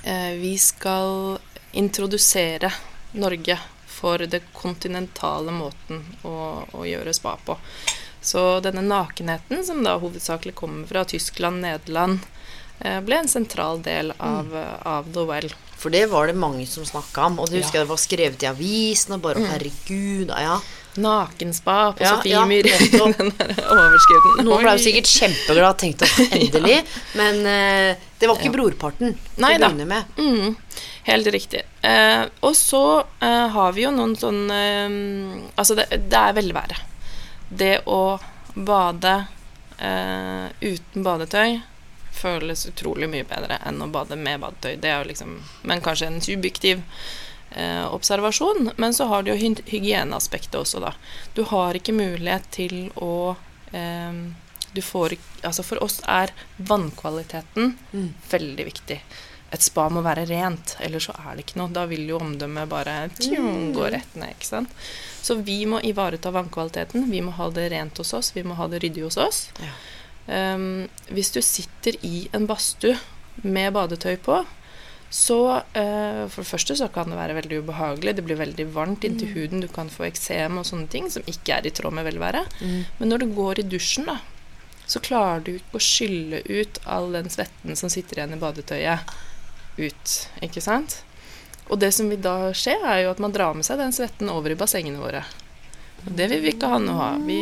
eh, 0.04 0.34
Vi 0.38 0.54
skal 0.62 1.38
introdusere 1.74 2.70
Norge 3.18 3.58
for 3.90 4.22
det 4.30 4.44
kontinentale 4.54 5.50
måten 5.54 6.04
å, 6.22 6.62
å 6.70 6.84
gjøre 6.86 7.14
spa 7.14 7.34
på. 7.46 7.56
Så 8.22 8.60
denne 8.62 8.82
nakenheten, 8.86 9.64
som 9.66 9.82
da 9.84 9.96
hovedsakelig 9.98 10.54
kommer 10.54 10.86
fra 10.86 11.02
Tyskland, 11.04 11.62
Nederland, 11.66 12.22
eh, 12.78 13.00
ble 13.02 13.22
en 13.22 13.30
sentral 13.30 13.82
del 13.82 14.14
av, 14.18 14.54
av 14.82 15.10
The 15.14 15.26
Well. 15.30 15.50
For 15.84 15.92
det 15.92 16.06
var 16.08 16.30
det 16.30 16.36
mange 16.40 16.64
som 16.70 16.86
snakka 16.88 17.26
om, 17.28 17.34
og 17.42 17.50
det 17.52 17.60
husker 17.60 17.76
Ja. 17.76 17.82
jeg 17.82 17.84
det 17.84 17.92
var 17.92 18.00
skrevet 18.00 18.42
i 18.46 18.48
avisen, 18.48 19.12
og 19.18 19.20
bare 19.26 19.42
herregud, 19.50 20.30
ja. 20.32 20.54
Nakenspa 20.96 21.74
på 21.98 22.04
Ja, 22.04 22.12
Sofiemyr. 22.14 22.68
Ja, 22.70 22.78
den 23.18 23.32
der 23.36 23.50
overskriften. 23.66 24.44
Noen 24.46 24.62
ble 24.62 24.74
jo 24.78 24.82
sikkert 24.84 25.10
kjempeglad 25.10 25.78
tenkte 25.82 26.06
at 26.06 26.34
endelig, 26.38 26.76
men 27.18 27.40
uh, 27.42 28.04
det 28.20 28.30
var 28.30 28.38
ikke 28.38 28.48
Ja. 28.48 28.54
brorparten 28.54 29.16
til 29.18 29.44
å 29.44 29.50
begynne 29.50 29.88
med. 29.90 30.16
Mm, 30.16 30.54
helt 31.10 31.30
riktig. 31.34 31.64
Uh, 31.82 32.30
og 32.46 32.54
så 32.56 32.82
uh, 33.02 33.46
har 33.58 33.74
vi 33.76 33.84
jo 33.84 33.90
noen 33.92 34.14
sånn 34.16 34.40
Altså, 35.58 35.74
det, 35.82 35.88
det 36.08 36.20
er 36.22 36.38
velvære. 36.38 36.78
Det 37.50 37.74
å 37.90 38.00
bade 38.54 39.18
uten 40.62 41.02
badetøy 41.04 41.58
føles 42.14 42.66
utrolig 42.70 43.10
mye 43.10 43.26
bedre 43.28 43.58
enn 43.66 43.82
å 43.82 43.90
bade 43.92 44.18
med 44.20 44.42
badetøy. 44.44 44.78
Det 44.80 44.90
er 44.90 45.02
jo 45.02 45.10
liksom 45.10 45.36
Men 45.62 45.82
kanskje 45.84 46.10
en 46.10 46.22
subjektiv 46.24 46.82
eh, 47.50 47.84
observasjon. 47.94 48.70
Men 48.76 48.94
så 48.94 49.08
har 49.10 49.22
du 49.22 49.32
jo 49.32 49.38
hy 49.40 49.54
hygieneaspektet 49.70 50.56
også, 50.60 50.80
da. 50.84 50.94
Du 51.34 51.44
har 51.50 51.76
ikke 51.76 51.96
mulighet 51.96 52.48
til 52.54 52.88
å 52.96 53.36
eh, 53.72 54.24
du 54.74 54.82
får, 54.82 55.14
altså 55.46 55.62
For 55.62 55.82
oss 55.84 56.00
er 56.10 56.32
vannkvaliteten 56.56 57.76
veldig 58.30 58.64
viktig. 58.66 58.98
Et 59.54 59.62
spa 59.62 59.84
må 59.92 60.00
være 60.02 60.24
rent, 60.26 60.72
ellers 60.82 61.06
så 61.06 61.14
er 61.14 61.36
det 61.36 61.44
ikke 61.44 61.60
noe. 61.60 61.70
Da 61.70 61.84
vil 61.86 62.08
jo 62.10 62.18
omdømmet 62.18 62.70
bare 62.72 62.94
tjum, 63.20 63.70
gå 63.76 63.86
rett 63.94 64.16
ned. 64.18 64.34
ikke 64.34 64.48
sant? 64.48 64.72
Så 65.22 65.36
vi 65.46 65.60
må 65.70 65.78
ivareta 65.86 66.32
vannkvaliteten. 66.34 67.06
Vi 67.10 67.22
må 67.22 67.36
ha 67.38 67.46
det 67.54 67.68
rent 67.70 68.00
hos 68.02 68.10
oss, 68.18 68.32
vi 68.34 68.42
må 68.42 68.58
ha 68.58 68.66
det 68.72 68.82
ryddig 68.82 69.06
hos 69.06 69.20
oss. 69.22 69.44
Ja. 69.62 69.70
Um, 70.26 70.86
hvis 71.12 71.32
du 71.34 71.40
sitter 71.44 71.98
i 72.06 72.26
en 72.32 72.46
badstue 72.48 72.96
med 73.44 73.74
badetøy 73.76 74.16
på, 74.24 74.38
så 75.14 75.38
uh, 75.60 76.24
For 76.32 76.40
det 76.40 76.48
første 76.48 76.74
så 76.80 76.88
kan 76.90 77.12
det 77.12 77.18
være 77.18 77.36
veldig 77.36 77.60
ubehagelig. 77.62 78.16
Det 78.16 78.24
blir 78.26 78.40
veldig 78.40 78.66
varmt 78.74 79.04
inntil 79.06 79.30
huden. 79.36 79.62
Du 79.62 79.68
kan 79.70 79.92
få 79.92 80.08
eksem 80.08 80.58
og 80.58 80.66
sånne 80.66 80.90
ting 80.90 81.06
som 81.12 81.26
ikke 81.30 81.58
er 81.58 81.68
i 81.68 81.74
tråd 81.74 81.94
med 81.94 82.08
velværet. 82.08 82.56
Men 82.98 83.12
når 83.12 83.22
du 83.22 83.36
går 83.36 83.62
i 83.62 83.68
dusjen, 83.68 84.08
da, 84.10 84.18
så 84.90 85.00
klarer 85.04 85.44
du 85.44 85.54
ikke 85.54 85.78
å 85.78 85.84
skylle 85.86 86.42
ut 86.48 86.80
all 86.84 87.14
den 87.14 87.30
svetten 87.30 87.78
som 87.78 87.92
sitter 87.92 88.18
igjen 88.18 88.34
i 88.34 88.40
badetøyet, 88.42 89.14
ut. 89.78 90.16
Ikke 90.42 90.62
sant? 90.64 91.00
Og 91.70 91.78
det 91.80 91.94
som 91.96 92.10
vil 92.10 92.20
da 92.22 92.52
skje, 92.56 92.76
er 92.82 93.04
jo 93.04 93.14
at 93.14 93.22
man 93.22 93.32
drar 93.34 93.54
med 93.56 93.66
seg 93.66 93.80
den 93.80 93.94
svetten 93.94 94.30
over 94.32 94.52
i 94.52 94.58
bassengene 94.58 95.00
våre. 95.00 95.24
Og 96.04 96.12
det 96.18 96.28
vil 96.32 96.42
vi 96.44 96.52
ikke 96.52 96.68
ha 96.74 96.82
noe 96.82 97.08
av. 97.14 97.24
Vi 97.24 97.40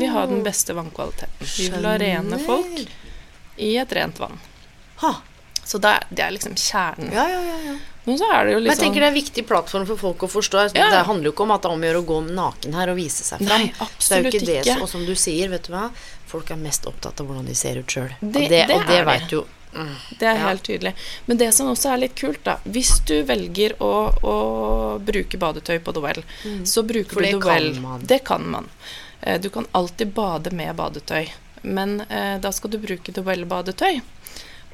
vil 0.00 0.12
ha 0.14 0.26
den 0.30 0.42
beste 0.46 0.74
vannkvaliteten. 0.76 1.50
Vi 1.56 1.68
vil 1.74 1.86
ha 1.88 1.96
rene 2.00 2.38
folk 2.42 2.82
i 3.60 3.74
et 3.80 3.92
rent 3.96 4.18
vann. 4.20 4.38
Ha. 5.04 5.14
Så 5.64 5.78
det 5.78 5.90
er, 5.96 6.06
det 6.10 6.22
er 6.24 6.34
liksom 6.34 6.56
kjernen. 6.58 7.12
Ja, 7.14 7.28
ja, 7.30 7.40
ja, 7.46 7.58
ja. 7.70 7.78
Men 8.04 8.16
så 8.18 8.26
er 8.32 8.46
det 8.48 8.52
jo 8.54 8.60
Men 8.62 8.70
jeg 8.72 8.80
tenker 8.80 9.02
det 9.02 9.06
er 9.06 9.12
en 9.12 9.18
viktig 9.18 9.42
plattform 9.46 9.84
for 9.86 10.00
folk 10.00 10.24
å 10.24 10.28
forstå. 10.32 10.62
Ja. 10.74 10.88
Det 10.90 11.02
handler 11.06 11.28
jo 11.28 11.34
ikke 11.34 11.44
om 11.44 11.52
at 11.54 11.62
det 11.62 11.68
er 11.70 11.74
om 11.76 11.84
å 11.84 11.88
gjøre 11.90 12.00
å 12.00 12.06
gå 12.08 12.18
naken 12.32 12.76
her 12.78 12.92
og 12.92 12.96
vise 12.98 13.26
seg 13.26 13.44
fram. 13.44 13.66
Nei, 13.68 13.68
det 13.76 14.16
er 14.16 14.24
jo 14.24 14.30
ikke, 14.32 14.40
ikke 14.40 14.64
det. 14.64 14.76
Og 14.80 14.88
som 14.90 15.04
du 15.06 15.12
sier, 15.20 15.52
vet 15.52 15.68
du 15.68 15.74
hva, 15.74 15.84
folk 16.30 16.50
er 16.50 16.60
mest 16.62 16.88
opptatt 16.90 17.20
av 17.20 17.28
hvordan 17.28 17.46
de 17.50 17.56
ser 17.58 17.78
ut 17.82 17.92
sjøl. 17.96 18.14
Og 18.18 18.32
Det- 18.32 18.48
det, 18.48 18.62
det 18.70 18.76
og 18.78 18.86
det 18.88 19.00
veit 19.06 19.30
jo 19.36 19.44
mm. 19.74 19.92
Det 20.18 20.26
er 20.26 20.34
Ja. 20.40 20.48
helt 20.48 20.62
tydelig. 20.66 20.94
Men 21.26 21.36
det 21.36 21.52
som 21.54 21.68
også 21.68 21.92
er 21.92 21.98
litt 21.98 22.14
kult, 22.16 22.42
da 22.42 22.56
Hvis 22.64 23.04
du 23.06 23.22
velger 23.22 23.76
å, 23.78 23.92
å 24.24 24.98
bruke 24.98 25.38
badetøy 25.38 25.78
på 25.78 25.92
The 25.92 26.00
mm. 26.00 26.64
så 26.66 26.82
bruker 26.82 27.14
Mm. 27.20 27.40
For 27.40 27.58
du 27.60 27.80
man. 27.80 28.00
Det 28.06 28.24
kan 28.24 28.42
man. 28.50 28.68
Eh, 29.22 29.40
Du 29.40 29.50
kan 29.50 29.66
alltid 29.72 30.12
bade 30.14 30.50
med 30.50 30.76
badetøy, 30.76 31.28
men 31.62 32.00
eh, 32.08 32.38
da 32.40 32.50
skal 32.52 32.70
du 32.70 32.78
bruke 32.78 33.12
The 33.12 33.22
Well-badetøy. 33.22 34.00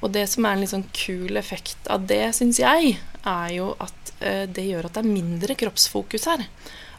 Og 0.02 0.12
det 0.12 0.26
som 0.28 0.44
er 0.44 0.52
en 0.52 0.60
litt 0.60 0.70
sånn 0.74 0.84
kul 0.92 1.36
effekt 1.40 1.86
av 1.90 2.06
det, 2.06 2.34
syns 2.36 2.58
jeg, 2.60 2.98
er 3.26 3.48
jo 3.56 3.74
at 3.80 4.12
eh, 4.20 4.44
det 4.46 4.66
gjør 4.68 4.84
at 4.90 4.92
det 4.98 5.04
er 5.04 5.14
mindre 5.14 5.54
kroppsfokus 5.56 6.26
her. 6.30 6.44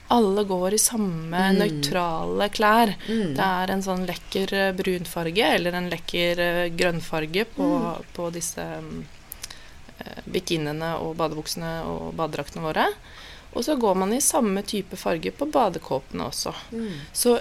Alle 0.10 0.44
går 0.48 0.74
i 0.74 0.80
samme 0.80 1.36
Mm. 1.52 1.58
nøytrale 1.60 2.50
klær. 2.50 2.94
Det 3.08 3.44
er 3.44 3.72
en 3.72 3.82
sånn 3.84 4.06
lekker 4.08 4.74
brunfarge 4.74 5.44
eller 5.56 5.76
en 5.76 5.90
lekker 5.92 6.70
grønnfarge 6.80 7.44
på, 7.56 7.64
Mm. 7.64 8.04
på 8.16 8.30
disse 8.32 8.64
mm, 8.82 9.04
bikiniene 10.32 10.94
og 11.04 11.16
badebuksene 11.20 11.72
og 11.90 12.14
badedraktene 12.18 12.64
våre. 12.64 12.88
Og 13.58 13.66
så 13.66 13.76
går 13.82 13.96
man 13.98 14.14
i 14.14 14.22
samme 14.22 14.62
type 14.64 14.98
farge 15.02 15.32
på 15.34 15.48
badekåpene 15.50 16.28
også. 16.30 16.54
Så 17.14 17.40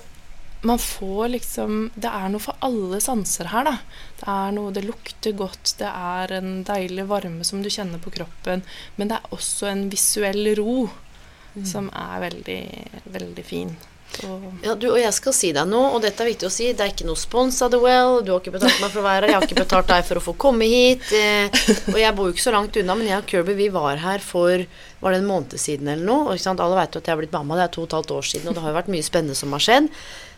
man 0.67 0.79
får 0.81 1.29
liksom 1.35 1.91
Det 1.95 2.09
er 2.09 2.31
noe 2.33 2.43
for 2.43 2.57
alle 2.64 2.99
sanser 3.05 3.51
her, 3.53 3.69
da. 3.69 3.75
Det 4.19 4.29
er 4.33 4.55
noe 4.57 4.73
Det 4.75 4.83
lukter 4.87 5.37
godt, 5.37 5.75
det 5.79 5.91
er 5.91 6.33
en 6.39 6.62
deilig 6.67 7.05
varme 7.11 7.45
som 7.45 7.61
du 7.62 7.69
kjenner 7.71 8.01
på 8.03 8.11
kroppen, 8.17 8.64
men 8.97 9.12
det 9.12 9.19
er 9.21 9.37
også 9.37 9.69
en 9.71 9.91
visuell 9.93 10.55
ro 10.59 10.89
som 11.64 11.87
er 11.97 12.21
veldig, 12.21 12.62
veldig 13.14 13.45
fin. 13.45 13.71
Ja, 14.64 14.75
du, 14.79 14.87
og 14.93 14.99
jeg 15.01 15.12
skal 15.17 15.35
si 15.37 15.51
deg 15.57 15.69
noe, 15.69 15.91
og 15.97 16.03
dette 16.05 16.23
er 16.23 16.31
viktig 16.31 16.49
å 16.49 16.53
si. 16.53 16.71
Det 16.77 16.85
er 16.85 16.93
ikke 16.93 17.07
noe 17.09 17.19
spons 17.21 17.59
av 17.64 17.73
The 17.73 17.81
Well. 17.81 18.21
Du 18.25 18.31
har 18.33 18.41
ikke 18.41 18.55
betalt 18.55 18.79
meg 18.81 18.93
for 18.93 19.03
å 19.03 19.07
være 19.07 19.27
her. 19.27 19.33
Jeg 19.33 19.39
har 19.41 19.47
ikke 19.49 19.64
betalt 19.64 19.91
deg 19.91 20.05
for 20.09 20.21
å 20.21 20.25
få 20.25 20.35
komme 20.41 20.69
hit. 20.69 21.05
Eh, 21.17 21.49
og 21.93 21.99
jeg 22.01 22.14
bor 22.17 22.29
jo 22.29 22.37
ikke 22.37 22.45
så 22.47 22.55
langt 22.55 22.77
unna, 22.81 22.97
men 22.97 23.11
jeg 23.11 23.23
og 23.23 23.29
Kirby 23.33 23.57
vi 23.59 23.69
var 23.75 24.01
her 24.05 24.25
for 24.25 24.64
Var 25.07 25.15
det 25.15 25.23
en 25.23 25.29
måned 25.29 25.53
siden 25.63 25.87
eller 25.93 26.03
noe? 26.03 26.33
Og 26.35 26.47
Alle 26.59 26.81
vet 26.81 26.97
jo 26.97 26.99
at 26.99 27.07
jeg 27.07 27.15
har 27.15 27.21
blitt 27.21 27.35
mamma. 27.35 27.55
Det 27.55 27.69
er 27.69 27.75
to 27.77 27.85
og 27.85 27.87
et 27.87 27.93
halvt 27.95 28.15
år 28.17 28.25
siden, 28.27 28.49
og 28.51 28.57
det 28.57 28.63
har 28.65 28.73
jo 28.73 28.79
vært 28.81 28.91
mye 28.91 29.07
spennende 29.07 29.39
som 29.39 29.55
har 29.55 29.63
skjedd. 29.63 29.87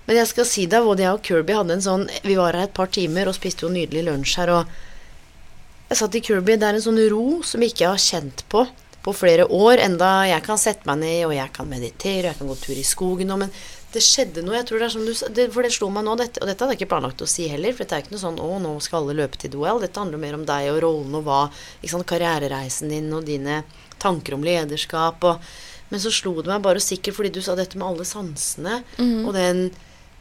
Men 0.05 0.21
jeg 0.21 0.29
skal 0.29 0.47
si 0.51 0.67
deg, 0.69 0.85
både 0.85 1.07
jeg 1.07 1.17
og 1.17 1.25
Kirby 1.25 1.57
hadde 1.57 1.73
en 1.79 1.85
sånn 1.85 2.05
Vi 2.25 2.37
var 2.37 2.57
her 2.57 2.69
et 2.69 2.77
par 2.77 2.91
timer 2.93 3.29
og 3.29 3.37
spiste 3.37 3.65
jo 3.65 3.73
nydelig 3.73 4.05
lunsj 4.05 4.35
her, 4.43 4.53
og 4.53 5.89
jeg 5.89 6.01
satt 6.03 6.21
i 6.21 6.23
Kirby 6.25 6.59
det 6.61 6.69
er 6.69 6.77
en 6.77 6.85
sånn 6.85 7.01
ro 7.09 7.41
som 7.49 7.65
jeg 7.65 7.73
ikke 7.73 7.95
har 7.95 8.05
kjent 8.05 8.45
på 8.53 8.67
på 9.09 9.15
flere 9.17 9.47
år. 9.49 9.81
Enda 9.81 10.11
jeg 10.29 10.45
kan 10.45 10.61
sette 10.61 10.85
meg 10.89 11.01
ned, 11.01 11.23
og 11.31 11.33
jeg 11.33 11.53
kan 11.57 11.69
meditere, 11.71 12.27
og 12.27 12.31
jeg 12.31 12.39
kan 12.43 12.51
gå 12.53 12.57
tur 12.61 12.77
i 12.77 12.85
skogen 12.85 13.33
og 13.33 13.41
Men 13.47 13.53
det 13.93 14.03
skjedde 14.05 14.43
noe. 14.45 14.59
jeg 14.59 14.67
tror 14.69 14.79
det 14.79 14.85
er 14.85 14.93
som 14.93 15.07
du 15.07 15.15
sa, 15.17 15.27
For 15.53 15.65
det 15.65 15.73
slo 15.73 15.89
meg 15.89 16.05
nå, 16.05 16.17
dette, 16.21 16.43
og 16.43 16.49
dette 16.49 16.61
hadde 16.61 16.77
jeg 16.77 16.83
ikke 16.83 16.93
planlagt 16.93 17.25
å 17.25 17.29
si 17.29 17.49
heller. 17.49 17.73
For 17.73 17.85
dette 17.85 17.97
er 17.97 18.05
ikke 18.05 18.17
noe 18.17 18.27
sånn 18.27 18.41
'Å, 18.41 18.61
nå 18.61 18.73
skal 18.85 19.01
alle 19.01 19.17
løpe 19.17 19.41
til 19.41 19.51
duell'. 19.51 19.81
Dette 19.81 20.01
handler 20.01 20.19
mer 20.19 20.35
om 20.35 20.45
deg 20.45 20.73
og 20.73 20.83
rollen 20.83 21.15
og 21.15 21.25
hva 21.25 21.41
ikke 21.81 21.93
sant, 21.95 22.07
Karrierereisen 22.07 22.89
din 22.93 23.13
og 23.13 23.25
dine 23.25 23.65
tanker 24.01 24.35
om 24.35 24.45
lederskap 24.47 25.25
og 25.25 25.43
Men 25.91 26.01
så 26.01 26.11
slo 26.13 26.35
det 26.43 26.51
meg 26.51 26.61
bare 26.61 26.81
sikkert 26.85 27.17
fordi 27.17 27.31
du 27.33 27.41
sa 27.41 27.55
dette 27.57 27.79
med 27.81 27.87
alle 27.89 28.05
sansene, 28.05 28.83
og 29.25 29.31
den 29.33 29.71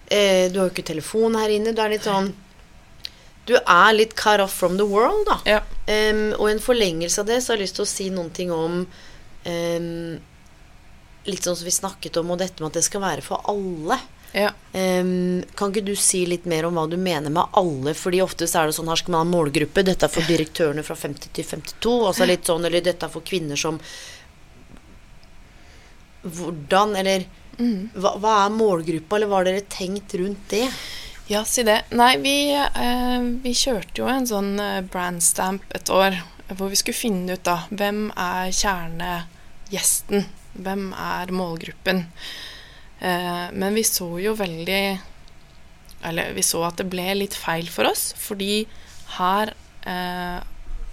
eh, 0.07 0.47
Du 0.51 0.59
har 0.61 0.69
jo 0.69 0.71
ikke 0.71 0.85
telefon 0.93 1.35
her 1.35 1.49
inne. 1.51 1.73
Du 1.75 1.81
er 1.83 1.91
litt 1.91 2.07
sånn 2.07 2.29
Du 3.45 3.55
er 3.57 3.91
litt 3.93 4.15
cut 4.15 4.39
off 4.39 4.53
from 4.55 4.77
the 4.77 4.85
world, 4.87 5.25
da. 5.27 5.37
ja. 5.45 5.59
Um, 5.87 6.33
og 6.39 6.49
en 6.51 6.59
forlengelse 6.59 7.21
av 7.21 7.27
det 7.27 7.41
så 7.43 7.53
har 7.53 7.57
jeg 7.59 7.67
lyst 7.67 7.75
til 7.79 7.85
å 7.85 7.91
si 7.91 8.09
noen 8.11 8.31
ting 8.35 8.49
om 8.51 8.81
um, 9.47 10.17
Litt 11.27 11.43
sånn 11.43 11.55
som 11.59 11.67
vi 11.67 11.71
snakket 11.75 12.17
om, 12.21 12.31
og 12.31 12.39
dette 12.39 12.63
med 12.63 12.71
at 12.71 12.79
det 12.79 12.85
skal 12.87 13.03
være 13.03 13.23
for 13.23 13.43
alle. 13.51 13.99
Ja. 14.35 14.51
Um, 14.73 15.43
kan 15.57 15.71
ikke 15.71 15.85
du 15.87 15.95
si 15.97 16.25
litt 16.29 16.45
mer 16.49 16.67
om 16.67 16.77
hva 16.77 16.85
du 16.89 16.97
mener 16.99 17.33
med 17.33 17.57
alle? 17.57 17.93
Fordi 17.97 18.21
ofte 18.25 18.47
så 18.49 18.61
er 18.61 18.69
det 18.69 18.77
sånn 18.77 18.91
her 18.91 18.99
skal 18.99 19.15
man 19.15 19.25
ha 19.25 19.31
målgruppe. 19.31 19.85
Dette 19.87 20.07
er 20.07 20.13
for 20.13 20.27
direktørene 20.27 20.83
fra 20.85 20.97
50 20.99 21.33
til 21.33 21.47
52. 21.47 21.95
Altså 22.11 22.27
litt 22.29 22.47
sånn, 22.49 22.67
eller 22.67 22.83
dette 22.85 23.07
er 23.07 23.13
for 23.13 23.25
kvinner 23.25 23.59
som 23.59 23.81
Hvordan, 26.27 26.97
eller 26.99 27.23
hva, 27.57 28.17
hva 28.19 28.31
er 28.43 28.51
målgruppa, 28.51 29.15
eller 29.15 29.29
hva 29.31 29.37
har 29.39 29.47
dere 29.47 29.61
tenkt 29.71 30.13
rundt 30.19 30.49
det? 30.51 30.65
Ja, 31.27 31.43
si 31.47 31.63
det. 31.63 31.81
Nei, 31.95 32.17
vi, 32.23 32.35
eh, 32.55 33.21
vi 33.43 33.53
kjørte 33.55 34.01
jo 34.01 34.09
en 34.11 34.27
sånn 34.27 34.59
eh, 34.63 34.81
brandstamp 34.85 35.73
et 35.75 35.91
år 35.91 36.19
hvor 36.55 36.69
vi 36.71 36.77
skulle 36.79 36.95
finne 36.95 37.35
ut 37.35 37.43
da 37.43 37.57
hvem 37.67 38.05
er 38.15 38.53
kjernegjesten? 38.55 40.27
Hvem 40.57 40.85
er 40.95 41.33
målgruppen? 41.35 42.05
Eh, 42.99 43.47
men 43.53 43.77
vi 43.77 43.83
så 43.85 44.07
jo 44.17 44.31
veldig 44.33 44.81
Eller 46.09 46.31
vi 46.33 46.41
så 46.45 46.63
at 46.65 46.79
det 46.81 46.87
ble 46.89 47.05
litt 47.19 47.35
feil 47.37 47.69
for 47.69 47.89
oss, 47.89 48.09
fordi 48.17 48.65
her 49.17 49.51
eh, 49.85 50.39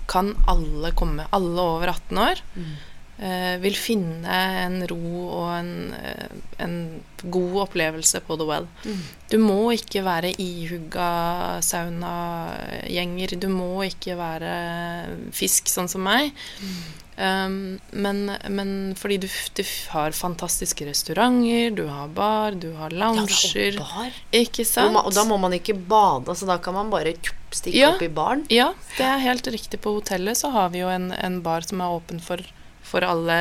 kan 0.09 0.33
alle 0.51 0.91
komme. 0.97 1.27
Alle 1.37 1.65
over 1.77 1.93
18 1.93 2.21
år 2.25 2.43
eh, 2.57 2.75
vil 3.63 3.77
finne 3.79 4.39
en 4.65 4.81
ro 4.91 5.29
og 5.31 5.51
en, 5.59 5.95
eh, 5.95 6.27
en 6.65 6.75
god 7.31 7.55
opplevelse 7.69 8.21
på 8.27 8.37
The 8.41 8.47
Well. 8.49 8.67
Du 9.31 9.39
må 9.39 9.71
ikke 9.77 10.03
være 10.05 10.33
ihugga 10.43 11.61
saunagjenger. 11.63 13.37
Du 13.41 13.49
må 13.53 13.85
ikke 13.87 14.17
være 14.19 14.51
fisk, 15.35 15.69
sånn 15.71 15.89
som 15.91 16.05
meg. 16.07 16.33
Um, 17.15 17.79
men, 17.95 18.25
men 18.51 18.71
fordi 18.99 19.21
du, 19.23 19.29
du 19.55 19.63
har 19.93 20.11
fantastiske 20.19 20.83
restauranter, 20.89 21.71
du 21.79 21.85
har 21.87 22.09
bar, 22.11 22.57
du 22.59 22.73
har 22.75 22.91
lounger. 22.91 23.79
bar. 23.79 24.11
Ikke 24.35 24.65
Og, 24.65 24.71
sant? 24.73 24.93
ma- 24.97 25.05
og 25.07 25.15
da 25.15 25.23
må 25.29 25.39
man 25.39 25.55
ikke 25.55 25.77
bade, 25.79 26.35
så 26.35 26.49
da 26.51 26.57
kan 26.59 26.75
man 26.75 26.91
bare 26.91 27.15
stikke 27.55 27.79
Ja. 27.79 27.93
opp 27.95 28.03
i 28.03 28.09
baren. 28.11 28.43
Ja, 28.51 28.73
det 28.99 29.07
er 29.07 29.23
helt 29.23 29.47
riktig. 29.47 29.79
På 29.81 29.95
hotellet 30.01 30.37
så 30.43 30.51
har 30.51 30.71
vi 30.75 30.83
jo 30.83 30.89
en, 30.91 31.13
en 31.15 31.39
bar 31.47 31.63
som 31.63 31.81
er 31.87 31.95
åpen 31.95 32.19
for, 32.21 32.43
for 32.95 33.07
alle 33.07 33.37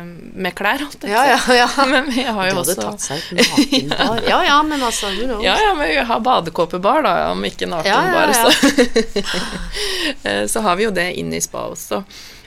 um, 0.00 0.12
med 0.34 0.54
klær. 0.56 0.80
Alt, 0.86 1.04
Ja, 1.04 1.24
ja, 1.28 1.40
ja. 1.54 1.68
Men 1.92 2.08
vi 2.08 2.24
har 2.24 2.48
jo 2.48 2.54
Du 2.54 2.54
jo 2.54 2.62
hadde 2.62 2.62
også 2.62 2.76
tatt 2.80 3.04
seg 3.04 3.26
et 3.34 3.42
nakenbar. 3.42 4.22
Ja 4.32 4.38
ja, 4.46 4.56
men 4.64 4.82
altså, 4.82 5.10
you 5.12 5.26
know. 5.28 5.42
Ja, 5.44 5.56
ja, 5.60 5.74
men 5.76 5.90
vi 5.90 5.98
har 6.08 6.22
badekåpebar, 6.24 7.02
da, 7.04 7.12
om 7.34 7.44
ikke 7.44 7.68
nakenbar. 7.68 8.32
Ja. 8.32 8.50
Så. 8.50 9.26
Eh, 10.22 10.46
så 10.46 10.60
har 10.62 10.76
vi 10.78 10.86
jo 10.86 10.90
det 10.94 11.10
inne 11.20 11.36
i 11.36 11.42
spa 11.42 11.66
også. 11.72 12.00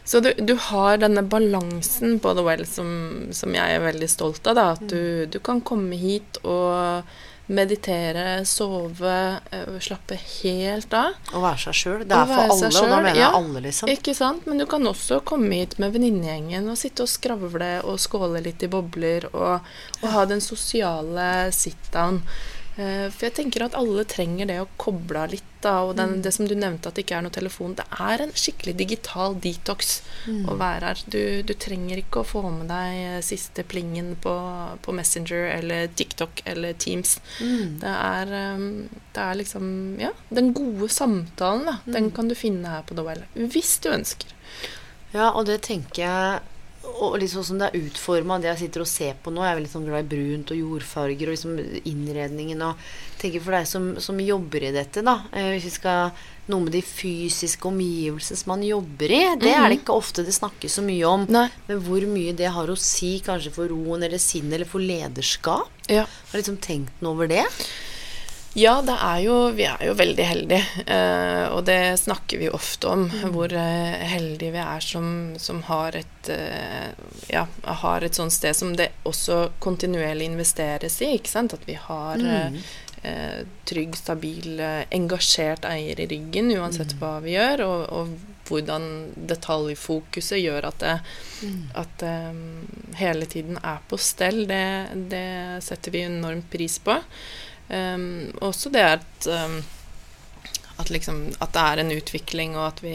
Så 0.10 0.20
du, 0.26 0.32
du 0.42 0.56
har 0.72 0.98
denne 0.98 1.22
balansen 1.22 2.18
på 2.24 2.32
The 2.34 2.44
Well 2.46 2.64
som, 2.66 2.90
som 3.36 3.54
jeg 3.54 3.76
er 3.76 3.84
veldig 3.84 4.10
stolt 4.10 4.48
av. 4.50 4.58
Da. 4.58 4.66
At 4.74 4.86
du, 4.90 5.28
du 5.30 5.38
kan 5.44 5.62
komme 5.62 6.00
hit 6.00 6.40
og 6.42 7.04
meditere, 7.50 8.46
sove, 8.46 9.40
eh, 9.52 9.80
slappe 9.82 10.16
helt 10.16 10.94
av. 10.94 11.18
Og 11.34 11.42
være 11.42 11.62
seg 11.64 11.78
sjøl. 11.80 12.04
Det 12.06 12.14
er 12.14 12.30
for 12.30 12.54
alle, 12.54 12.70
og 12.70 12.92
da 12.94 13.00
mener 13.02 13.18
ja. 13.18 13.32
alle, 13.34 13.64
liksom. 13.66 13.90
Ikke 13.90 14.14
sant? 14.18 14.46
Men 14.46 14.62
du 14.62 14.68
kan 14.70 14.86
også 14.86 15.22
komme 15.26 15.64
hit 15.64 15.80
med 15.82 15.96
venninnegjengen 15.96 16.70
og 16.70 16.78
sitte 16.78 17.08
og 17.08 17.10
skravle 17.10 17.72
og 17.82 17.98
skåle 18.02 18.44
litt 18.46 18.62
i 18.66 18.70
bobler 18.70 19.26
og, 19.34 19.66
og 20.04 20.08
ha 20.14 20.26
den 20.30 20.44
sosiale 20.46 21.50
sit-down. 21.56 22.22
Eh, 22.22 22.59
For 22.80 23.26
jeg 23.28 23.36
tenker 23.36 23.66
at 23.66 23.76
alle 23.76 24.06
trenger 24.08 24.48
det 24.48 24.60
å 24.62 24.68
koble 24.80 25.26
av 25.26 25.34
litt. 25.34 25.46
Da, 25.60 25.82
og 25.84 25.98
den, 26.00 26.22
det 26.24 26.32
som 26.32 26.48
du 26.48 26.54
nevnte 26.56 26.88
at 26.88 26.96
det 26.96 27.04
ikke 27.04 27.18
er 27.18 27.24
noe 27.26 27.36
telefon. 27.36 27.74
Det 27.76 27.84
er 28.00 28.22
en 28.24 28.30
skikkelig 28.32 28.78
digital 28.80 29.34
detox 29.44 29.98
å 30.48 30.56
være 30.56 30.94
her. 30.94 31.02
Du, 31.12 31.20
du 31.44 31.52
trenger 31.60 32.00
ikke 32.00 32.22
å 32.22 32.28
få 32.30 32.46
med 32.48 32.70
deg 32.72 33.00
eh, 33.02 33.18
siste 33.28 33.66
plingen 33.68 34.14
på, 34.24 34.36
på 34.86 34.96
Messenger 34.96 35.50
eller 35.58 35.92
TikTok 36.00 36.46
eller 36.48 36.78
Teams. 36.80 37.18
Det, 37.82 37.92
er, 37.92 38.32
eh, 38.40 38.64
det 39.18 39.26
er 39.26 39.42
liksom 39.42 39.68
Ja, 40.00 40.14
den 40.32 40.54
gode 40.56 40.88
samtalen, 40.96 41.68
da. 41.68 41.76
Den 41.84 42.08
kan 42.16 42.32
du 42.32 42.38
finne 42.40 42.78
her 42.78 42.88
på 42.88 42.96
Dowell. 42.96 43.26
Hvis 43.36 43.76
du 43.84 43.92
ønsker. 43.92 44.32
Ja, 45.12 45.34
og 45.34 45.50
det 45.52 45.60
tenker 45.68 46.06
jeg 46.06 46.40
Og 47.00 47.24
sånn 47.32 47.46
som 47.46 47.60
det 47.62 47.70
er 47.70 47.86
utforma, 47.86 48.40
det 48.42 48.50
jeg 48.54 48.62
sitter 48.66 48.84
og 48.84 48.90
ser 48.90 49.20
på 49.22 49.32
nå 49.34 49.44
Jeg 49.46 49.54
er 49.54 49.60
veldig 49.60 49.72
sånn 49.72 49.88
glad 49.88 50.06
i 50.06 50.10
brunt 50.16 50.52
og 50.54 50.60
jordfarger 50.60 51.30
og 51.30 51.36
liksom 51.36 51.56
innredningen 51.90 52.66
og 52.66 52.90
tenker 53.22 53.44
For 53.46 53.56
deg 53.56 53.70
som, 53.70 53.88
som 54.04 54.20
jobber 54.24 54.68
i 54.68 54.74
dette, 54.76 55.04
da 55.06 55.16
eh, 55.32 55.54
Hvis 55.56 55.70
vi 55.70 55.74
skal 55.78 56.14
Noe 56.50 56.66
med 56.66 56.74
de 56.74 56.82
fysiske 56.82 57.70
omgivelsene 57.70 58.40
som 58.40 58.50
man 58.56 58.64
jobber 58.66 59.12
i, 59.14 59.20
det 59.38 59.52
er 59.54 59.68
det 59.70 59.84
ikke 59.84 59.94
ofte 59.94 60.24
det 60.26 60.34
snakkes 60.34 60.80
så 60.80 60.82
mye 60.82 61.06
om. 61.06 61.28
Nei. 61.30 61.44
Men 61.68 61.84
hvor 61.86 62.08
mye 62.10 62.34
det 62.34 62.50
har 62.56 62.72
å 62.74 62.78
si 62.82 63.12
kanskje 63.22 63.52
for 63.54 63.70
roen 63.70 64.02
eller 64.08 64.18
sinnet 64.18 64.56
eller 64.58 64.72
for 64.72 64.82
lederskap. 64.82 65.70
Ja. 65.86 66.08
Har 66.10 66.42
liksom 66.42 66.58
tenkt 66.58 67.06
noe 67.06 67.14
over 67.14 67.30
det? 67.30 67.44
Ja, 68.58 68.80
det 68.82 68.96
er 68.98 69.20
jo, 69.22 69.36
vi 69.54 69.66
er 69.70 69.84
jo 69.86 69.94
veldig 69.94 70.26
heldige, 70.26 70.86
eh, 70.90 71.46
og 71.54 71.68
det 71.68 72.00
snakker 72.02 72.42
vi 72.42 72.50
ofte 72.50 72.90
om. 72.90 73.06
Hvor 73.30 73.54
eh, 73.54 74.06
heldige 74.10 74.56
vi 74.56 74.62
er 74.64 74.82
som, 74.82 75.10
som 75.38 75.62
har, 75.68 75.96
et, 76.00 76.30
eh, 76.34 76.90
ja, 77.30 77.46
har 77.84 78.06
et 78.06 78.18
sånt 78.18 78.34
sted 78.34 78.58
som 78.58 78.74
det 78.78 78.90
også 79.06 79.52
kontinuerlig 79.62 80.32
investeres 80.32 80.98
i. 81.06 81.14
ikke 81.20 81.30
sant? 81.30 81.54
At 81.54 81.68
vi 81.70 81.78
har 81.78 82.18
mm. 82.18 82.58
eh, 83.04 83.40
trygg, 83.70 83.94
stabil, 84.00 84.56
eh, 84.58 84.82
engasjert 84.98 85.68
eier 85.70 86.02
i 86.02 86.08
ryggen 86.10 86.50
uansett 86.58 86.96
hva 86.98 87.20
vi 87.22 87.36
gjør, 87.38 87.64
og, 87.68 87.84
og 87.94 88.40
hvordan 88.50 88.88
detaljfokuset 89.30 90.42
gjør 90.42 90.72
at 90.72 90.82
det, 90.82 90.96
at 91.78 92.08
eh, 92.08 92.42
hele 92.98 93.30
tiden 93.30 93.62
er 93.62 93.78
på 93.86 94.02
stell. 94.02 94.48
Det, 94.50 94.66
det 95.14 95.30
setter 95.70 95.94
vi 95.94 96.04
enormt 96.08 96.50
pris 96.50 96.80
på. 96.82 96.98
Um, 97.70 98.32
også 98.42 98.72
det 98.74 98.82
at, 98.82 99.28
um, 99.30 99.60
at, 100.80 100.90
liksom, 100.90 101.20
at 101.38 101.54
det 101.54 101.62
er 101.62 101.82
en 101.84 101.92
utvikling, 101.92 102.56
og 102.58 102.64
at 102.70 102.80
vi 102.82 102.94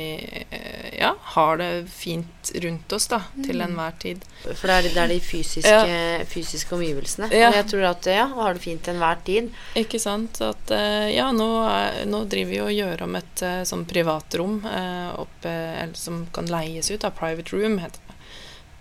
eh, 0.50 0.94
ja, 0.98 1.12
har 1.36 1.60
det 1.60 1.68
fint 1.92 2.50
rundt 2.64 2.94
oss 2.96 3.06
da, 3.12 3.20
til 3.44 3.60
enhver 3.62 3.94
tid. 4.02 4.24
For 4.42 4.66
det 4.70 4.76
er, 4.76 4.88
det 4.88 5.02
er 5.02 5.12
de 5.12 5.18
fysiske, 5.22 5.98
fysiske 6.32 6.74
omgivelsene. 6.74 7.28
Ja. 7.30 7.52
Og 7.52 7.58
jeg 7.60 7.68
tror 7.74 7.86
at 7.92 8.08
ja, 8.08 8.24
har 8.32 8.56
det 8.56 8.64
fint 8.64 8.82
til 8.86 8.96
enhver 8.96 9.20
tid. 9.26 9.50
Ikke 9.78 10.00
sant? 10.02 10.40
At 10.42 10.74
eh, 10.74 11.10
ja, 11.14 11.28
nå, 11.36 11.50
er, 11.68 12.00
nå 12.08 12.24
driver 12.24 12.54
vi 12.54 12.62
og 12.64 12.72
gjør 12.74 13.06
om 13.06 13.20
et 13.20 13.44
uh, 13.44 13.60
sånn 13.68 13.84
privatrom 13.90 14.62
oppe, 14.64 15.52
eller 15.52 15.98
som 15.98 16.24
kan 16.34 16.48
leies 16.50 16.90
ut, 16.90 17.02
da, 17.04 17.12
private 17.14 17.54
room 17.54 17.78
heter 17.84 18.00
det. 18.00 18.03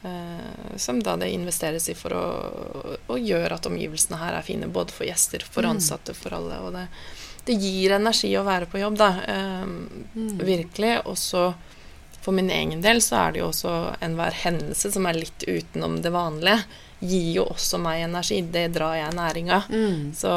Eh, 0.04 0.78
som 0.78 1.04
da 1.04 1.16
det 1.18 1.30
investeres 1.32 1.89
i 1.89 1.95
for 1.95 2.16
å, 2.18 2.24
å 3.08 3.20
gjøre 3.20 3.56
at 3.56 3.70
omgivelsene 3.70 4.20
her 4.20 4.36
er 4.36 4.45
fine, 4.45 4.68
både 4.68 4.95
for 4.95 5.08
gjester, 5.08 5.45
for 5.47 5.68
ansatte, 5.70 6.16
for 6.18 6.36
alle. 6.36 6.60
Og 6.66 6.74
det, 6.76 6.88
det 7.47 7.56
gir 7.60 7.95
energi 7.95 8.34
å 8.36 8.43
være 8.47 8.68
på 8.72 8.82
jobb, 8.82 8.99
da. 8.99 9.12
Mm. 10.16 10.41
Virkelig. 10.43 10.97
Og 11.08 11.18
så 11.20 11.51
for 12.24 12.32
min 12.32 12.51
egen 12.51 12.82
del 12.82 13.01
så 13.04 13.18
er 13.20 13.34
det 13.34 13.41
jo 13.41 13.49
også 13.49 13.72
enhver 14.04 14.36
hendelse 14.45 14.93
som 14.93 15.08
er 15.10 15.18
litt 15.20 15.43
utenom 15.43 15.97
det 16.01 16.12
vanlige, 16.14 16.62
gir 17.04 17.32
jo 17.36 17.43
også 17.51 17.80
meg 17.84 18.06
energi. 18.06 18.38
Det 18.47 18.70
drar 18.76 18.95
jeg 18.95 19.16
næring 19.18 19.51
av. 19.51 19.68
Så 20.16 20.32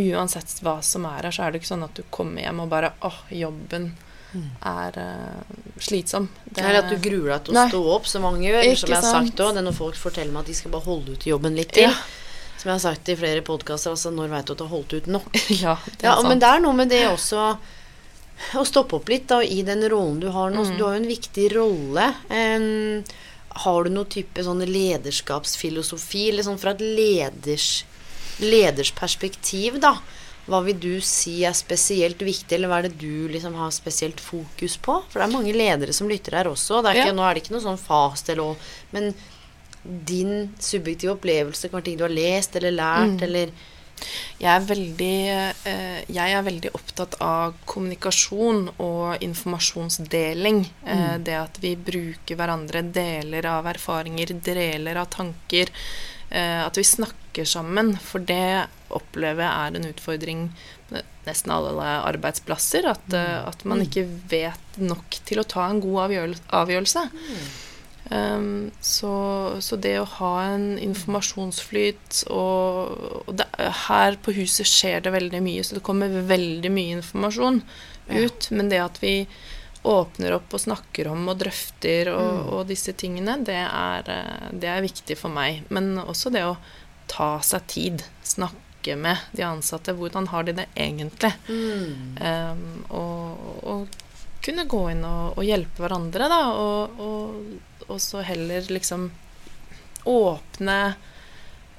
uansett 0.00 0.54
hva 0.64 0.78
som 0.80 1.04
er 1.08 1.28
her, 1.28 1.36
så 1.36 1.44
er 1.44 1.52
det 1.52 1.60
ikke 1.60 1.74
sånn 1.74 1.84
at 1.84 1.98
du 1.98 2.06
kommer 2.08 2.40
hjem 2.40 2.62
og 2.64 2.72
bare 2.72 2.94
åh, 3.04 3.18
jobben 3.36 3.90
er 4.66 4.98
uh, 4.98 5.56
slitsom. 5.82 6.28
Det- 6.48 6.64
er 6.64 6.80
at 6.80 6.90
du 6.90 6.96
gruer 7.02 7.32
deg 7.36 7.48
til 7.48 7.56
å 7.56 7.66
stå 7.70 7.80
opp, 7.94 8.06
som 8.10 8.26
mange 8.26 8.46
gjør. 8.46 8.62
Ikke 8.62 8.82
som 8.82 8.94
jeg 8.94 8.96
har 8.96 9.08
sant. 9.08 9.32
sagt 9.32 9.40
også, 9.40 9.56
det 9.56 9.62
er 9.62 9.68
når 9.68 9.78
folk 9.78 9.98
forteller 10.00 10.32
meg 10.32 10.46
at 10.46 10.52
de 10.52 10.58
skal 10.60 10.74
bare 10.74 10.88
holde 10.88 11.16
ut 11.16 11.26
i 11.26 11.32
jobben 11.32 11.58
litt 11.58 11.72
til. 11.76 11.88
Ja. 11.88 11.94
Som 12.56 12.70
jeg 12.70 12.74
har 12.74 12.84
sagt 12.86 13.08
i 13.12 13.16
flere 13.16 13.42
podkaster, 13.46 13.92
altså 13.92 14.10
når 14.10 14.30
veit 14.32 14.46
du 14.46 14.54
at 14.54 14.60
du 14.60 14.64
har 14.64 14.72
holdt 14.72 14.94
ut 14.96 15.10
nok? 15.18 15.40
ja, 15.64 15.76
det 15.98 16.08
Ja, 16.08 16.16
men 16.24 16.40
det 16.42 16.48
er 16.48 16.62
noe 16.64 16.76
med 16.76 16.92
det 16.92 17.04
også 17.08 17.50
å 18.56 18.64
stoppe 18.68 18.98
opp 18.98 19.08
litt 19.08 19.28
da, 19.30 19.40
i 19.42 19.62
den 19.64 19.84
rollen 19.88 20.20
du 20.20 20.28
har 20.32 20.50
nå. 20.52 20.64
Mm. 20.64 20.74
Du 20.76 20.84
har 20.84 20.96
jo 20.96 21.02
en 21.02 21.08
viktig 21.08 21.46
rolle. 21.56 22.10
Um, 22.28 23.04
har 23.66 23.84
du 23.84 23.92
noen 23.92 24.10
type 24.12 24.44
sånn 24.44 24.60
lederskapsfilosofi, 24.68 26.28
eller 26.30 26.44
sånn 26.44 26.60
fra 26.60 26.74
et 26.76 26.84
leders, 26.84 27.70
leders 28.42 28.92
perspektiv, 28.96 29.80
da? 29.80 29.96
Hva 30.46 30.60
vil 30.64 30.78
du 30.78 31.00
si 31.00 31.40
er 31.44 31.52
spesielt 31.58 32.18
viktig, 32.22 32.52
eller 32.54 32.68
hva 32.70 32.78
er 32.78 32.88
det 32.88 32.98
du 33.00 33.26
liksom 33.28 33.54
har 33.58 33.70
spesielt 33.74 34.20
fokus 34.22 34.76
på? 34.78 35.00
For 35.10 35.18
det 35.18 35.26
er 35.26 35.32
mange 35.34 35.52
ledere 35.56 35.92
som 35.92 36.08
lytter 36.08 36.36
her 36.38 36.44
også. 36.50 36.78
Er 36.84 36.94
ikke, 36.94 37.06
Ja. 37.06 37.12
Nå 37.12 37.22
er 37.28 37.34
det 37.34 37.42
ikke 37.42 37.56
noe 37.56 37.66
sånn 37.66 37.78
fast 37.78 38.28
eller 38.30 38.42
å- 38.42 38.56
Men 38.92 39.14
din 40.04 40.54
subjektive 40.58 41.16
opplevelse, 41.16 41.70
kan 41.70 41.82
ting 41.82 41.96
du 41.96 42.04
har 42.04 42.10
lest 42.10 42.56
eller 42.56 42.70
lært, 42.72 43.22
eller 43.22 43.50
Jeg 44.38 44.44
er 44.62 44.66
veldig, 44.66 45.54
eh, 45.64 46.04
jeg 46.12 46.32
er 46.36 46.42
veldig 46.42 46.70
opptatt 46.74 47.14
av 47.18 47.54
kommunikasjon 47.64 48.68
og 48.78 49.16
informasjonsdeling. 49.22 50.66
Mm. 50.86 51.24
det 51.24 51.34
at 51.34 51.56
vi 51.62 51.74
bruker 51.76 52.36
hverandre, 52.36 52.82
deler 52.92 53.46
av 53.46 53.64
erfaringer, 53.64 54.26
deler 54.42 54.96
av 54.96 55.08
tanker. 55.08 55.68
Eh, 56.30 56.66
at 56.66 56.76
vi 56.76 56.82
snakker 56.82 57.14
sammen. 57.44 57.96
For 58.00 58.22
det 58.22 58.68
opplever 58.94 59.44
jeg 59.44 59.52
er 59.52 59.76
en 59.76 59.90
utfordring 59.90 60.48
på 60.88 61.02
nesten 61.26 61.52
alle 61.52 61.84
arbeidsplasser. 62.06 62.88
At, 62.88 63.06
mm. 63.12 63.46
at 63.50 63.64
man 63.68 63.84
ikke 63.84 64.06
vet 64.30 64.80
nok 64.80 65.20
til 65.26 65.42
å 65.42 65.48
ta 65.48 65.68
en 65.68 65.82
god 65.84 66.16
avgjørelse. 66.54 67.06
Mm. 67.12 67.46
Um, 68.06 68.70
så, 68.78 69.12
så 69.58 69.74
det 69.82 69.96
å 69.98 70.06
ha 70.20 70.32
en 70.52 70.76
informasjonsflyt 70.78 72.20
og, 72.30 72.92
og 73.26 73.32
det, 73.34 73.48
Her 73.88 74.14
på 74.22 74.30
huset 74.36 74.70
skjer 74.70 75.02
det 75.02 75.10
veldig 75.10 75.40
mye, 75.42 75.64
så 75.66 75.74
det 75.74 75.82
kommer 75.82 76.14
veldig 76.30 76.70
mye 76.70 77.00
informasjon 77.00 77.58
ut. 78.06 78.50
Men 78.54 78.70
det 78.70 78.78
at 78.84 79.02
vi 79.02 79.16
åpner 79.86 80.34
opp 80.34 80.54
og 80.54 80.62
snakker 80.62 81.10
om 81.10 81.28
og 81.30 81.38
drøfter 81.42 82.10
og, 82.14 82.32
Mm. 82.36 82.48
og 82.54 82.66
disse 82.70 82.92
tingene, 82.92 83.36
det 83.44 83.58
er, 83.58 84.08
eh, 84.10 84.48
det 84.52 84.70
er 84.70 84.86
viktig 84.86 85.16
for 85.18 85.30
meg. 85.30 85.62
Men 85.68 85.98
også 85.98 86.30
det 86.30 86.42
å 86.46 86.56
ta 87.10 87.36
seg 87.42 87.66
tid. 87.66 88.04
Snakke 88.22 88.96
med 88.96 89.16
de 89.32 89.42
ansatte. 89.46 89.94
Hvordan 89.96 90.28
har 90.32 90.46
de 90.46 90.56
det 90.60 90.66
egentlig? 90.74 91.32
Mm. 91.48 92.18
Um, 92.20 92.84
og, 92.94 93.46
og 93.62 93.98
kunne 94.44 94.66
gå 94.70 94.82
inn 94.92 95.02
og, 95.06 95.38
og 95.38 95.46
hjelpe 95.46 95.82
hverandre, 95.82 96.30
da. 96.30 96.40
Og, 96.54 97.02
og, 97.02 97.86
og 97.88 98.00
så 98.02 98.22
heller 98.26 98.66
liksom 98.70 99.10
åpne 100.06 100.80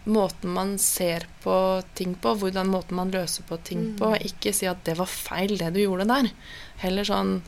måten 0.07 0.51
man 0.51 0.77
ser 0.79 1.27
på 1.43 1.83
ting 1.93 2.15
på, 2.15 2.33
hvordan 2.39 2.69
måten 2.71 2.95
man 2.95 3.11
løser 3.11 3.43
på 3.47 3.57
ting 3.57 3.89
på. 3.99 4.13
Ikke 4.23 4.53
si 4.55 4.67
at 4.67 4.83
'det 4.83 4.97
var 4.99 5.09
feil, 5.11 5.57
det 5.57 5.73
du 5.75 5.81
gjorde 5.83 6.07
der'. 6.07 6.31
Heller 6.83 7.03
sånn 7.07 7.41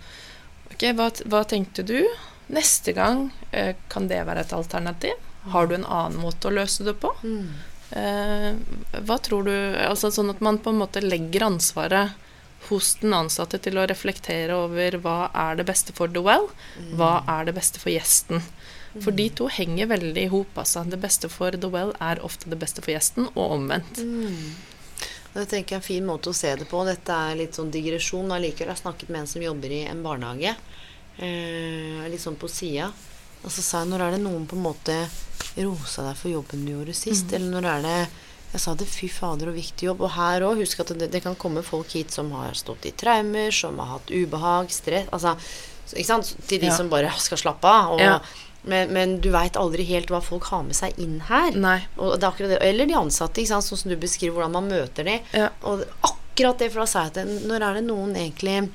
Ok, 0.69 0.83
hva, 0.95 1.09
hva 1.25 1.43
tenkte 1.49 1.83
du? 1.83 2.05
Neste 2.47 2.93
gang, 2.93 3.31
eh, 3.51 3.75
kan 3.89 4.07
det 4.07 4.21
være 4.27 4.43
et 4.45 4.53
alternativ? 4.53 5.17
Har 5.49 5.67
du 5.67 5.75
en 5.75 5.85
annen 5.85 6.21
måte 6.21 6.47
å 6.47 6.53
løse 6.53 6.85
det 6.85 6.93
på? 7.01 7.09
Mm. 7.23 7.49
Eh, 7.91 8.53
hva 9.01 9.15
tror 9.17 9.47
du 9.47 9.53
Altså 9.81 10.11
sånn 10.13 10.29
at 10.29 10.43
man 10.45 10.59
på 10.61 10.69
en 10.69 10.77
måte 10.77 11.01
legger 11.01 11.47
ansvaret 11.47 12.13
hos 12.67 12.91
den 13.01 13.15
ansatte 13.17 13.57
til 13.63 13.79
å 13.79 13.87
reflektere 13.89 14.53
over 14.53 14.99
hva 15.01 15.31
er 15.33 15.57
det 15.57 15.65
beste 15.69 15.95
for 15.95 16.11
the 16.11 16.21
well, 16.21 16.49
hva 16.99 17.23
er 17.31 17.47
det 17.47 17.55
beste 17.55 17.79
for 17.81 17.89
gjesten. 17.93 18.43
For 18.97 19.15
de 19.15 19.29
to 19.37 19.47
henger 19.53 19.89
veldig 19.91 20.25
i 20.25 20.31
hop. 20.31 20.57
Altså. 20.57 20.83
Det 20.83 20.99
beste 21.01 21.29
for 21.31 21.55
the 21.55 21.69
well 21.71 21.93
er 22.03 22.21
ofte 22.25 22.49
det 22.51 22.59
beste 22.59 22.83
for 22.83 22.93
gjesten, 22.95 23.29
og 23.35 23.55
omvendt. 23.59 24.01
Det 25.29 25.45
tenker 25.45 25.75
jeg 25.75 25.77
er 25.77 25.83
en 25.83 25.87
fin 25.87 26.07
måte 26.07 26.31
å 26.31 26.35
se 26.35 26.55
det 26.57 26.65
på. 26.69 26.81
Dette 26.87 27.13
er 27.13 27.37
litt 27.37 27.57
sånn 27.57 27.69
digresjon. 27.71 28.31
Allikevel 28.33 28.71
har 28.71 28.79
jeg 28.79 28.83
snakket 28.83 29.11
med 29.13 29.23
en 29.23 29.29
som 29.29 29.45
jobber 29.45 29.75
i 29.75 29.83
en 29.87 30.01
barnehage. 30.03 30.55
Eh, 31.21 32.07
litt 32.09 32.23
sånn 32.23 32.39
på 32.39 32.49
sida. 32.49 32.89
Og 33.43 33.51
så 33.51 33.61
sa 33.63 33.83
jeg 33.83 33.89
når 33.93 34.01
er 34.07 34.11
det 34.17 34.23
noen 34.25 34.45
på 34.49 34.57
en 34.57 34.65
måte 34.65 34.95
rosa 35.59 36.03
deg 36.09 36.17
for 36.19 36.31
jobben 36.31 36.65
du 36.65 36.73
gjorde 36.73 36.95
sist? 36.97 37.31
Eller 37.33 37.49
når 37.53 37.69
er 37.75 37.85
det 37.87 37.99
Jeg 38.51 38.61
sa 38.63 38.73
det, 38.73 38.87
fy 38.89 39.05
fader, 39.13 39.51
og 39.51 39.53
viktig 39.59 39.85
jobb. 39.85 39.99
Og 40.01 40.09
her 40.15 40.41
òg, 40.41 40.57
husk 40.63 40.79
at 40.81 40.89
det, 40.97 41.11
det 41.13 41.19
kan 41.21 41.35
komme 41.37 41.61
folk 41.61 41.91
hit 41.93 42.09
som 42.11 42.31
har 42.33 42.55
stått 42.57 42.87
i 42.89 42.91
traumer, 42.97 43.51
som 43.53 43.77
har 43.77 43.91
hatt 43.99 44.09
ubehag, 44.09 44.71
stress 44.73 45.05
Altså, 45.13 45.35
ikke 45.93 46.07
sant? 46.07 46.31
Til 46.47 46.59
de 46.63 46.65
Ja. 46.71 46.73
som 46.75 46.89
bare 46.89 47.11
skal 47.21 47.37
slappe 47.37 47.69
av. 47.69 47.91
Og, 47.93 47.99
Ja. 48.01 48.15
men, 48.63 48.91
men 48.91 49.13
du 49.21 49.29
veit 49.29 49.53
aldri 49.53 49.85
helt 49.85 50.09
hva 50.09 50.19
folk 50.25 50.43
har 50.49 50.63
med 50.63 50.73
seg 50.75 50.97
inn 50.97 51.19
her. 51.29 51.51
Nei. 51.51 51.77
Er. 51.99 52.57
Eller 52.65 52.87
de 52.89 52.97
ansatte, 52.97 53.45
sånn 53.45 53.61
som 53.61 53.89
du 53.91 53.95
beskriver 53.95 54.33
hvordan 54.41 54.51
man 54.57 54.67
møter 54.73 55.05
dem. 55.05 55.19
Ja. 55.31 55.49
Og 55.61 55.85
akkurat 56.01 56.57
det, 56.57 56.71
for 56.73 56.79
da 56.81 56.85
sa 56.87 57.03
jeg 57.05 57.13
til 57.13 57.47
Når 57.47 57.61
er 57.69 57.73
det 57.75 57.83
noen 57.85 58.15
egentlig 58.17 58.69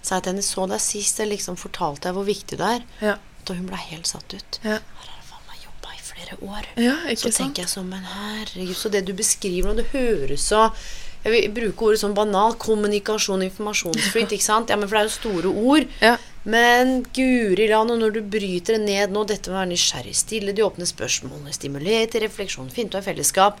Sa 0.00 0.14
jeg 0.20 0.22
til 0.22 0.32
henne 0.32 0.42
så 0.46 0.68
deg 0.70 0.78
sist, 0.80 1.18
eller 1.18 1.34
liksom 1.34 1.56
fortalte 1.58 2.06
deg 2.06 2.14
hvor 2.14 2.24
viktig 2.24 2.56
det 2.56 2.68
er. 2.76 2.82
Ja. 3.02 3.16
Da 3.46 3.54
hun 3.54 3.66
ble 3.70 3.78
helt 3.78 4.08
satt 4.10 4.34
ut. 4.34 4.58
Ja. 4.64 4.78
Her 4.80 5.08
har 5.08 5.16
jeg 5.16 5.26
faen 5.30 5.44
meg 5.50 5.64
jobba 5.64 5.92
i 5.94 6.00
flere 6.02 6.38
år. 6.42 6.68
ja, 6.82 6.94
Så 7.14 7.30
sant? 7.30 7.36
tenker 7.40 7.62
jeg 7.66 7.70
sånn, 7.76 7.88
men 7.92 8.02
herregud, 8.10 8.76
så 8.76 8.90
det 8.90 9.04
du 9.06 9.12
beskriver 9.14 9.70
nå, 9.70 9.76
det 9.82 9.88
høres 9.94 10.48
så 10.50 10.70
Jeg 11.26 11.32
vil 11.32 11.54
bruke 11.56 11.82
ordet 11.88 11.98
sånn 12.04 12.14
banal. 12.14 12.52
Kommunikasjon, 12.54 13.40
informasjonsflyt, 13.42 14.30
ikke 14.36 14.44
sant? 14.46 14.68
Ja, 14.70 14.76
men 14.78 14.86
for 14.86 14.94
det 14.94 15.00
er 15.00 15.08
jo 15.08 15.14
store 15.16 15.50
ord. 15.72 15.88
Ja. 16.00 16.12
Men 16.46 17.00
guri 17.16 17.66
land, 17.66 17.90
og 17.90 17.98
når 17.98 18.12
du 18.14 18.20
bryter 18.22 18.76
det 18.76 18.84
ned 18.84 19.10
nå, 19.10 19.24
dette 19.26 19.50
med 19.50 19.56
å 19.56 19.60
være 19.64 19.72
nysgjerrig, 19.72 20.14
stille 20.14 20.54
de 20.54 20.62
åpne 20.62 20.86
spørsmålene, 20.86 21.50
stimulere 21.56 22.06
til 22.12 22.22
refleksjon, 22.22 22.70
finne 22.70 22.92
ut 22.94 22.98
av 23.00 23.08
fellesskap 23.08 23.58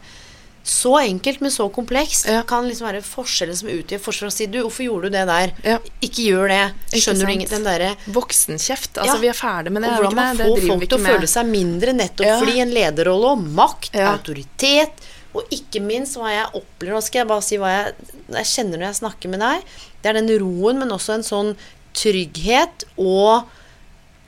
Så 0.66 0.96
enkelt, 0.98 1.40
men 1.44 1.52
så 1.54 1.68
komplekst. 1.70 2.26
Ja. 2.26 2.40
Kan 2.42 2.66
liksom 2.66 2.88
være 2.88 3.00
forskjellen 3.06 3.54
som 3.54 3.68
utgjør 3.70 4.00
forskjellen. 4.02 4.34
Si 4.34 4.46
du, 4.50 4.56
hvorfor 4.64 4.82
gjorde 4.82 5.10
du 5.12 5.14
det 5.14 5.22
der? 5.28 5.52
Ja. 5.62 5.76
Ikke 6.02 6.24
gjør 6.26 6.50
det. 6.50 6.62
Skjønner 6.98 7.28
du 7.28 7.32
ingen 7.36 7.52
Den 7.52 7.66
derre 7.68 7.90
Voksenkjeft. 8.10 8.98
Altså, 8.98 9.14
Ja. 9.14 9.20
vi 9.22 9.28
er 9.30 9.38
ferdig 9.38 9.70
med 9.76 9.82
det. 9.86 9.92
og 9.92 10.00
hvordan 10.02 10.16
man 10.18 10.40
får 10.40 10.66
folk 10.66 10.88
til 10.88 10.98
å 10.98 11.04
føle 11.06 11.28
seg 11.30 11.46
mindre 11.46 11.94
nettopp 11.94 12.40
fordi 12.42 12.58
en 12.64 12.74
lederrolle 12.74 13.30
og 13.36 13.44
makt, 13.60 13.94
autoritet, 13.94 15.06
og 15.36 15.44
ikke 15.54 15.82
minst 15.84 16.16
hva 16.16 16.30
jeg 16.32 16.46
opplever 16.58 16.96
Nå 16.96 17.02
skal 17.04 17.18
jeg 17.20 17.28
bare 17.28 17.42
si 17.44 17.58
hva 17.60 17.70
jeg, 17.70 17.94
jeg 18.32 18.46
kjenner 18.54 18.78
når 18.80 18.86
jeg 18.88 18.98
snakker 19.02 19.28
med 19.28 19.40
deg. 19.40 19.62
Det 20.02 20.08
er 20.10 20.18
den 20.18 20.32
roen, 20.40 20.78
men 20.82 20.90
også 20.90 21.14
en 21.14 21.26
sånn 21.26 21.56
trygghet 21.96 22.84
og 22.98 23.44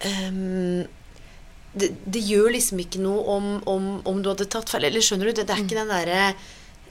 ehm, 0.07 0.86
det, 1.81 1.89
det 2.05 2.22
gjør 2.26 2.51
liksom 2.55 2.81
ikke 2.85 3.01
noe 3.03 3.24
om, 3.37 3.51
om, 3.70 3.91
om 4.09 4.22
du 4.22 4.31
hadde 4.33 4.47
tatt 4.51 4.70
feil. 4.72 4.87
Eller 4.89 5.05
skjønner 5.05 5.31
du, 5.31 5.37
det, 5.39 5.47
det 5.49 5.55
er 5.57 5.64
ikke 5.64 5.79
den 5.79 5.93
derre 5.93 6.22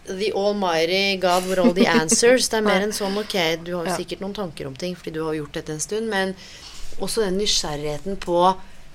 The 0.08 0.30
almighty 0.40 1.18
God 1.20 1.50
with 1.50 1.60
all 1.60 1.74
the 1.76 1.88
answers. 2.02 2.48
Det 2.48 2.62
er 2.62 2.66
mer 2.68 2.86
en 2.86 2.96
sånn 2.96 3.18
ok, 3.20 3.36
du 3.68 3.74
har 3.76 3.90
jo 3.90 3.98
sikkert 4.00 4.22
noen 4.24 4.36
tanker 4.38 4.70
om 4.70 4.76
ting 4.80 4.96
fordi 4.96 5.18
du 5.18 5.26
har 5.26 5.36
gjort 5.36 5.58
dette 5.60 5.74
en 5.76 5.84
stund, 5.84 6.08
men 6.12 6.32
også 7.04 7.26
den 7.28 7.40
nysgjerrigheten 7.42 8.20
på 8.24 8.40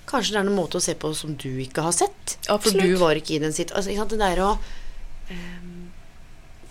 Kanskje 0.09 0.35
det 0.35 0.39
er 0.41 0.47
noen 0.49 0.59
måte 0.59 0.81
å 0.81 0.83
se 0.83 0.97
på 0.99 1.13
som 1.15 1.37
du 1.39 1.51
ikke 1.63 1.85
har 1.87 1.93
sett. 1.95 2.33
For 2.49 2.75
du 2.75 2.97
var 2.99 3.15
ikke 3.17 3.37
i 3.37 3.43
den 3.45 3.53
situasjonen. 3.55 3.77
Altså, 3.79 3.93
ikke 3.93 4.03
sant, 4.03 4.11
det 4.11 4.19
der 4.19 4.41
å 4.43 4.49
um, 5.31 5.85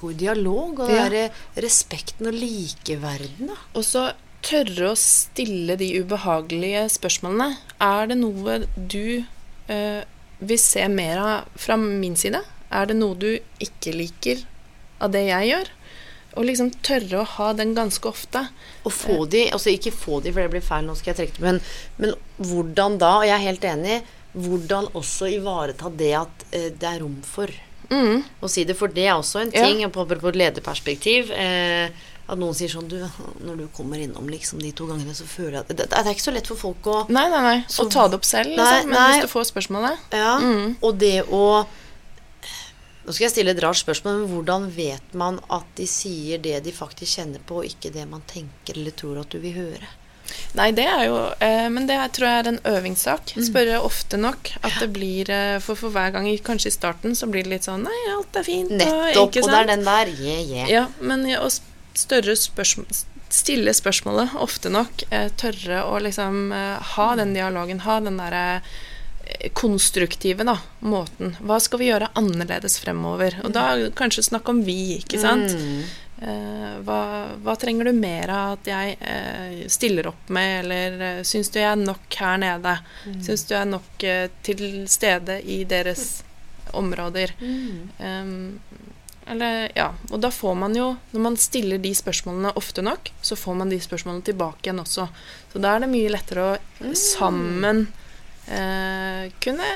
gå 0.01 0.09
i 0.11 0.17
dialog, 0.19 0.81
og 0.83 0.91
Ja. 0.91 1.05
den 1.07 1.15
der 1.15 1.63
respekten 1.63 2.27
og 2.27 2.35
likeverden, 2.35 3.53
da. 3.53 3.55
Og 3.71 3.87
så 3.87 4.09
tørre 4.45 4.91
å 4.91 4.97
stille 4.97 5.75
de 5.79 5.89
ubehagelige 6.01 6.87
spørsmålene. 6.95 7.57
Er 7.83 8.07
det 8.11 8.17
noe 8.21 8.61
du 8.75 9.23
eh, 9.71 10.01
vil 10.41 10.61
se 10.61 10.87
mer 10.89 11.21
av 11.21 11.59
fra 11.61 11.77
min 11.77 12.15
side? 12.17 12.41
Er 12.71 12.89
det 12.89 12.97
noe 12.97 13.17
du 13.19 13.29
ikke 13.61 13.93
liker 13.95 14.41
av 15.01 15.11
det 15.13 15.25
jeg 15.27 15.51
gjør? 15.51 15.71
Og 16.39 16.45
liksom 16.47 16.69
tørre 16.85 17.21
å 17.21 17.27
ha 17.35 17.49
den 17.59 17.73
ganske 17.75 18.07
ofte. 18.07 18.45
Og 18.87 18.93
få 18.95 19.25
de, 19.29 19.49
altså 19.51 19.73
ikke 19.73 19.91
få 19.91 20.21
de, 20.23 20.31
for 20.31 20.41
det 20.45 20.53
blir 20.53 20.63
feil, 20.63 20.85
nå 20.87 20.95
skal 20.95 21.11
jeg 21.11 21.19
trekke 21.19 21.41
det, 21.41 21.43
men, 21.43 21.59
men 21.99 22.13
hvordan 22.39 22.95
da, 23.01 23.17
og 23.19 23.27
jeg 23.27 23.35
er 23.35 23.47
helt 23.49 23.67
enig, 23.67 23.97
hvordan 24.31 24.87
også 24.95 25.27
ivareta 25.35 25.91
det 25.99 26.13
at 26.21 26.45
eh, 26.55 26.69
det 26.71 26.87
er 26.95 27.03
rom 27.03 27.19
for 27.27 27.51
Mm. 27.91 28.21
å 28.39 28.47
si 28.47 28.63
det, 28.63 28.77
for 28.79 28.87
det 28.87 29.03
er 29.03 29.17
også 29.19 29.41
en 29.41 29.49
Ja. 29.51 29.65
ting 29.67 29.81
på, 29.91 30.05
på 30.07 30.29
et 30.29 30.37
lederperspektiv. 30.39 31.27
Eh, 31.35 31.89
at 32.31 32.39
noen 32.39 32.55
sier 32.55 32.71
sånn 32.71 32.87
du, 32.87 32.95
Når 33.43 33.57
du 33.59 33.63
kommer 33.75 33.99
innom 33.99 34.29
liksom 34.31 34.61
de 34.63 34.69
to 34.71 34.85
gangene, 34.87 35.11
så 35.17 35.25
føler 35.27 35.57
jeg 35.59 35.65
at 35.65 35.71
Det, 35.75 35.87
det 35.91 35.99
er 35.99 36.11
ikke 36.13 36.23
så 36.29 36.33
lett 36.35 36.47
for 36.47 36.55
folk 36.61 36.87
å 36.87 36.97
Nei, 37.11 37.25
nei, 37.33 37.41
nei. 37.43 37.57
Å 37.67 37.85
ta 37.91 38.07
det 38.07 38.19
opp 38.21 38.27
selv, 38.27 38.53
liksom. 38.55 38.87
Men 38.87 38.95
nei. 38.95 39.07
hvis 39.17 39.25
du 39.27 39.31
får 39.33 39.49
spørsmålet 39.51 40.15
Ja, 40.15 40.33
Mm. 40.39 40.75
og 40.81 40.97
det 41.01 41.17
å 41.27 41.45
Nå 43.01 43.15
skal 43.15 43.25
jeg 43.25 43.31
stille 43.33 43.55
et 43.55 43.61
rart 43.63 43.79
spørsmål, 43.79 44.19
men 44.21 44.29
hvordan 44.29 44.67
vet 44.75 45.15
man 45.17 45.39
at 45.49 45.65
de 45.75 45.87
sier 45.89 46.37
det 46.37 46.59
de 46.67 46.71
faktisk 46.75 47.17
kjenner 47.17 47.41
på, 47.49 47.63
og 47.63 47.65
ikke 47.65 47.89
det 47.95 48.03
man 48.07 48.21
tenker 48.29 48.77
eller 48.77 48.93
tror 48.93 49.23
at 49.23 49.33
du 49.33 49.39
vil 49.41 49.55
høre? 49.57 49.89
Nei, 50.55 50.69
det 50.71 50.85
er 50.87 51.07
jo 51.09 51.15
eh, 51.43 51.65
Men 51.73 51.87
det 51.89 51.97
tror 52.15 52.27
jeg 52.29 52.43
er 52.43 52.49
en 52.53 52.59
øvingssak. 52.71 53.33
Mm. 53.35 53.43
Spørre 53.49 53.79
ofte 53.83 54.19
nok. 54.21 54.51
At 54.63 54.77
det 54.79 54.87
blir 54.93 55.27
eh, 55.33 55.57
For 55.65 55.75
for 55.75 55.91
hver 55.91 56.13
gang, 56.15 56.29
kanskje 56.45 56.69
i 56.71 56.75
starten, 56.77 57.17
så 57.17 57.27
blir 57.27 57.43
det 57.43 57.51
litt 57.57 57.67
sånn 57.67 57.83
Nei, 57.87 57.97
alt 58.13 58.37
er 58.39 58.45
fint. 58.47 58.71
Nettopp. 58.71 59.33
ikke 59.33 59.43
Og 59.43 59.49
det 59.51 59.59
er 59.63 59.69
den 59.73 59.83
der 59.89 60.13
yeah, 60.13 60.41
yeah. 60.45 60.69
Ja, 60.71 60.85
men 61.01 61.25
ja, 61.27 61.41
å 61.43 61.49
større 61.97 62.35
spørsmål 62.39 63.07
Stille 63.31 63.71
spørsmålet 63.71 64.33
ofte 64.43 64.67
nok. 64.67 65.05
Eh, 65.07 65.29
tørre 65.39 65.85
å 65.87 65.99
liksom 66.03 66.49
eh, 66.51 66.89
ha 66.97 67.05
den 67.15 67.29
dialogen, 67.31 67.79
ha 67.85 67.93
den 68.03 68.17
derre 68.19 68.41
eh, 69.23 69.45
konstruktive 69.55 70.43
da, 70.43 70.57
måten. 70.83 71.37
Hva 71.39 71.61
skal 71.63 71.79
vi 71.79 71.87
gjøre 71.87 72.09
annerledes 72.19 72.75
fremover? 72.83 73.37
Og 73.45 73.53
da 73.55 73.69
kanskje 73.95 74.25
snakke 74.27 74.51
om 74.51 74.59
vi, 74.67 74.97
ikke 74.97 75.21
sant? 75.23 75.55
Mm. 75.55 75.85
Eh, 76.21 76.73
hva, 76.85 76.99
hva 77.41 77.55
trenger 77.57 77.87
du 77.89 77.97
mer 77.97 78.29
av 78.29 78.59
at 78.59 78.67
jeg 78.69 78.97
eh, 78.99 79.61
stiller 79.73 80.11
opp 80.11 80.27
med, 80.29 80.59
eller 80.59 81.23
syns 81.25 81.49
du 81.49 81.57
jeg 81.57 81.71
er 81.71 81.79
nok 81.79 82.17
her 82.19 82.35
nede? 82.43 82.75
Syns 83.25 83.47
du 83.47 83.55
jeg 83.55 83.61
er 83.63 83.71
nok 83.71 84.05
eh, 84.05 84.27
til 84.45 84.61
stede 84.91 85.39
i 85.41 85.63
deres 85.65 86.19
områder? 86.77 87.33
Um, 87.41 88.59
eller, 89.29 89.71
ja, 89.75 89.91
og 90.09 90.19
da 90.23 90.31
får 90.33 90.55
man 90.57 90.75
jo, 90.75 90.87
når 91.13 91.23
man 91.23 91.37
stiller 91.39 91.81
de 91.81 91.91
spørsmålene 91.95 92.53
ofte 92.57 92.83
nok, 92.83 93.11
så 93.21 93.37
får 93.37 93.57
man 93.59 93.69
de 93.71 93.77
spørsmålene 93.81 94.25
tilbake 94.25 94.65
igjen 94.65 94.81
også. 94.81 95.07
Så 95.51 95.61
da 95.61 95.75
er 95.75 95.83
det 95.83 95.91
mye 95.91 96.11
lettere 96.11 96.47
å 96.47 96.93
sammen 96.97 97.85
eh, 98.47 99.29
kunne 99.43 99.69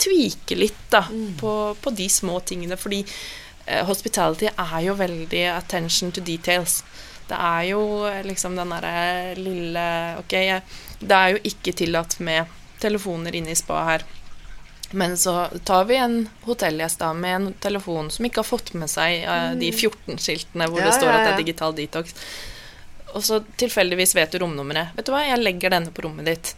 tvike 0.00 0.58
litt 0.58 0.82
da, 0.92 1.04
på, 1.40 1.54
på 1.80 1.94
de 1.94 2.08
små 2.10 2.40
tingene. 2.46 2.78
Fordi 2.80 3.00
eh, 3.04 3.84
hospitality 3.86 4.50
er 4.50 4.78
jo 4.84 4.98
veldig 4.98 5.44
attention 5.54 6.12
to 6.12 6.24
details. 6.26 6.80
Det 7.30 7.38
er 7.38 7.68
jo 7.70 7.82
eh, 8.08 8.24
liksom 8.26 8.58
den 8.58 8.74
derre 8.74 9.36
lille 9.38 9.86
Ok, 10.20 10.34
det 11.00 11.20
er 11.22 11.36
jo 11.36 11.44
ikke 11.52 11.76
tillatt 11.78 12.18
med 12.24 12.58
telefoner 12.82 13.36
inne 13.36 13.54
i 13.54 13.58
spa 13.58 13.84
her. 13.86 14.04
Men 14.90 15.16
så 15.16 15.46
tar 15.64 15.84
vi 15.86 15.96
en 15.96 16.28
hotellgjest 16.42 16.98
da 16.98 17.12
med 17.14 17.34
en 17.36 17.52
telefon 17.62 18.08
som 18.10 18.26
ikke 18.26 18.42
har 18.42 18.48
fått 18.48 18.72
med 18.74 18.90
seg 18.90 19.22
uh, 19.22 19.52
de 19.58 19.70
14 19.70 20.18
skiltene 20.18 20.66
hvor 20.70 20.82
Ja, 20.82 20.88
det 20.88 20.96
står 20.98 21.12
at 21.12 21.26
det 21.26 21.34
er 21.34 21.44
digital 21.44 21.76
detox. 21.76 22.14
og 23.14 23.22
så 23.26 23.40
tilfeldigvis 23.58 24.14
vet 24.14 24.32
du 24.34 24.38
romnummeret. 24.42 24.92
Vet 24.96 25.06
du 25.06 25.12
hva, 25.14 25.22
jeg 25.26 25.38
legger 25.42 25.72
denne 25.74 25.90
på 25.94 26.02
rommet 26.06 26.26
ditt. 26.26 26.52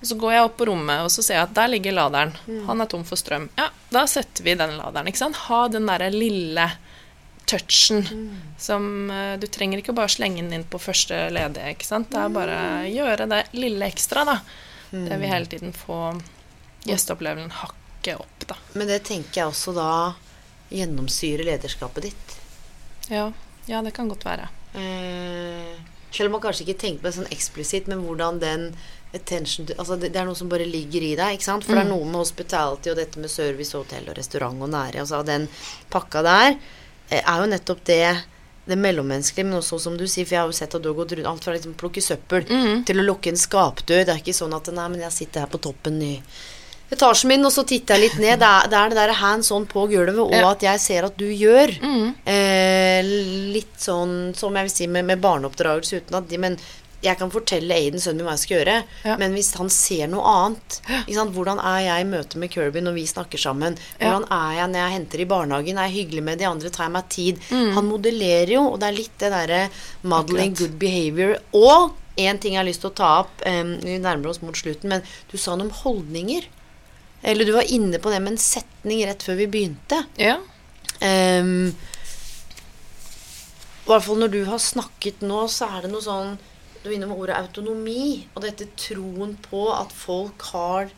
Og 0.00 0.06
så 0.08 0.16
går 0.20 0.32
jeg 0.32 0.44
opp 0.46 0.54
på 0.60 0.68
rommet, 0.70 1.02
og 1.04 1.10
så 1.12 1.24
ser 1.24 1.36
jeg 1.36 1.48
at 1.48 1.56
der 1.56 1.68
ligger 1.72 1.92
laderen. 1.96 2.32
Han 2.68 2.80
er 2.80 2.88
tom 2.88 3.04
for 3.04 3.20
strøm. 3.20 3.50
Ja, 3.60 3.66
da 3.92 4.06
setter 4.08 4.44
vi 4.46 4.54
den 4.56 4.78
laderen. 4.78 5.08
ikke 5.08 5.20
sant? 5.20 5.36
Ha 5.48 5.66
den 5.68 5.88
derre 5.90 6.08
lille 6.12 6.70
touchen 7.50 8.04
som 8.58 9.10
eh, 9.10 9.36
Du 9.42 9.46
trenger 9.50 9.80
ikke 9.80 9.92
bare 9.96 10.12
slenge 10.12 10.42
den 10.42 10.52
inn 10.60 10.64
på 10.70 10.78
første 10.80 11.16
ledige, 11.34 11.72
ikke 11.74 11.88
sant. 11.88 12.10
Det 12.12 12.20
er 12.20 12.34
bare 12.34 12.58
å 12.60 12.90
gjøre 12.90 13.26
det 13.30 13.40
lille 13.56 13.88
ekstra, 13.88 14.24
da. 14.28 14.36
Det 14.90 15.16
vil 15.20 15.30
hele 15.30 15.46
tiden 15.50 15.72
få 15.74 15.98
gjesteopplevelsen 16.88 17.52
hakket 17.60 18.20
opp, 18.20 18.46
da. 18.48 18.56
Men 18.72 18.90
det 18.90 19.02
tenker 19.08 19.42
jeg 19.42 19.52
også 19.52 19.74
da 19.76 19.90
gjennomsyrer 20.70 21.44
lederskapet 21.48 22.08
ditt. 22.08 22.36
Ja, 23.10 23.30
ja 23.66 23.82
det 23.82 23.94
kan 23.96 24.08
godt 24.10 24.24
være. 24.24 24.48
Eh, 24.78 25.74
selv 26.10 26.30
om 26.30 26.38
man 26.38 26.44
kanskje 26.44 26.66
ikke 26.66 26.80
tenker 26.80 27.02
på 27.02 27.10
det 27.10 27.18
sånn 27.18 27.34
eksplisitt, 27.34 27.90
men 27.90 28.02
hvordan 28.06 28.40
den 28.42 28.66
attention 29.14 29.66
altså 29.74 29.96
det, 29.98 30.12
det 30.14 30.20
er 30.20 30.28
noe 30.28 30.38
som 30.38 30.50
bare 30.50 30.66
ligger 30.68 31.02
i 31.02 31.14
deg. 31.18 31.34
ikke 31.34 31.48
sant? 31.48 31.66
For 31.66 31.74
det 31.74 31.82
er 31.82 31.90
noe 31.90 32.06
med 32.06 32.20
hospitality 32.22 32.92
og 32.92 33.00
dette 33.00 33.22
med 33.22 33.32
service, 33.32 33.74
hotell 33.74 34.06
og 34.10 34.18
restaurant 34.18 34.62
og 34.62 34.70
nære. 34.70 35.02
Altså 35.02 35.22
den 35.26 35.48
pakka 35.90 36.22
der 36.26 36.52
eh, 36.54 37.20
er 37.20 37.42
jo 37.42 37.50
nettopp 37.50 37.82
det 37.90 38.04
det 38.70 38.76
mellommenneskelige, 38.78 39.48
men 39.48 39.58
også 39.58 39.80
som 39.82 39.96
du 39.98 40.04
sier, 40.06 40.26
for 40.28 40.36
jeg 40.36 40.42
har 40.44 40.50
jo 40.50 40.54
sett 40.54 40.74
at 40.76 40.82
du 40.84 40.90
har 40.90 40.98
gått 41.00 41.16
rundt 41.16 41.26
alt 41.26 41.46
fra 41.46 41.54
liksom 41.56 41.72
plukke 41.80 42.02
søppel 42.04 42.44
til 42.86 43.00
å 43.00 43.06
lukke 43.06 43.32
en 43.32 43.40
skapdør. 43.40 44.04
Det 44.06 44.12
er 44.14 44.20
ikke 44.20 44.36
sånn 44.36 44.54
at 44.54 44.68
nei, 44.76 44.86
men 44.92 45.02
jeg 45.06 45.16
sitter 45.16 45.42
her 45.42 45.50
på 45.50 45.58
toppen 45.64 45.96
i 46.04 46.12
etasjen 46.90 47.28
min, 47.30 47.44
og 47.46 47.52
så 47.54 47.64
titter 47.66 47.96
jeg 47.96 48.08
litt 48.10 48.18
ned. 48.18 48.40
Det 48.42 48.48
er 48.50 48.68
det, 48.72 48.78
er 48.80 48.88
det 48.92 48.98
der 49.00 49.12
hands 49.20 49.50
on 49.54 49.66
på 49.70 49.86
gulvet, 49.90 50.18
og 50.18 50.32
Ja. 50.34 50.50
at 50.50 50.60
jeg 50.66 50.80
ser 50.80 51.04
at 51.06 51.16
du 51.16 51.26
gjør. 51.30 51.70
Eh, 52.26 53.02
litt 53.54 53.76
sånn 53.80 54.34
som 54.36 54.54
jeg 54.56 54.68
vil 54.68 54.74
si 54.74 54.86
med, 54.86 55.04
med 55.08 55.20
barneoppdragelse 55.22 56.02
uten 56.02 56.18
at 56.20 56.28
de 56.28 56.38
Men 56.38 56.58
jeg 57.00 57.16
kan 57.16 57.30
fortelle 57.32 57.72
Aiden, 57.72 57.96
sønnen 58.00 58.18
min, 58.20 58.26
hva 58.26 58.34
jeg 58.36 58.42
skal 58.42 58.56
gjøre, 58.58 58.74
Ja. 59.06 59.14
men 59.16 59.32
hvis 59.32 59.54
han 59.56 59.70
ser 59.72 60.06
noe 60.12 60.20
annet 60.20 60.80
sant? 60.84 61.32
Hvordan 61.32 61.58
er 61.64 61.78
jeg 61.86 62.04
i 62.04 62.08
møte 62.10 62.36
med 62.36 62.50
Kirby 62.52 62.82
når 62.84 62.92
vi 62.98 63.06
snakker 63.08 63.40
sammen? 63.40 63.78
Hvordan 63.98 64.26
er 64.30 64.50
jeg 64.58 64.68
når 64.68 64.82
jeg 64.82 64.92
henter 64.98 65.20
i 65.24 65.24
barnehagen? 65.30 65.78
Er 65.78 65.88
jeg 65.88 65.96
hyggelig 66.04 66.22
med 66.26 66.38
de 66.38 66.44
andre? 66.50 66.68
Tar 66.68 66.84
jeg 66.90 66.92
meg 66.92 67.08
tid? 67.08 67.40
Han 67.50 67.88
modellerer 67.88 68.52
jo, 68.52 68.66
og 68.74 68.80
det 68.80 68.88
er 68.90 68.98
litt 68.98 69.16
det 69.18 69.32
derre 69.32 69.62
modeling 70.04 70.54
good 70.58 70.76
behavior. 70.78 71.38
Og 71.54 71.92
en 72.18 72.38
ting 72.38 72.52
jeg 72.52 72.60
har 72.60 72.68
lyst 72.68 72.82
til 72.84 72.90
å 72.90 72.94
ta 73.00 73.20
opp, 73.22 73.32
um, 73.48 73.78
vi 73.80 73.96
nærmer 73.96 74.28
oss 74.28 74.42
mot 74.42 74.52
slutten, 74.54 74.90
men 74.92 75.02
du 75.32 75.38
sa 75.38 75.56
noe 75.56 75.70
om 75.70 75.76
holdninger. 75.80 76.44
Eller 77.22 77.44
du 77.44 77.52
var 77.52 77.68
inne 77.68 77.98
på 77.98 78.10
det 78.10 78.20
med 78.20 78.34
en 78.34 78.40
setning 78.40 79.02
rett 79.06 79.22
før 79.22 79.36
vi 79.40 79.48
begynte. 79.50 80.04
Ja. 80.20 80.38
Um, 81.00 81.72
I 83.84 83.90
hvert 83.90 84.06
fall 84.06 84.20
når 84.20 84.32
du 84.32 84.40
har 84.48 84.60
snakket 84.62 85.24
nå, 85.24 85.44
så 85.48 85.68
er 85.76 85.86
det 85.86 85.92
noe 85.94 86.04
sånn 86.04 86.34
Du 86.80 86.88
er 86.90 86.96
innom 86.96 87.12
ordet 87.16 87.36
autonomi, 87.36 88.26
og 88.34 88.44
dette 88.44 88.70
troen 88.80 89.34
på 89.44 89.66
at 89.74 89.92
folk 89.92 90.44
har 90.54 90.88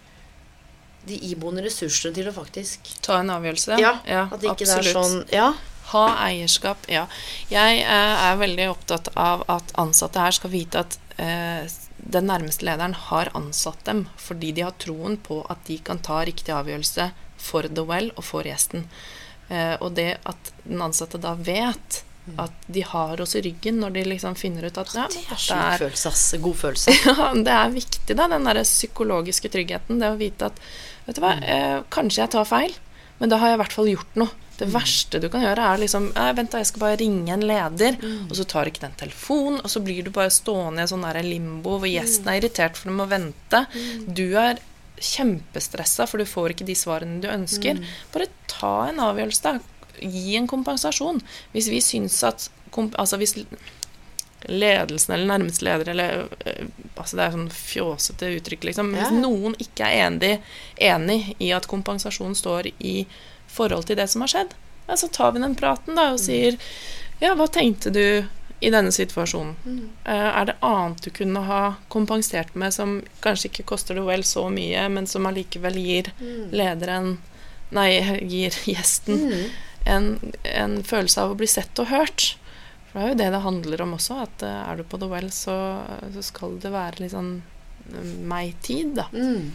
de 1.06 1.18
iboende 1.26 1.64
ressursene 1.64 2.14
til 2.14 2.28
å 2.30 2.34
faktisk 2.34 2.92
Ta 3.02 3.18
en 3.18 3.32
avgjørelse. 3.34 3.78
Ja, 3.82 3.96
at 4.06 4.38
det 4.38 4.52
ikke 4.52 4.68
det 4.68 4.78
er 4.78 4.90
sånn 4.94 5.22
Ja. 5.34 5.52
Ha 5.92 6.04
eierskap, 6.28 6.86
ja. 6.88 7.08
Jeg 7.50 7.80
eh, 7.82 8.20
er 8.28 8.38
veldig 8.40 8.68
opptatt 8.70 9.10
av 9.18 9.42
at 9.50 9.74
ansatte 9.82 10.22
her 10.22 10.32
skal 10.32 10.52
vite 10.54 10.84
at 10.86 10.94
eh, 11.20 11.66
den 12.02 12.26
nærmeste 12.26 12.66
lederen 12.66 12.94
har 13.08 13.30
ansatt 13.38 13.84
dem 13.86 14.06
fordi 14.20 14.52
de 14.56 14.64
har 14.66 14.74
troen 14.82 15.16
på 15.16 15.42
at 15.52 15.62
de 15.68 15.78
kan 15.84 16.02
ta 16.02 16.22
riktig 16.26 16.54
avgjørelse 16.54 17.10
for 17.42 17.66
the 17.66 17.84
well 17.86 18.10
og 18.16 18.24
for 18.26 18.46
gjesten. 18.46 18.86
Eh, 19.48 19.74
og 19.80 19.94
det 19.98 20.16
at 20.28 20.52
den 20.64 20.82
ansatte 20.82 21.20
da 21.22 21.34
vet 21.38 22.02
at 22.38 22.66
de 22.70 22.84
har 22.86 23.20
oss 23.20 23.34
i 23.34 23.42
ryggen 23.42 23.80
når 23.82 23.96
de 23.96 24.04
liksom 24.12 24.36
finner 24.38 24.68
ut 24.68 24.78
at 24.78 24.92
ja, 24.94 25.08
Det 25.10 25.24
er 25.26 25.40
sjuk 25.42 25.80
følelse, 25.82 26.12
ass. 26.12 26.24
God 26.44 26.58
følelse. 26.64 26.94
ja, 26.94 27.32
det 27.34 27.56
er 27.56 27.74
viktig, 27.74 28.16
da, 28.18 28.28
den 28.30 28.46
der 28.46 28.62
psykologiske 28.62 29.50
tryggheten. 29.52 29.98
Det 30.02 30.12
å 30.12 30.18
vite 30.20 30.50
at 30.52 30.64
Vet 31.02 31.18
du 31.18 31.24
hva, 31.24 31.32
eh, 31.42 31.80
kanskje 31.90 32.20
jeg 32.20 32.30
tar 32.30 32.46
feil, 32.46 32.74
men 33.18 33.30
da 33.32 33.40
har 33.42 33.50
jeg 33.50 33.56
i 33.56 33.60
hvert 33.64 33.74
fall 33.74 33.88
gjort 33.90 34.18
noe. 34.22 34.30
Det 34.62 34.70
verste 34.72 35.20
du 35.22 35.28
kan 35.32 35.44
gjøre, 35.44 35.68
er 35.74 35.82
liksom 35.82 36.10
eh, 36.14 36.32
Vent, 36.38 36.52
da, 36.54 36.62
jeg 36.62 36.70
skal 36.72 36.84
bare 36.84 36.98
ringe 37.02 37.34
en 37.34 37.46
leder, 37.46 37.98
og 38.28 38.34
så 38.38 38.46
tar 38.48 38.70
ikke 38.70 38.84
den 38.86 38.98
telefonen, 39.00 39.60
og 39.62 39.70
så 39.72 39.82
blir 39.84 40.06
du 40.06 40.12
bare 40.14 40.32
stående 40.32 40.82
i 40.82 40.86
en 40.86 40.92
sånn 40.94 41.06
der 41.06 41.22
limbo 41.26 41.78
hvor 41.82 41.90
gjesten 41.90 42.30
er 42.30 42.40
irritert 42.40 42.78
for 42.78 42.92
du 42.92 42.96
må 42.98 43.08
vente. 43.10 43.64
Du 44.06 44.26
er 44.40 44.62
kjempestressa, 45.02 46.06
for 46.06 46.22
du 46.22 46.28
får 46.28 46.54
ikke 46.54 46.66
de 46.68 46.76
svarene 46.78 47.20
du 47.22 47.28
ønsker. 47.30 47.80
Bare 48.14 48.30
ta 48.50 48.74
en 48.90 49.02
avgjørelse, 49.02 49.42
da. 49.42 49.98
Gi 50.02 50.36
en 50.38 50.48
kompensasjon. 50.50 51.20
Hvis 51.52 51.70
vi 51.70 51.80
syns 51.84 52.22
at 52.26 52.48
komp 52.72 52.94
Altså 52.98 53.18
hvis 53.20 53.36
ledelsen 54.48 55.14
eller 55.14 55.28
nærmeste 55.28 55.64
leder 55.64 55.90
eller 55.92 56.24
øh, 56.46 56.64
altså 56.96 57.16
Det 57.18 57.24
er 57.24 57.34
sånn 57.36 57.50
fjåsete 57.54 58.30
uttrykk, 58.38 58.64
liksom. 58.70 58.94
Ja. 58.96 59.04
Hvis 59.04 59.22
noen 59.22 59.54
ikke 59.62 59.86
er 59.86 60.08
enig, 60.08 60.32
enig 60.82 61.20
i 61.38 61.52
at 61.54 61.68
kompensasjon 61.70 62.34
står 62.38 62.72
i 62.78 63.04
forhold 63.52 63.88
til 63.88 63.98
det 64.00 64.08
som 64.10 64.24
har 64.24 64.32
skjedd, 64.32 64.54
ja, 64.88 64.98
så 64.98 65.08
tar 65.08 65.32
vi 65.32 65.42
den 65.42 65.56
praten 65.58 65.98
da 65.98 66.12
og 66.14 66.20
sier 66.22 66.58
Ja, 67.22 67.36
hva 67.38 67.46
tenkte 67.46 67.92
du 67.94 68.24
i 68.62 68.70
denne 68.70 68.90
situasjonen? 68.94 69.54
Mm. 69.64 69.84
er 70.06 70.46
det 70.46 70.56
annet 70.62 71.02
du 71.02 71.10
kunne 71.14 71.40
ha 71.46 71.62
kompensert 71.90 72.54
med 72.58 72.74
som 72.74 73.00
kanskje 73.22 73.50
ikke 73.50 73.66
koster 73.72 73.98
det 73.98 74.04
vel 74.06 74.22
så 74.26 74.48
mye, 74.50 74.88
men 74.90 75.06
som 75.10 75.26
allikevel 75.26 75.78
gir 75.78 76.10
lederen 76.50 77.16
Nei, 77.72 78.02
gir 78.28 78.52
gjesten 78.68 79.22
en, 79.88 80.18
en 80.44 80.74
følelse 80.84 81.22
av 81.22 81.32
å 81.32 81.38
bli 81.40 81.48
sett 81.48 81.78
og 81.80 81.88
hørt? 81.88 82.26
For 82.92 83.00
det 83.00 83.04
er 83.04 83.12
jo 83.14 83.20
det 83.22 83.30
det 83.32 83.42
handler 83.46 83.82
om 83.86 83.94
også, 83.96 84.18
at 84.26 84.42
eh, 84.44 84.62
er 84.68 84.76
du 84.76 84.84
på 84.84 85.00
The 85.00 85.08
Well, 85.08 85.30
så, 85.32 85.56
så 86.12 86.24
skal 86.26 86.58
det 86.60 86.74
være 86.74 87.00
litt 87.00 87.14
sånn 87.14 87.30
eh, 87.88 88.10
meg-tid, 88.28 88.92
da. 88.98 89.06
Mm. 89.16 89.48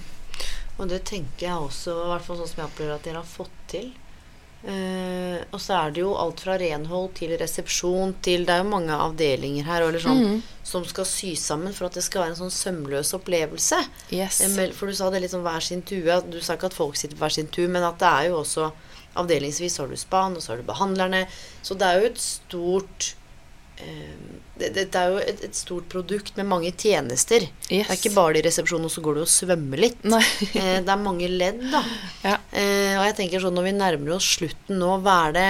Og 0.80 0.88
det 0.92 1.04
tenker 1.10 1.48
jeg 1.48 1.56
også, 1.58 1.94
i 2.06 2.10
hvert 2.12 2.26
fall 2.28 2.38
sånn 2.38 2.48
som 2.52 2.60
jeg 2.64 2.70
opplever 2.72 2.96
at 3.00 3.04
dere 3.08 3.22
har 3.24 3.30
fått 3.30 3.56
til. 3.72 3.88
Uh, 4.68 5.38
og 5.54 5.60
så 5.62 5.76
er 5.78 5.92
det 5.94 6.02
jo 6.02 6.16
alt 6.18 6.42
fra 6.42 6.56
renhold 6.58 7.12
til 7.16 7.30
resepsjon 7.38 8.16
til 8.26 8.42
Det 8.44 8.56
er 8.56 8.64
jo 8.64 8.70
mange 8.72 8.90
avdelinger 8.92 9.64
her 9.68 9.84
eller 9.86 10.02
sånn, 10.02 10.24
Mm. 10.26 10.40
som 10.66 10.84
skal 10.84 11.06
sy 11.06 11.36
sammen 11.38 11.74
for 11.78 11.86
at 11.86 11.94
det 11.94 12.04
skal 12.04 12.24
være 12.24 12.34
en 12.34 12.50
sånn 12.50 12.52
sømløs 12.52 13.14
opplevelse. 13.14 13.78
Yes. 14.12 14.42
Eh, 14.42 14.72
For 14.74 14.88
du 14.88 14.94
sa 14.98 15.10
det 15.12 15.22
litt 15.22 15.32
sånn 15.32 15.46
hver 15.46 15.62
sin 15.62 15.84
tue. 15.84 16.22
Du 16.30 16.42
sa 16.42 16.56
ikke 16.58 16.66
at 16.74 16.74
folk 16.74 16.96
sitter 16.98 17.16
på 17.16 17.22
hver 17.26 17.32
sin 17.38 17.48
tue, 17.48 17.68
men 17.68 17.84
at 17.84 18.00
det 18.00 18.08
er 18.08 18.30
jo 18.30 18.42
også 18.42 18.72
avdelingsvis 19.16 19.78
har 19.78 19.88
du 19.88 19.96
span, 19.96 20.36
og 20.36 20.42
så 20.42 20.50
har 20.50 20.58
du 20.58 20.64
behandlerne. 20.64 21.28
Så 21.64 21.78
det 21.78 21.86
er 21.88 22.02
jo 22.02 22.06
et 22.08 22.18
stort 22.20 23.14
eh, 23.84 24.36
det, 24.58 24.72
det, 24.76 24.86
er 24.98 25.14
jo 25.14 25.22
et, 25.22 25.44
et 25.46 25.58
stort 25.58 25.88
produkt 25.92 26.38
med 26.40 26.50
mange 26.50 26.72
tjenester. 26.74 27.46
Det 27.68 27.84
er 27.84 27.94
ikke 27.94 28.16
bare 28.16 28.36
det 28.36 28.44
i 28.44 28.48
resepsjonen, 28.48 28.88
og 28.90 28.94
så 28.94 29.04
går 29.06 29.18
du 29.18 29.24
og 29.26 29.32
svømmer 29.32 29.84
litt. 29.86 30.06
Eh, 30.58 30.80
det 30.82 30.90
er 30.90 31.02
mange 31.02 31.28
ledd, 31.30 31.60
da. 31.70 31.82
Ja. 32.24 32.38
Eh, 32.52 32.96
og 32.98 33.04
jeg 33.06 33.18
tenker 33.20 33.44
sånn 33.44 33.56
når 33.58 33.68
vi 33.68 33.74
nærmer 33.78 34.16
oss 34.16 34.30
slutten 34.38 34.80
nå, 34.82 34.96
hva 35.06 35.18
er 35.28 35.36
det, 35.36 35.50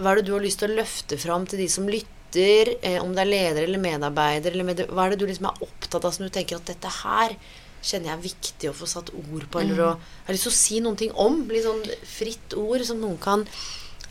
hva 0.00 0.10
er 0.10 0.18
det 0.18 0.26
du 0.28 0.32
har 0.34 0.42
lyst 0.42 0.62
til 0.62 0.72
å 0.72 0.78
løfte 0.80 1.18
fram 1.20 1.46
til 1.48 1.62
de 1.62 1.68
som 1.70 1.86
lytter? 1.90 2.74
Om 3.00 3.14
det 3.16 3.22
er 3.22 3.30
leder 3.30 3.64
eller 3.64 3.80
medarbeider, 3.80 4.52
eller 4.52 4.66
med, 4.68 4.82
hva 4.92 5.06
er 5.06 5.14
det 5.14 5.22
du 5.22 5.28
liksom 5.30 5.46
er 5.48 5.62
opptatt 5.64 6.04
av 6.04 6.12
som 6.12 6.26
du 6.26 6.32
tenker 6.32 6.58
at 6.58 6.68
dette 6.68 6.90
her 6.98 7.32
kjenner 7.78 8.10
jeg 8.10 8.16
er 8.16 8.24
viktig 8.24 8.70
å 8.70 8.76
få 8.76 8.88
satt 8.90 9.12
ord 9.14 9.46
på, 9.50 9.62
eller 9.62 9.82
å 9.84 9.90
Jeg 9.94 10.26
har 10.26 10.36
lyst 10.36 10.48
til 10.48 10.52
å 10.52 10.58
si 10.58 10.80
noen 10.84 10.98
ting 10.98 11.12
om. 11.14 11.40
Litt 11.48 11.66
sånn 11.66 11.84
fritt 12.10 12.56
ord 12.58 12.84
som 12.84 13.00
noen 13.00 13.18
kan 13.22 13.46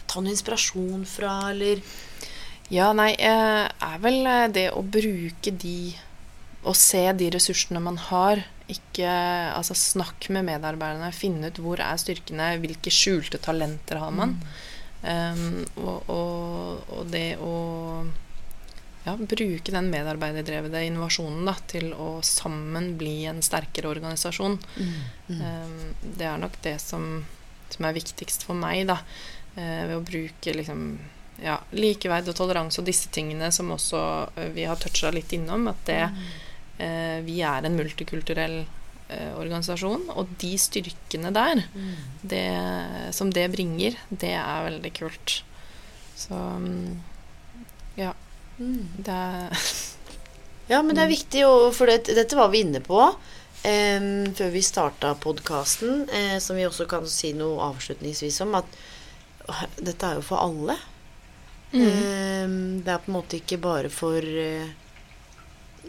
ta 0.08 0.22
noe 0.22 0.34
inspirasjon 0.34 1.04
fra, 1.10 1.52
eller 1.52 1.82
Ja, 2.74 2.92
nei, 2.96 3.14
eh, 3.16 3.64
er 3.64 4.04
vel 4.04 4.28
eh, 4.28 4.46
det 4.52 4.68
å 4.76 4.84
bruke 4.84 5.54
de 5.56 5.96
Å 6.68 6.74
se 6.76 7.06
de 7.16 7.30
ressursene 7.32 7.80
man 7.80 8.00
har. 8.10 8.42
Ikke 8.68 9.08
Altså 9.56 9.78
snakk 9.78 10.28
med 10.36 10.50
medarbeiderne, 10.50 11.14
finne 11.16 11.52
ut 11.52 11.62
hvor 11.64 11.80
er 11.80 12.02
styrkene, 12.02 12.58
hvilke 12.60 12.92
skjulte 12.92 13.40
talenter 13.40 14.02
har 14.02 14.12
man. 14.12 14.36
Um, 14.98 15.62
og, 15.78 16.10
og, 16.12 16.90
og 16.98 17.12
det 17.14 17.38
å 17.40 17.54
ja, 19.06 19.14
bruke 19.16 19.72
den 19.72 19.92
medarbeiderdrevede 19.94 20.82
innovasjonen 20.90 21.48
da, 21.48 21.54
til 21.72 21.94
å 21.94 22.18
sammen 22.26 22.96
bli 23.00 23.22
en 23.30 23.40
sterkere 23.46 23.94
organisasjon. 23.94 24.58
Um, 25.30 25.78
det 26.18 26.28
er 26.28 26.42
nok 26.42 26.58
det 26.66 26.76
som, 26.84 27.22
som 27.72 27.88
er 27.88 27.96
viktigst 27.96 28.44
for 28.50 28.58
meg, 28.60 28.90
da. 28.90 29.00
Uh, 29.56 29.86
ved 29.88 29.96
å 30.02 30.04
bruke 30.10 30.58
liksom 30.58 30.90
ja, 31.44 31.58
likeverd 31.76 32.30
og 32.32 32.38
toleranse 32.38 32.82
og 32.82 32.88
disse 32.88 33.12
tingene 33.14 33.52
som 33.56 33.72
også 33.76 34.02
eh, 34.36 34.50
vi 34.56 34.68
har 34.70 34.80
toucha 34.82 35.12
litt 35.14 35.34
innom. 35.36 35.68
At 35.72 35.84
det, 35.90 36.02
eh, 36.84 37.20
vi 37.26 37.40
er 37.46 37.68
en 37.68 37.78
multikulturell 37.78 38.60
eh, 38.64 39.34
organisasjon, 39.38 40.10
og 40.16 40.34
de 40.42 40.54
styrkene 40.62 41.34
der 41.36 41.64
det, 42.22 42.48
som 43.16 43.34
det 43.34 43.50
bringer, 43.54 44.00
det 44.10 44.34
er 44.40 44.68
veldig 44.72 44.94
kult. 44.98 45.42
Så 46.18 46.38
mm, 46.38 46.98
ja. 48.00 48.14
Det 48.58 49.14
er 49.14 49.54
Ja, 50.68 50.82
men 50.84 50.98
det 50.98 51.04
er 51.06 51.12
viktig, 51.14 51.42
å, 51.48 51.70
for 51.72 51.88
det, 51.88 52.10
dette 52.12 52.36
var 52.36 52.50
vi 52.52 52.60
inne 52.66 52.82
på 52.84 53.00
Eh, 53.68 54.02
før 54.38 54.52
vi 54.54 54.62
starta 54.62 55.16
podkasten, 55.20 56.10
eh, 56.14 56.38
som 56.40 56.56
vi 56.56 56.68
også 56.68 56.86
kan 56.88 57.08
si 57.10 57.34
noe 57.34 57.72
avslutningsvis 57.72 58.42
om, 58.46 58.54
at 58.56 58.78
dette 59.82 60.06
er 60.06 60.20
jo 60.20 60.26
for 60.26 60.44
alle. 60.44 60.78
Em, 61.76 62.82
det 62.84 62.94
er 62.94 63.04
på 63.04 63.12
en 63.12 63.18
måte 63.18 63.40
ikke 63.42 63.60
bare 63.60 63.92
for 63.92 64.24
eh, 64.24 64.70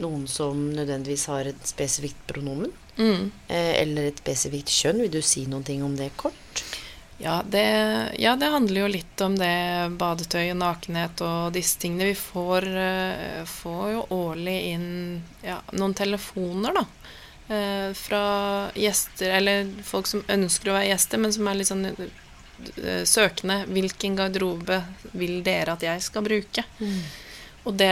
noen 0.03 0.26
som 0.31 0.68
nødvendigvis 0.74 1.29
har 1.31 1.51
et 1.51 1.70
spesifikt 1.70 2.26
pronomen. 2.31 2.72
Mm. 2.99 3.31
Eh, 3.47 3.74
eller 3.85 4.11
et 4.11 4.22
spesifikt 4.22 4.72
kjønn. 4.74 5.05
Vil 5.05 5.14
du 5.18 5.22
si 5.22 5.47
noen 5.47 5.66
ting 5.66 5.85
om 5.87 5.95
det 5.99 6.11
kort? 6.18 6.64
Ja 7.18 7.41
det, 7.43 7.64
ja, 8.22 8.37
det 8.39 8.51
handler 8.53 8.85
jo 8.85 8.91
litt 8.93 9.22
om 9.26 9.35
det 9.39 9.55
badetøy 9.99 10.53
og 10.53 10.61
nakenhet 10.61 11.22
og 11.26 11.55
disse 11.55 11.81
tingene. 11.83 12.12
Vi 12.12 12.18
får, 12.18 12.68
eh, 12.83 13.41
får 13.47 13.89
jo 13.95 14.05
årlig 14.18 14.59
inn 14.74 14.91
ja, 15.47 15.61
noen 15.72 15.97
telefoner, 15.99 16.83
da. 16.83 16.87
fra 17.97 18.24
gjester, 18.76 19.31
eller 19.39 19.70
folk 19.83 20.07
som 20.07 20.20
ønsker 20.29 20.68
å 20.68 20.74
være 20.76 20.91
gjester, 20.91 21.20
men 21.22 21.33
som 21.33 21.47
er 21.49 21.57
litt 21.57 21.70
sånn 21.70 21.87
søkende. 23.09 23.62
Hvilken 23.70 24.18
garderobe 24.18 24.82
vil 25.12 25.40
dere 25.46 25.76
at 25.76 25.86
jeg 25.86 26.04
skal 26.04 26.26
bruke? 26.26 26.64
Og, 27.68 27.74
det, 27.76 27.90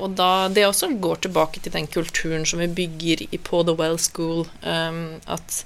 og 0.00 0.14
da, 0.16 0.48
det 0.48 0.64
også 0.66 0.88
går 1.02 1.24
tilbake 1.26 1.60
til 1.60 1.74
den 1.74 1.88
kulturen 1.90 2.46
som 2.48 2.62
vi 2.62 2.70
bygger 2.80 3.26
i, 3.28 3.40
på 3.42 3.60
The 3.66 3.74
Well 3.76 3.98
School. 4.00 4.46
Um, 4.62 5.18
at 5.28 5.64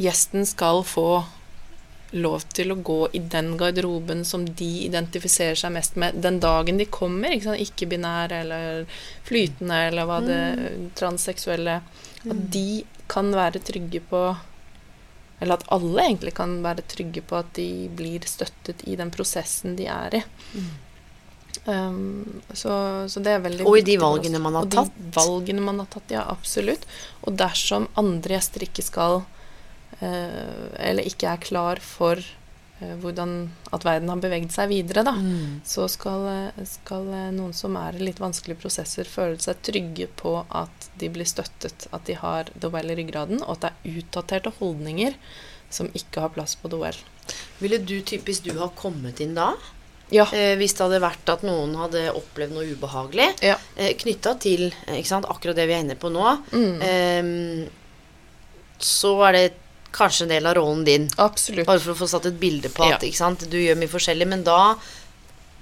gjesten 0.00 0.48
skal 0.48 0.82
få 0.88 1.22
lov 2.12 2.42
til 2.52 2.72
å 2.74 2.80
gå 2.84 2.98
i 3.16 3.22
den 3.32 3.54
garderoben 3.60 4.24
som 4.28 4.44
de 4.44 4.70
identifiserer 4.84 5.56
seg 5.56 5.72
mest 5.76 5.94
med 6.00 6.18
den 6.24 6.40
dagen 6.42 6.80
de 6.80 6.88
kommer. 6.92 7.32
Ikke-binære 7.32 8.26
ikke 8.26 8.40
eller 8.42 8.98
flytende 9.28 9.78
eller 9.88 10.08
hva 10.08 10.18
det 10.26 10.42
transseksuelle. 10.98 11.78
At 12.22 12.42
de 12.52 12.82
kan 13.12 13.32
være 13.34 13.62
trygge 13.64 14.02
på 14.10 14.26
Eller 15.42 15.58
at 15.58 15.66
alle 15.74 16.06
egentlig 16.06 16.36
kan 16.38 16.54
være 16.62 16.86
trygge 16.86 17.24
på 17.26 17.40
at 17.40 17.50
de 17.58 17.68
blir 17.90 18.22
støttet 18.30 18.84
i 18.86 18.94
den 18.98 19.10
prosessen 19.10 19.74
de 19.78 19.88
er 19.90 20.20
i. 20.20 20.22
Um, 21.64 22.42
så, 22.54 22.72
så 23.10 23.20
det 23.22 23.36
er 23.36 23.42
veldig 23.44 23.66
Og 23.70 23.76
i 23.78 23.84
de 23.86 23.94
valgene 24.02 24.40
man 24.42 24.56
har 24.58 24.70
tatt. 24.70 24.90
og. 24.90 25.02
De 25.02 25.14
valgene 25.18 25.62
man 25.62 25.82
har 25.82 25.90
tatt, 25.92 26.14
ja, 26.14 26.22
absolutt. 26.30 26.86
Og 27.26 27.34
dersom 27.38 27.88
andre 27.98 28.38
gjester 28.38 28.64
ikke 28.66 28.86
skal 28.86 29.20
uh, 29.22 30.64
Eller 30.78 31.06
ikke 31.06 31.34
er 31.34 31.42
klar 31.42 31.82
for 31.82 32.22
hvordan 33.02 33.48
at 33.72 33.84
verden 33.84 34.08
har 34.12 34.16
beveget 34.22 34.52
seg 34.54 34.68
videre, 34.72 35.04
da, 35.04 35.12
Mm. 35.12 35.60
så 35.64 35.88
skal, 35.90 36.26
eh, 36.56 36.64
skal 36.64 37.06
eh, 37.12 37.30
noen 37.32 37.52
som 37.54 37.76
er 37.76 37.94
i 37.96 38.04
litt 38.04 38.18
vanskelige 38.20 38.60
prosesser, 38.60 39.04
føle 39.04 39.38
seg 39.40 39.56
trygge 39.62 40.08
på 40.16 40.44
at 40.50 40.88
de 40.98 41.08
blir 41.08 41.24
støttet, 41.26 41.86
at 41.92 42.04
de 42.04 42.14
har 42.14 42.44
Well 42.62 42.90
i 42.90 42.94
ryggraden, 42.96 43.42
og 43.42 43.50
at 43.56 43.60
det 43.60 43.70
er 43.72 44.02
utdaterte 44.02 44.52
holdninger 44.58 45.14
som 45.70 45.88
ikke 45.94 46.20
har 46.20 46.28
plass 46.30 46.54
på 46.56 46.68
Well. 46.78 46.96
Ville 47.60 47.78
du 47.78 48.00
typisk 48.02 48.44
du 48.44 48.58
ha 48.58 48.68
kommet 48.68 49.20
inn 49.20 49.34
da? 49.34 49.54
Ja. 50.10 50.24
Eh, 50.32 50.56
hvis 50.60 50.74
det 50.76 50.84
hadde 50.84 51.00
vært 51.00 51.28
at 51.32 51.42
noen 51.42 51.74
hadde 51.74 52.12
opplevd 52.12 52.52
noe 52.52 52.66
ubehagelig 52.74 53.40
Ja. 53.42 53.56
eh, 53.76 53.94
knytta 53.94 54.38
til 54.38 54.72
eh, 54.86 55.02
sant, 55.04 55.24
akkurat 55.24 55.56
det 55.56 55.66
vi 55.68 55.72
er 55.72 55.80
inne 55.84 55.96
på 55.96 56.10
nå, 56.12 56.38
Mm. 56.52 56.82
eh, 56.82 57.68
så 58.82 59.14
er 59.28 59.32
det 59.32 59.52
kanskje 59.92 60.24
en 60.26 60.32
del 60.34 60.46
av 60.50 60.54
rollen 60.58 60.84
din. 60.88 61.08
Absolutt. 61.20 61.66
Bare 61.68 61.80
for 61.80 61.92
å 61.94 62.00
få 62.02 62.08
satt 62.08 62.26
et 62.30 62.40
bilde 62.40 62.68
på 62.72 62.84
at 62.88 62.98
Ja. 63.02 63.08
ikke 63.08 63.16
sant, 63.20 63.46
du 63.50 63.56
gjør 63.60 63.76
mye 63.78 63.88
forskjellig. 63.92 64.26
Men 64.28 64.42
da 64.44 64.74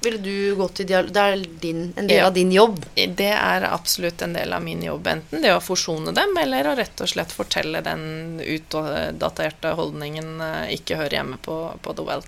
ville 0.02 0.16
du 0.24 0.54
gått 0.56 0.80
i 0.80 0.84
dialog 0.88 1.10
Det 1.12 1.20
er 1.20 1.42
din, 1.60 1.92
en 1.96 2.06
del 2.06 2.16
Ja. 2.16 2.26
av 2.26 2.32
din 2.34 2.50
jobb. 2.52 2.78
Det 2.96 3.20
er 3.34 3.66
absolutt 3.68 4.22
en 4.22 4.32
del 4.32 4.52
av 4.52 4.62
min 4.62 4.80
jobb. 4.82 5.06
Enten 5.06 5.42
det 5.42 5.52
å 5.52 5.60
forsone 5.60 6.14
dem, 6.14 6.36
eller 6.40 6.64
å 6.70 6.76
rett 6.78 7.00
og 7.04 7.08
slett 7.08 7.32
fortelle 7.32 7.82
den 7.84 8.40
utdaterte 8.40 9.74
holdningen 9.76 10.40
eh, 10.40 10.74
ikke 10.78 10.96
hører 10.96 11.18
hjemme 11.20 11.36
på, 11.44 11.58
på 11.82 11.94
The 11.96 12.02
Well. 12.06 12.22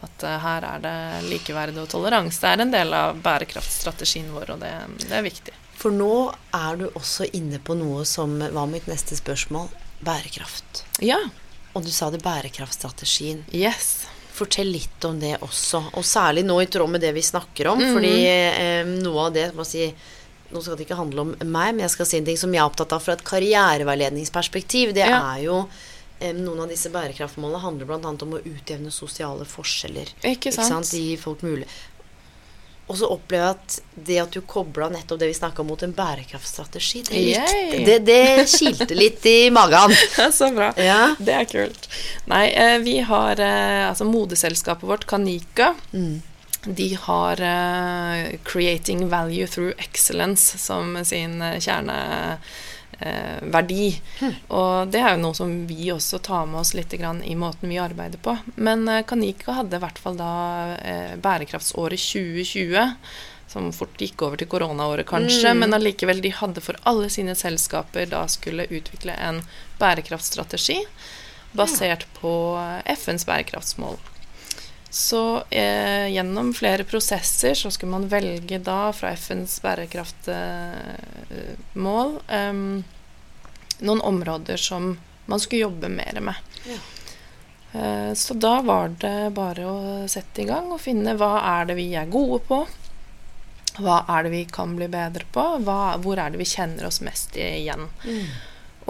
At 0.00 0.22
eh, 0.24 0.38
her 0.40 0.64
er 0.64 0.78
det 0.80 0.96
likeverd 1.28 1.76
og 1.82 1.88
toleranse. 1.92 2.40
Det 2.40 2.48
er 2.54 2.64
en 2.64 2.72
del 2.72 2.94
av 2.96 3.20
bærekraftstrategien 3.20 4.30
vår, 4.32 4.54
og 4.56 4.60
det, 4.64 4.72
det 5.04 5.12
er 5.18 5.26
viktig. 5.26 5.52
For 5.80 5.92
nå 5.92 6.32
er 6.56 6.76
du 6.76 6.86
også 6.90 7.28
inne 7.36 7.58
på 7.64 7.76
noe 7.76 8.04
som 8.08 8.38
var 8.40 8.66
mitt 8.68 8.88
neste 8.88 9.16
spørsmål. 9.16 9.68
Bærekraft. 10.04 10.84
Ja. 11.04 11.18
Og 11.74 11.84
du 11.84 11.90
sa 11.94 12.08
det 12.10 12.22
bærekraftstrategien. 12.24 13.44
Yes. 13.54 14.06
Fortell 14.34 14.70
litt 14.72 15.04
om 15.04 15.18
det 15.20 15.34
også, 15.44 15.82
og 15.92 16.04
særlig 16.06 16.46
nå 16.48 16.56
i 16.62 16.66
tråd 16.72 16.88
med 16.94 17.02
det 17.04 17.12
vi 17.14 17.22
snakker 17.22 17.68
om. 17.74 17.78
Mhm. 17.82 17.92
Fordi 17.94 18.14
eh, 18.26 18.88
noe 19.04 19.26
av 19.28 19.32
det 19.36 19.50
må 19.54 19.66
si, 19.68 19.90
Nå 20.50 20.58
skal 20.64 20.74
det 20.74 20.82
ikke 20.82 20.96
handle 20.98 21.20
om 21.22 21.28
meg, 21.46 21.76
men 21.76 21.84
jeg 21.84 21.92
skal 21.92 22.06
si 22.10 22.16
en 22.18 22.24
ting 22.26 22.34
som 22.40 22.50
jeg 22.50 22.58
er 22.58 22.66
opptatt 22.66 22.90
av 22.96 22.98
fra 23.04 23.12
et 23.14 23.20
karriereveiledningsperspektiv. 23.22 24.90
Det 24.96 25.04
Ja. 25.06 25.20
er 25.36 25.44
jo 25.44 25.68
eh, 26.20 26.32
Noen 26.34 26.60
av 26.64 26.68
disse 26.68 26.90
bærekraftmålene 26.90 27.60
handler 27.62 27.86
bl.a. 27.86 28.10
om 28.10 28.34
å 28.34 28.40
utjevne 28.42 28.90
sosiale 28.90 29.44
forskjeller. 29.46 30.10
Ikke 30.26 30.50
sant? 30.52 30.90
Gi 30.90 31.16
folk 31.16 31.42
mulig 31.46 31.68
Og 32.90 32.96
så 32.98 33.06
opplever 33.06 33.44
jeg 33.44 33.54
at 33.54 33.74
det 34.06 34.16
at 34.18 34.34
du 34.34 34.40
kobla 34.50 34.88
nettopp 34.90 35.20
det 35.20 35.28
vi 35.30 35.36
snakka 35.36 35.62
om, 35.62 35.68
mot 35.70 35.82
en 35.86 35.92
bærekraftstrategi, 35.94 37.04
det, 37.06 37.20
Yay. 37.36 37.84
det, 37.86 37.98
det 38.08 38.48
kilte 38.50 38.96
litt 38.98 39.26
i 39.30 39.50
magen. 39.54 39.94
Så 40.38 40.50
bra. 40.56 40.72
Ja. 40.74 41.12
Det 41.18 41.36
er 41.36 41.46
kult. 41.46 41.86
Nei, 42.30 42.48
eh, 42.50 42.78
vi 42.82 42.98
har 43.06 43.38
eh, 43.38 43.84
altså 43.86 44.08
modeselskapet 44.08 44.88
vårt, 44.90 45.06
Kanika. 45.06 45.76
Mm. 45.94 46.18
De 46.66 46.90
har 47.06 47.40
uh, 47.40 48.34
'Creating 48.44 49.06
Value 49.08 49.46
Through 49.46 49.72
Excellence' 49.80 50.58
som 50.58 50.98
sin 51.04 51.40
eh, 52.98 53.40
kjerneverdi. 53.40 54.00
Og 54.48 54.90
det 54.90 55.00
er 55.00 55.14
jo 55.14 55.22
noe 55.22 55.34
som 55.34 55.66
vi 55.66 55.90
også 55.92 56.18
tar 56.18 56.46
med 56.46 56.60
oss 56.60 56.74
litt 56.74 56.92
grann 56.92 57.22
i 57.22 57.34
måten 57.34 57.68
vi 57.68 57.78
arbeider 57.78 58.18
på. 58.18 58.36
Men 58.56 58.88
eh, 58.88 59.04
Kanika 59.04 59.52
hadde 59.52 59.76
i 59.76 59.80
hvert 59.80 59.98
fall 59.98 60.16
da 60.16 60.76
eh, 60.78 61.16
bærekraftsåret 61.16 61.98
2020. 61.98 62.94
Som 63.50 63.72
fort 63.74 63.98
gikk 63.98 64.22
over 64.22 64.38
til 64.38 64.46
koronaåret, 64.46 65.08
kanskje, 65.08 65.50
men 65.58 65.74
allikevel, 65.74 66.20
de 66.22 66.30
hadde 66.30 66.62
for 66.62 66.76
alle 66.86 67.08
sine 67.10 67.34
selskaper 67.34 68.06
da 68.06 68.20
skulle 68.30 68.68
utvikle 68.70 69.16
en 69.18 69.40
bærekraftstrategi 69.80 70.78
basert 71.58 72.06
på 72.20 72.30
eh, 72.60 72.94
FNs 72.94 73.26
bærekraftsmål. 73.26 73.98
Så 74.90 75.42
eh, 75.50 76.08
gjennom 76.10 76.54
flere 76.54 76.84
prosesser 76.84 77.54
så 77.54 77.70
skulle 77.70 77.92
man 77.92 78.08
velge 78.10 78.58
da 78.58 78.92
fra 78.92 79.10
FNs 79.14 79.60
bærekraftmål 79.62 82.16
eh, 82.28 82.52
noen 83.80 84.00
områder 84.00 84.56
som 84.58 84.98
man 85.30 85.40
skulle 85.40 85.62
jobbe 85.62 85.88
mer 85.94 86.20
med. 86.20 86.34
Ja. 86.66 86.78
Eh, 87.72 88.14
så 88.14 88.34
da 88.34 88.60
var 88.66 88.88
det 88.98 89.30
bare 89.36 89.70
å 89.70 90.08
sette 90.10 90.42
i 90.42 90.48
gang 90.50 90.72
og 90.74 90.82
finne 90.82 91.14
hva 91.14 91.36
er 91.54 91.70
det 91.70 91.78
vi 91.78 91.94
er 91.94 92.10
gode 92.10 92.42
på. 92.50 92.64
Hva 93.78 94.02
er 94.10 94.26
det 94.26 94.34
vi 94.34 94.44
kan 94.50 94.74
bli 94.76 94.90
bedre 94.90 95.24
på? 95.32 95.46
Hva, 95.62 95.96
hvor 96.02 96.18
er 96.18 96.34
det 96.34 96.42
vi 96.42 96.50
kjenner 96.50 96.88
oss 96.88 96.98
mest 97.06 97.36
igjen? 97.38 97.86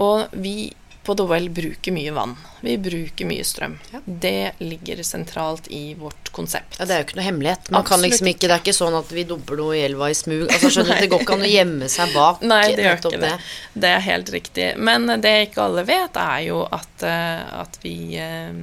Og 0.01 0.33
vi 0.33 0.71
på 1.03 1.15
The 1.15 1.23
Well 1.25 1.49
bruker 1.49 1.91
mye 1.91 2.11
vann. 2.13 2.35
Vi 2.61 2.77
bruker 2.77 3.25
mye 3.25 3.43
strøm. 3.43 3.77
Ja. 3.91 3.99
Det 4.05 4.51
ligger 4.59 5.01
sentralt 5.03 5.67
i 5.73 5.93
vårt 5.97 6.29
konsept. 6.31 6.77
Ja, 6.79 6.85
Det 6.85 6.93
er 6.93 7.01
jo 7.01 7.07
ikke 7.07 7.17
noe 7.17 7.25
hemmelighet. 7.25 7.71
Man 7.73 7.83
kan 7.83 8.01
liksom 8.01 8.29
ikke, 8.29 8.47
Det 8.47 8.55
er 8.55 8.61
ikke 8.61 8.77
sånn 8.77 8.97
at 8.97 9.11
vi 9.11 9.23
dumper 9.25 9.57
noe 9.57 9.77
i 9.77 9.81
elva 9.81 10.11
i 10.11 10.17
smug. 10.17 10.45
Altså, 10.45 10.69
skjønner 10.69 10.95
du, 10.95 11.01
Det 11.01 11.09
går 11.09 11.25
ikke 11.25 11.37
an 11.39 11.47
å 11.47 11.51
gjemme 11.51 11.89
seg 11.89 12.13
bak 12.13 12.41
Nei, 12.53 12.63
det 12.77 12.85
gjør 12.85 12.99
ikke 13.01 13.23
det. 13.25 13.35
Det 13.73 13.93
er 13.95 14.07
helt 14.11 14.33
riktig. 14.37 14.67
Men 14.77 15.09
det 15.21 15.35
ikke 15.49 15.65
alle 15.65 15.87
vet, 15.89 16.21
er 16.21 16.39
jo 16.45 16.63
at, 16.69 17.07
eh, 17.09 17.59
at 17.65 17.81
vi 17.81 17.97
eh, 18.21 18.53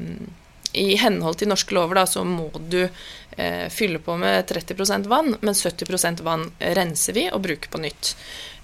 I 0.78 0.89
henhold 1.03 1.43
til 1.43 1.51
norske 1.51 1.74
lover 1.74 2.05
da, 2.05 2.07
så 2.07 2.22
må 2.22 2.53
du 2.70 2.84
eh, 2.84 3.66
fylle 3.66 3.99
på 3.99 4.14
med 4.20 4.47
30% 4.47 5.11
vann, 5.11 5.34
men 5.41 5.55
70% 5.55 6.22
vann 6.22 6.53
renser 6.61 7.18
vi 7.18 7.30
og 7.32 7.43
bruker 7.51 7.72
på 7.72 7.82
nytt. 7.82 8.14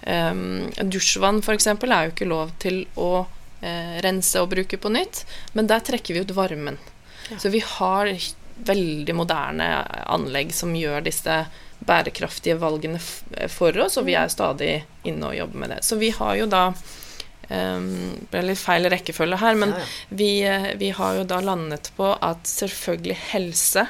Um, 0.04 0.68
dusjvann 0.78 1.40
f.eks. 1.40 1.66
er 1.66 2.04
jo 2.04 2.12
ikke 2.12 2.28
lov 2.28 2.50
til 2.60 2.84
å 3.00 3.24
eh, 3.64 3.98
rense 4.04 4.42
og 4.42 4.52
bruke 4.52 4.78
på 4.80 4.92
nytt, 4.92 5.24
men 5.56 5.70
der 5.70 5.84
trekker 5.84 6.14
vi 6.14 6.24
ut 6.24 6.36
varmen. 6.36 6.78
Så 7.40 7.48
vi 7.48 7.62
har 7.64 8.10
veldig 8.54 9.14
moderne 9.16 9.68
anlegg 10.12 10.52
som 10.54 10.74
gjør 10.76 11.04
disse 11.06 11.44
bærekraftige 11.84 12.56
valgene 12.60 13.00
for 13.52 13.76
oss, 13.84 13.98
og 14.00 14.06
vi 14.08 14.16
er 14.18 14.30
stadig 14.32 14.74
inne 15.08 15.30
og 15.30 15.38
jobber 15.38 15.64
med 15.64 15.74
det. 15.74 15.80
Så 15.84 15.98
vi 16.00 16.10
har 16.14 16.36
jo 16.38 16.46
da 16.48 16.68
um, 16.70 17.88
Det 18.20 18.30
ble 18.30 18.44
litt 18.50 18.60
feil 18.60 18.88
rekkefølge 18.92 19.40
her, 19.42 19.58
men 19.58 19.74
Ja, 19.74 19.82
ja. 19.82 19.90
Vi, 20.08 20.30
eh, 20.48 20.70
vi 20.80 20.90
har 20.96 21.18
jo 21.18 21.26
da 21.28 21.40
landet 21.44 21.90
på 21.96 22.14
at 22.14 22.46
selvfølgelig 22.48 23.18
helse 23.32 23.86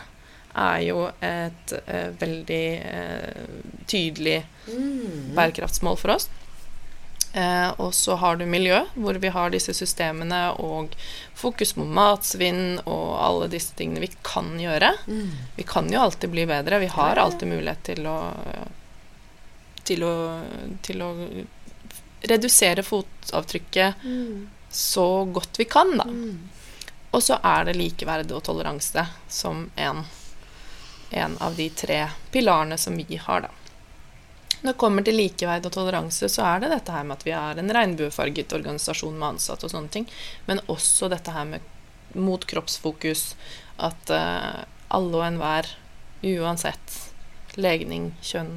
er 0.54 0.80
jo 0.86 1.08
et 1.18 1.72
uh, 1.74 2.10
veldig 2.20 2.66
uh, 2.86 3.46
tydelig 3.90 4.44
bærekraftsmål 5.34 5.98
for 5.98 6.14
oss. 6.14 6.28
Eh, 7.34 7.70
og 7.82 7.90
så 7.94 8.14
har 8.20 8.36
du 8.38 8.46
miljø, 8.46 8.78
hvor 8.94 9.18
vi 9.18 9.32
har 9.34 9.50
disse 9.50 9.74
systemene 9.74 10.52
og 10.62 10.94
fokus 11.34 11.74
på 11.74 11.82
matsvinn 11.84 12.78
og 12.84 13.08
alle 13.18 13.48
disse 13.50 13.74
tingene 13.74 14.04
vi 14.04 14.12
kan 14.22 14.54
gjøre. 14.62 14.92
Vi 15.56 15.66
kan 15.66 15.90
jo 15.90 16.00
alltid 16.06 16.30
bli 16.30 16.46
bedre. 16.46 16.78
Vi 16.78 16.92
har 16.94 17.18
alltid 17.18 17.50
mulighet 17.50 17.82
til 17.90 18.06
å 18.06 18.18
til 19.84 20.04
å, 20.06 20.40
til 20.80 21.02
å 21.04 21.10
redusere 22.24 22.82
fotavtrykket 22.82 24.06
så 24.74 25.24
godt 25.24 25.58
vi 25.60 25.66
kan, 25.68 25.92
da. 26.00 26.06
Og 27.14 27.22
så 27.22 27.36
er 27.46 27.68
det 27.68 27.76
likeverd 27.78 28.32
og 28.34 28.42
toleranse 28.46 29.04
som 29.28 29.66
en, 29.76 30.00
en 31.10 31.36
av 31.38 31.54
de 31.54 31.68
tre 31.70 32.00
pilarene 32.32 32.78
som 32.80 32.96
vi 32.96 33.20
har, 33.20 33.44
da. 33.44 33.52
Når 34.64 34.72
det 34.72 34.80
kommer 34.80 35.04
til 35.04 35.18
likeverd 35.20 35.66
og 35.68 35.74
toleranse, 35.76 36.28
så 36.32 36.42
er 36.48 36.62
det 36.64 36.70
dette 36.72 36.92
her 36.94 37.04
med 37.04 37.18
at 37.18 37.24
vi 37.26 37.32
er 37.36 37.58
en 37.60 37.72
regnbuefarget 37.76 38.54
organisasjon 38.56 39.18
med 39.20 39.34
ansatte 39.34 39.66
og 39.68 39.72
sånne 39.74 39.92
ting. 39.92 40.06
Men 40.48 40.62
også 40.72 41.10
dette 41.12 41.34
her 41.34 41.44
med 41.50 41.60
mot 42.16 42.40
kroppsfokus. 42.48 43.34
At 43.76 44.08
uh, 44.14 44.62
alle 44.94 45.18
og 45.20 45.26
enhver, 45.26 45.68
uansett 46.24 46.94
legning, 47.60 48.14
kjønn 48.24 48.56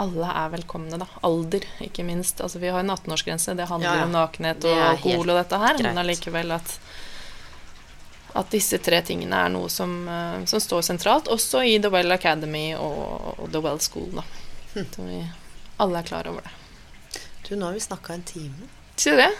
Alle 0.00 0.30
er 0.32 0.48
velkomne, 0.54 0.96
da. 1.02 1.06
Alder, 1.26 1.66
ikke 1.84 2.04
minst. 2.06 2.40
Altså, 2.40 2.60
vi 2.62 2.70
har 2.72 2.80
en 2.80 2.92
18-årsgrense. 2.94 3.52
Det 3.58 3.66
handler 3.68 3.90
Ja, 3.90 3.96
ja. 4.00 4.04
om 4.08 4.14
nakenhet 4.14 4.64
og 4.64 4.78
alkohol 4.86 5.34
og 5.34 5.36
dette 5.42 5.58
her. 5.60 5.74
greit. 5.76 5.84
Men 5.90 5.98
allikevel 6.00 6.54
at 6.56 6.78
at 8.34 8.50
disse 8.52 8.78
tre 8.78 9.00
tingene 9.02 9.36
er 9.46 9.48
noe 9.52 9.68
som, 9.72 9.92
eh, 10.08 10.44
som 10.46 10.60
står 10.62 10.82
sentralt, 10.86 11.28
også 11.32 11.64
i 11.66 11.78
The 11.82 11.90
Well 11.90 12.12
Academy 12.14 12.74
og, 12.76 13.38
og 13.40 13.50
The 13.52 13.62
Well 13.64 13.80
School. 13.82 14.10
Da. 14.14 14.24
Hm. 14.74 14.86
Så 14.94 15.06
vi 15.08 15.20
alle 15.80 15.98
er 16.02 16.06
klar 16.10 16.28
over 16.30 16.44
det. 16.46 17.20
Du, 17.48 17.56
nå 17.56 17.66
har 17.66 17.74
vi 17.74 17.80
snakka 17.82 18.14
en 18.14 18.22
time. 18.28 18.68
Sier 19.00 19.16
du 19.16 19.22
det? 19.24 19.32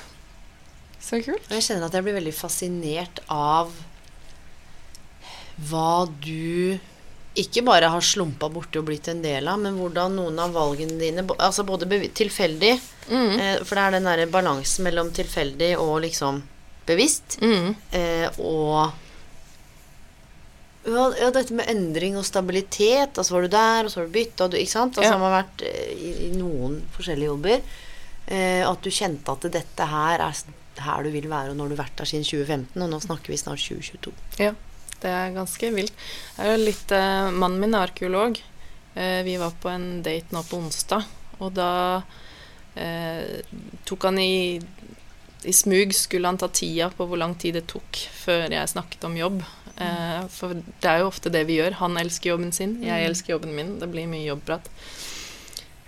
Så 1.00 1.20
kult. 1.24 1.46
Jeg 1.52 1.62
kjenner 1.68 1.86
at 1.86 1.94
jeg 1.96 2.04
blir 2.04 2.16
veldig 2.18 2.34
fascinert 2.34 3.20
av 3.30 3.70
hva 5.70 6.06
du 6.24 6.78
ikke 7.40 7.62
bare 7.64 7.88
har 7.92 8.02
slumpa 8.02 8.48
borti 8.50 8.80
og 8.80 8.88
blitt 8.88 9.06
en 9.12 9.20
del 9.22 9.46
av, 9.48 9.60
men 9.62 9.76
hvordan 9.78 10.16
noen 10.18 10.38
av 10.42 10.54
valgene 10.56 10.96
dine 10.98 11.24
Altså 11.38 11.64
både 11.68 11.86
tilfeldig 12.16 12.78
Mm. 13.10 13.40
eh, 13.40 13.56
For 13.64 13.74
det 13.74 13.82
er 13.82 13.90
den 13.96 14.04
derre 14.06 14.26
balansen 14.30 14.84
mellom 14.86 15.08
tilfeldig 15.10 15.72
og 15.78 16.02
liksom 16.04 16.42
bevisst. 16.88 17.38
Mm. 17.42 17.74
Eh, 17.96 18.28
og 18.40 18.92
ja, 20.88 21.04
ja, 21.20 21.28
dette 21.34 21.52
med 21.54 21.68
endring 21.68 22.16
og 22.16 22.24
stabilitet. 22.24 23.18
Altså 23.20 23.36
var 23.36 23.44
du 23.44 23.52
der, 23.52 23.84
og 23.84 23.92
så 23.92 24.00
har 24.00 24.08
du 24.08 24.14
bytta, 24.16 24.46
og 24.46 24.54
du, 24.54 24.56
ikke 24.60 24.72
sant? 24.72 24.96
Altså 24.98 25.12
Ja. 25.12 25.18
man 25.20 25.34
vært 25.36 25.62
eh, 25.68 25.92
i, 25.92 26.14
i 26.28 26.30
noen 26.38 26.80
forskjellige 26.96 27.30
jobber. 27.32 27.60
Eh, 28.30 28.62
at 28.64 28.82
du 28.82 28.90
kjente 28.94 29.32
at 29.36 29.46
dette 29.52 29.86
her 29.90 30.24
er 30.24 30.42
her 30.80 31.02
du 31.04 31.10
vil 31.12 31.26
være, 31.28 31.50
og 31.52 31.58
du 31.58 31.74
har 31.74 31.82
vært 31.84 31.98
der 32.00 32.08
siden 32.08 32.24
2015, 32.24 32.80
og 32.80 32.88
nå 32.88 33.00
snakker 33.04 33.32
vi 33.34 33.36
snart 33.36 33.60
2022. 33.60 34.12
Ja, 34.40 34.54
det 35.02 35.10
er 35.12 35.34
ganske 35.34 35.68
vilt. 35.74 35.92
Det 36.38 36.46
er 36.54 36.62
litt, 36.62 36.92
eh, 36.96 37.28
mannen 37.36 37.60
min 37.60 37.74
er 37.76 37.88
arkeolog. 37.90 38.40
Eh, 38.96 39.20
vi 39.26 39.36
var 39.36 39.52
på 39.60 39.68
en 39.68 40.00
date 40.02 40.32
nå 40.32 40.40
på 40.48 40.56
onsdag, 40.56 41.04
og 41.40 41.52
da 41.58 42.02
eh, 42.76 43.42
tok 43.84 44.08
han 44.08 44.18
i, 44.22 44.60
i 45.44 45.52
smug 45.52 45.94
skulle 45.94 46.28
han 46.28 46.38
ta 46.38 46.48
tida 46.48 46.90
på 46.92 47.06
hvor 47.08 47.20
lang 47.20 47.34
tid 47.34 47.56
det 47.56 47.66
tok 47.70 48.02
før 48.12 48.52
jeg 48.52 48.72
snakket 48.72 49.04
om 49.08 49.16
jobb. 49.16 49.40
Eh, 49.80 50.26
for 50.32 50.58
det 50.60 50.90
er 50.90 51.00
jo 51.00 51.08
ofte 51.08 51.32
det 51.32 51.46
vi 51.48 51.56
gjør. 51.60 51.78
Han 51.80 51.96
elsker 52.00 52.34
jobben 52.34 52.52
sin, 52.52 52.76
jeg 52.84 53.08
elsker 53.08 53.36
jobben 53.36 53.54
min. 53.56 53.78
Det 53.80 53.88
blir 53.92 54.10
mye 54.10 54.26
jobbprat. 54.26 54.68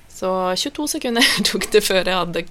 Så 0.09 0.33
22 0.57 0.89
sekunder 0.97 1.31
tok 1.51 1.69
det 1.75 1.85
før 1.85 2.03
jeg 2.07 2.19
hadde 2.19 2.47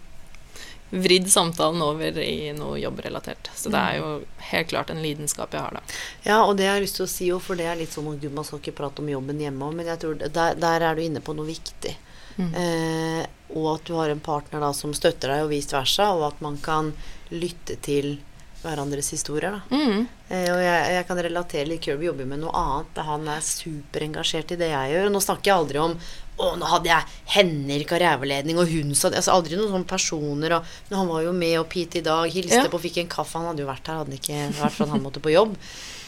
vridd 0.91 1.29
samtalen 1.31 1.81
over 1.81 2.17
i 2.19 2.51
noe 2.53 2.75
jobbrelatert. 2.81 3.49
Så 3.55 3.71
det 3.71 3.79
er 3.79 3.99
jo 4.01 4.09
helt 4.51 4.71
klart 4.73 4.89
en 4.91 4.99
lidenskap 5.01 5.53
jeg 5.55 5.63
har, 5.63 5.77
da. 5.79 5.99
Ja, 6.25 6.41
og 6.43 6.57
det 6.59 6.67
har 6.67 6.77
jeg 6.77 6.89
lyst 6.89 6.99
til 6.99 7.07
å 7.07 7.11
si 7.11 7.29
jo, 7.29 7.37
for 7.39 7.59
det 7.59 7.69
er 7.71 7.79
litt 7.79 7.95
sånn 7.95 8.09
gud, 8.11 8.33
man 8.35 8.47
skal 8.47 8.59
ikke 8.59 8.75
prate 8.81 8.99
om 8.99 9.07
jobben 9.07 9.39
hjemme 9.39 9.69
òg, 9.69 9.77
men 9.77 9.87
jeg 9.87 10.01
tror 10.03 10.19
der, 10.19 10.59
der 10.59 10.87
er 10.89 10.99
du 10.99 11.05
inne 11.05 11.23
på 11.23 11.35
noe 11.37 11.47
viktig. 11.47 11.95
Mm. 12.35 12.51
Eh, 12.59 13.21
og 13.55 13.75
at 13.75 13.85
du 13.87 13.93
har 13.99 14.09
en 14.13 14.19
partner 14.23 14.59
da 14.63 14.71
som 14.73 14.93
støtter 14.93 15.33
deg, 15.33 15.43
og 15.45 15.49
vice 15.53 15.71
versa, 15.75 16.11
og 16.15 16.27
at 16.33 16.41
man 16.41 16.57
kan 16.63 16.93
lytte 17.31 17.77
til 17.81 18.17
hverandres 18.61 19.07
historier. 19.09 19.55
da. 19.57 19.61
Mm. 19.75 20.03
Eh, 20.29 20.49
og 20.53 20.59
jeg, 20.61 20.81
jeg 20.93 21.05
kan 21.07 21.17
relatere 21.25 21.65
litt. 21.65 21.81
Kirby 21.81 22.05
jobber 22.11 22.27
med 22.29 22.43
noe 22.43 22.51
annet. 22.53 22.99
Han 23.07 23.23
er 23.33 23.41
superengasjert 23.41 24.51
i 24.53 24.57
det 24.59 24.67
jeg 24.69 24.91
gjør. 24.93 25.07
Og 25.09 25.15
nå 25.15 25.21
snakker 25.25 25.49
jeg 25.49 25.55
aldri 25.57 25.79
om 25.81 25.95
å, 26.41 26.51
nå 26.61 26.69
hadde 26.69 26.91
jeg 26.91 27.07
henne 27.33 27.79
i 27.81 27.87
karriereveiledning, 27.89 28.59
og 28.61 28.69
hun 28.69 28.93
sa. 28.97 29.09
Altså 29.09 29.33
aldri 29.33 29.57
noen 29.57 29.73
sånne 29.73 29.89
personer. 29.89 30.53
Og, 30.59 30.69
men 30.91 30.99
han 31.01 31.09
var 31.09 31.25
jo 31.25 31.33
med 31.33 31.57
opp 31.63 31.73
hit 31.73 31.97
i 31.97 32.03
dag, 32.05 32.29
hilste 32.29 32.61
Ja. 32.61 32.69
på, 32.69 32.83
fikk 32.85 33.01
en 33.01 33.09
kaffe. 33.17 33.39
Han 33.41 33.49
hadde 33.49 33.65
jo 33.65 33.71
vært 33.71 33.89
her, 33.89 34.03
hadde 34.03 34.19
ikke 34.21 34.43
vært 34.61 34.77
for 34.77 34.85
at 34.85 34.93
han 34.93 35.03
måtte 35.09 35.23
på 35.25 35.33
jobb. 35.33 35.57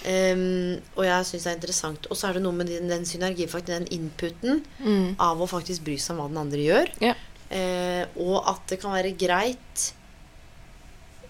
Um, 0.04 0.78
og 1.00 1.06
jeg 1.08 1.26
syns 1.30 1.46
det 1.46 1.52
er 1.54 1.58
interessant. 1.58 2.08
Og 2.12 2.18
så 2.20 2.28
er 2.30 2.38
det 2.38 2.44
noe 2.46 2.54
med 2.58 2.68
den, 2.70 2.90
den 2.92 3.06
synergifaktoren, 3.08 3.86
den 3.88 3.98
inputen, 4.02 4.62
Mm. 4.84 5.16
av 5.18 5.42
å 5.42 5.48
faktisk 5.50 5.86
bry 5.88 5.98
seg 5.98 6.14
om 6.18 6.22
hva 6.22 6.30
den 6.30 6.42
andre 6.46 6.60
gjør. 6.70 6.94
Ja. 7.02 7.14
Eh, 7.54 8.04
og 8.18 8.40
at 8.50 8.66
det 8.72 8.80
kan 8.82 8.96
være 8.96 9.14
greit 9.20 9.90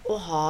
å 0.07 0.17
ha 0.29 0.49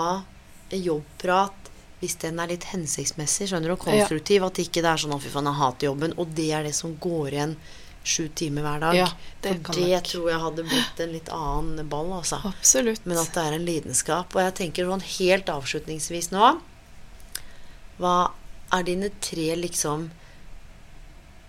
en 0.73 0.83
jobbprat 0.83 1.69
hvis 2.03 2.17
den 2.19 2.41
er 2.43 2.51
litt 2.51 2.65
hensiktsmessig 2.67 3.47
skjønner 3.47 3.71
du, 3.71 3.77
og 3.77 3.85
konstruktiv. 3.85 4.43
At 4.43 4.59
ikke 4.59 4.81
det 4.83 4.91
er 4.91 4.99
sånn 4.99 5.15
'å, 5.15 5.21
fy 5.23 5.31
faen, 5.31 5.47
jeg 5.47 5.59
hater 5.61 5.87
jobben', 5.87 6.17
og 6.19 6.35
det 6.35 6.49
er 6.51 6.63
det 6.67 6.75
som 6.75 6.97
går 6.99 7.29
igjen 7.31 7.55
sju 8.03 8.27
timer 8.35 8.65
hver 8.65 8.81
dag. 8.83 8.95
Ja, 8.97 9.07
det 9.41 9.53
For 9.63 9.77
det 9.79 9.87
jeg. 9.87 10.03
tror 10.03 10.29
jeg 10.29 10.39
hadde 10.43 10.65
blitt 10.67 10.99
en 10.99 11.13
litt 11.13 11.29
annen 11.31 11.89
ball, 11.89 12.11
altså. 12.19 12.41
Absolutt. 12.43 13.05
Men 13.05 13.17
at 13.21 13.31
det 13.31 13.43
er 13.43 13.55
en 13.55 13.65
lidenskap. 13.65 14.35
Og 14.35 14.41
jeg 14.43 14.55
tenker 14.59 14.89
sånn 14.89 15.05
helt 15.19 15.47
avslutningsvis 15.47 16.31
nå 16.35 16.59
Hva 18.01 18.31
er 18.73 18.83
dine 18.83 19.09
tre 19.21 19.55
liksom 19.55 20.09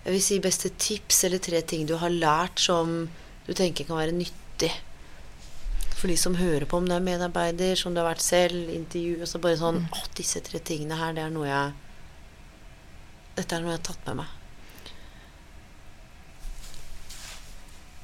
Jeg 0.05 0.13
vil 0.13 0.21
si 0.21 0.39
beste 0.39 0.69
tips 0.69 1.23
eller 1.25 1.39
tre 1.39 1.61
ting 1.61 1.87
du 1.89 1.97
har 1.97 2.13
lært 2.13 2.59
som 2.61 3.09
du 3.45 3.53
tenker 3.53 3.87
kan 3.87 3.99
være 3.99 4.15
nyttig 4.15 4.71
for 5.95 6.11
de 6.11 6.17
som 6.19 6.35
hører 6.35 6.65
på, 6.67 6.77
om 6.77 6.87
det 6.89 6.95
er 6.97 7.03
medarbeider, 7.05 7.75
som 7.79 7.93
du 7.95 8.01
har 8.01 8.09
vært 8.09 8.23
selv, 8.23 8.69
intervju 8.73 9.21
og 9.21 9.29
så 9.31 9.39
bare 9.41 9.57
sånn 9.59 9.77
Å, 9.87 10.01
disse 10.17 10.41
tre 10.43 10.59
tingene 10.59 10.97
her, 10.99 11.13
det 11.15 11.23
er 11.23 11.31
noe 11.33 11.47
jeg 11.47 11.71
Dette 13.37 13.55
er 13.55 13.63
noe 13.63 13.73
jeg 13.73 13.79
har 13.79 13.87
tatt 13.87 14.09
med 14.09 14.19
meg. 14.21 14.33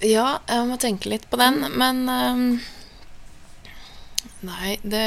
Ja, 0.02 0.40
jeg 0.50 0.68
må 0.68 0.78
tenke 0.82 1.12
litt 1.12 1.28
på 1.30 1.38
den, 1.40 1.62
men 1.78 2.02
um, 2.10 2.46
Nei, 4.48 4.78
det 4.82 5.06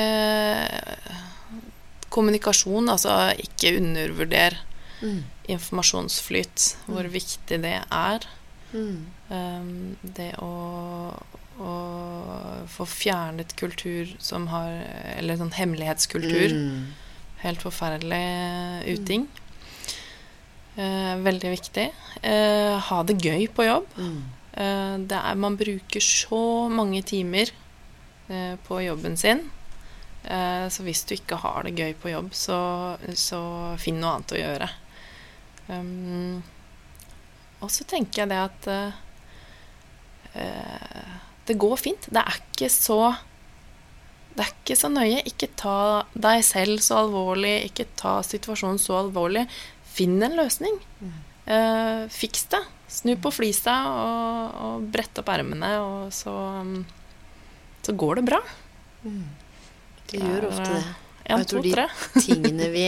Kommunikasjon, 2.14 2.89
altså 2.93 3.16
ikke 3.43 3.74
undervurder 3.80 4.61
Mm. 5.03 5.24
informasjonsflyt, 5.51 6.76
hvor 6.87 7.05
viktig 7.12 7.59
det 7.61 7.74
er. 7.93 8.26
Mm. 8.72 9.07
Ehm, 9.33 9.97
det 10.03 10.33
å, 10.43 10.51
å 11.61 11.72
få 12.68 12.87
fjernet 12.89 13.55
kultur 13.57 14.11
som 14.20 14.51
har 14.53 14.83
Eller 15.16 15.41
sånn 15.41 15.55
hemmelighetskultur. 15.57 16.53
Mm. 16.53 16.93
Helt 17.45 17.64
forferdelig 17.64 18.95
uting. 18.99 19.27
Eh, 20.77 21.14
veldig 21.22 21.51
viktig. 21.53 21.91
Uh, 22.25 22.81
ha 22.83 23.03
det 23.07 23.20
gøy 23.22 23.45
på 23.53 23.66
jobb. 23.68 23.85
Mm. 24.01 24.22
Uh, 24.55 24.95
det 25.07 25.18
er, 25.18 25.37
man 25.39 25.59
bruker 25.61 26.03
så 26.03 26.41
mange 26.72 27.03
timer 27.07 27.53
eh, 28.29 28.57
på 28.66 28.81
jobben 28.83 29.16
sin. 29.20 29.45
Eh, 30.25 30.68
så 30.68 30.85
hvis 30.87 31.05
du 31.05 31.14
ikke 31.18 31.39
har 31.43 31.66
det 31.66 31.77
gøy 31.77 31.93
på 32.01 32.12
jobb, 32.12 32.33
så, 32.37 32.59
så 33.12 33.41
finn 33.81 34.01
noe 34.01 34.16
annet 34.16 34.35
å 34.35 34.41
gjøre. 34.41 34.68
Um, 35.68 36.43
og 37.64 37.70
så 37.72 37.87
tenker 37.89 38.22
jeg 38.22 38.33
det 38.33 38.41
at 38.41 38.68
eh, 38.68 38.87
eh, 38.87 39.03
det 40.35 41.55
går 41.61 41.76
fint. 41.78 42.09
Det 42.11 42.22
er 42.22 42.41
ikke 42.41 42.70
så 42.72 42.99
det 44.35 44.43
er 44.43 44.51
ikke 44.51 44.76
så 44.78 44.91
nøye. 44.91 45.20
Ikke 45.30 45.49
ta 45.55 45.76
deg 46.18 46.43
selv 46.47 46.82
så 46.82 47.05
alvorlig. 47.05 47.55
Ikke 47.68 47.87
ta 47.99 48.16
situasjonen 48.26 48.80
så 48.82 48.99
alvorlig. 49.05 49.45
Finn 49.95 50.18
en 50.26 50.35
løsning. 50.39 50.80
Eh, 51.47 52.07
fiks 52.11 52.49
det. 52.51 52.62
Snu 52.91 53.14
på 53.22 53.30
flisa 53.35 53.74
og, 53.91 54.57
og 54.64 54.89
brett 54.95 55.18
opp 55.18 55.30
ermene, 55.32 55.70
og 55.82 56.12
så, 56.14 56.35
så 57.82 57.95
går 57.99 58.20
det 58.20 58.26
bra. 58.28 58.41
Det 60.11 60.20
gjør 60.20 60.49
ofte 60.51 60.68
det. 60.68 60.82
En, 61.24 61.39
jeg 61.39 61.49
to, 61.49 61.55
tror 61.55 61.64
de 61.64 61.87
tingene 62.26 62.68
vi 62.74 62.85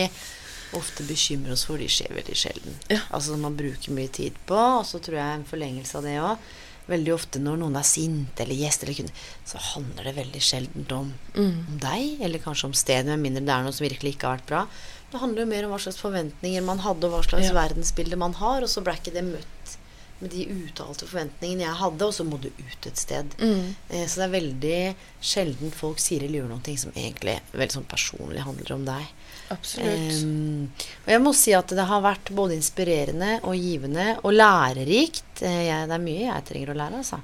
ofte 0.77 1.03
bekymrer 1.07 1.55
oss 1.55 1.65
for, 1.67 1.79
de 1.79 1.87
skjer 1.91 2.13
veldig 2.15 2.37
sjelden. 2.37 2.77
Ja. 2.91 3.01
Altså 3.09 3.33
som 3.33 3.43
man 3.47 3.57
bruker 3.57 3.95
mye 3.95 4.11
tid 4.13 4.37
på, 4.47 4.57
og 4.57 4.85
så 4.87 5.01
tror 5.03 5.19
jeg 5.19 5.39
en 5.39 5.47
forlengelse 5.47 5.99
av 5.99 6.07
det 6.07 6.17
òg. 6.21 6.49
Veldig 6.87 7.13
ofte 7.13 7.39
når 7.43 7.57
noen 7.59 7.75
er 7.75 7.83
sint 7.83 8.39
eller 8.39 8.55
gjest 8.55 8.83
eller 8.83 8.93
kunde, 8.95 9.11
så 9.45 9.57
handler 9.73 10.03
det 10.07 10.15
veldig 10.15 10.41
sjelden 10.41 10.85
om, 10.95 11.13
Mm. 11.35 11.67
om 11.67 11.79
deg, 11.83 12.21
eller 12.21 12.39
kanskje 12.39 12.65
om 12.65 12.73
stedet, 12.73 13.05
med 13.05 13.19
mindre 13.19 13.43
det 13.45 13.49
er 13.53 13.63
noe 13.63 13.73
som 13.73 13.87
virkelig 13.87 14.15
ikke 14.15 14.27
har 14.29 14.37
vært 14.37 14.47
bra. 14.47 14.67
Det 15.11 15.19
handler 15.19 15.41
jo 15.43 15.49
mer 15.51 15.65
om 15.65 15.71
hva 15.71 15.79
slags 15.79 15.99
forventninger 15.99 16.63
man 16.63 16.79
hadde, 16.79 17.03
og 17.05 17.11
hva 17.11 17.23
slags 17.23 17.47
Ja. 17.51 17.53
verdensbilde 17.53 18.17
man 18.17 18.33
har, 18.33 18.61
og 18.61 18.67
så 18.69 18.81
ble 18.83 18.93
ikke 18.93 19.13
det 19.13 19.23
møtt 19.23 19.77
med 20.19 20.31
de 20.31 20.45
uttalte 20.47 21.05
forventningene 21.05 21.59
jeg 21.61 21.75
hadde, 21.77 22.01
og 22.01 22.13
så 22.13 22.23
må 22.25 22.39
du 22.41 22.47
ut 22.49 22.85
et 22.87 22.97
sted. 22.97 23.25
Mm. 23.37 23.75
Eh, 23.91 24.05
Så 24.07 24.15
det 24.15 24.25
er 24.33 24.39
veldig 24.41 24.95
sjelden 25.21 25.71
folk 25.71 25.97
sier 25.99 26.23
eller 26.23 26.39
gjør 26.41 26.49
noe 26.49 26.77
som 26.77 26.91
egentlig 26.93 27.39
veldig 27.53 27.71
sånn 27.71 27.85
personlig 27.85 28.39
handler 28.41 28.71
om 28.73 28.85
deg. 28.85 29.05
Absolutt. 29.53 30.23
Um, 30.23 30.65
og 31.05 31.11
jeg 31.13 31.21
må 31.23 31.31
si 31.37 31.53
at 31.55 31.71
det 31.71 31.85
har 31.87 32.01
vært 32.03 32.31
både 32.35 32.57
inspirerende 32.57 33.37
og 33.47 33.55
givende 33.55 34.17
og 34.23 34.35
lærerikt. 34.35 35.41
Eh, 35.41 35.61
jeg, 35.69 35.87
det 35.87 35.95
er 35.95 36.03
mye 36.03 36.25
jeg 36.25 36.47
trenger 36.49 36.73
å 36.73 36.77
lære, 36.81 36.99
altså. 37.03 37.21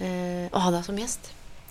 Eh, 0.00 0.46
å 0.48 0.64
ha 0.64 0.72
deg 0.72 0.86
som 0.86 0.96
gjest. 1.00 1.30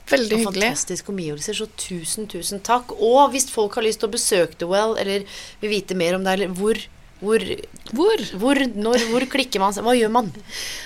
Veldig 0.09 0.35
Og 0.35 0.39
hyggelig. 0.43 0.69
fantastiske 0.69 1.11
omgivelser, 1.13 1.57
så 1.57 1.67
tusen, 1.77 2.29
tusen 2.29 2.61
takk. 2.65 2.93
Og 2.97 3.33
hvis 3.33 3.49
folk 3.53 3.75
har 3.77 3.85
lyst 3.85 4.01
til 4.01 4.09
å 4.09 4.13
besøke 4.13 4.57
The 4.57 4.69
Well, 4.69 4.95
eller 5.01 5.25
vil 5.61 5.73
vite 5.73 5.97
mer 5.97 6.17
om 6.17 6.25
deg, 6.25 6.39
eller 6.39 6.55
hvor 6.57 6.79
Hvor, 7.19 7.43
Hvor? 7.91 8.21
hvor, 8.39 8.59
når, 8.79 9.01
hvor 9.11 9.25
klikker 9.27 9.59
man 9.59 9.73
seg? 9.75 9.83
Hva 9.83 9.95
gjør 9.97 10.11
man? 10.13 10.29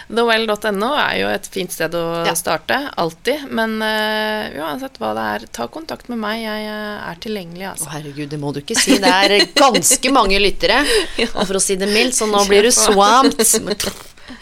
Thewell.no 0.09 0.89
er 0.97 1.17
jo 1.19 1.27
et 1.29 1.49
fint 1.53 1.71
sted 1.73 1.93
å 1.97 2.03
Ja. 2.25 2.33
starte, 2.37 2.77
alltid. 2.97 3.45
Men 3.53 3.75
uh, 3.83 4.49
uansett 4.63 4.97
hva 5.01 5.11
det 5.17 5.25
er, 5.35 5.45
ta 5.53 5.67
kontakt 5.71 6.09
med 6.09 6.17
meg. 6.23 6.41
Jeg 6.43 6.65
eh, 6.69 7.11
er 7.11 7.19
tilgjengelig, 7.23 7.67
Å, 7.67 7.73
altså. 7.75 7.91
herregud, 7.93 8.29
det 8.33 8.39
må 8.41 8.53
du 8.55 8.61
ikke 8.63 8.77
si. 8.79 8.97
Det 9.03 9.13
er 9.13 9.45
ganske 9.57 10.13
mange 10.15 10.39
lyttere, 10.41 10.81
og 11.37 11.43
for 11.45 11.59
å 11.59 11.63
si 11.63 11.77
det 11.79 11.91
mildt, 11.93 12.17
så 12.17 12.27
nå 12.29 12.41
blir 12.49 12.65
du 12.65 12.71
swamped. 12.73 13.93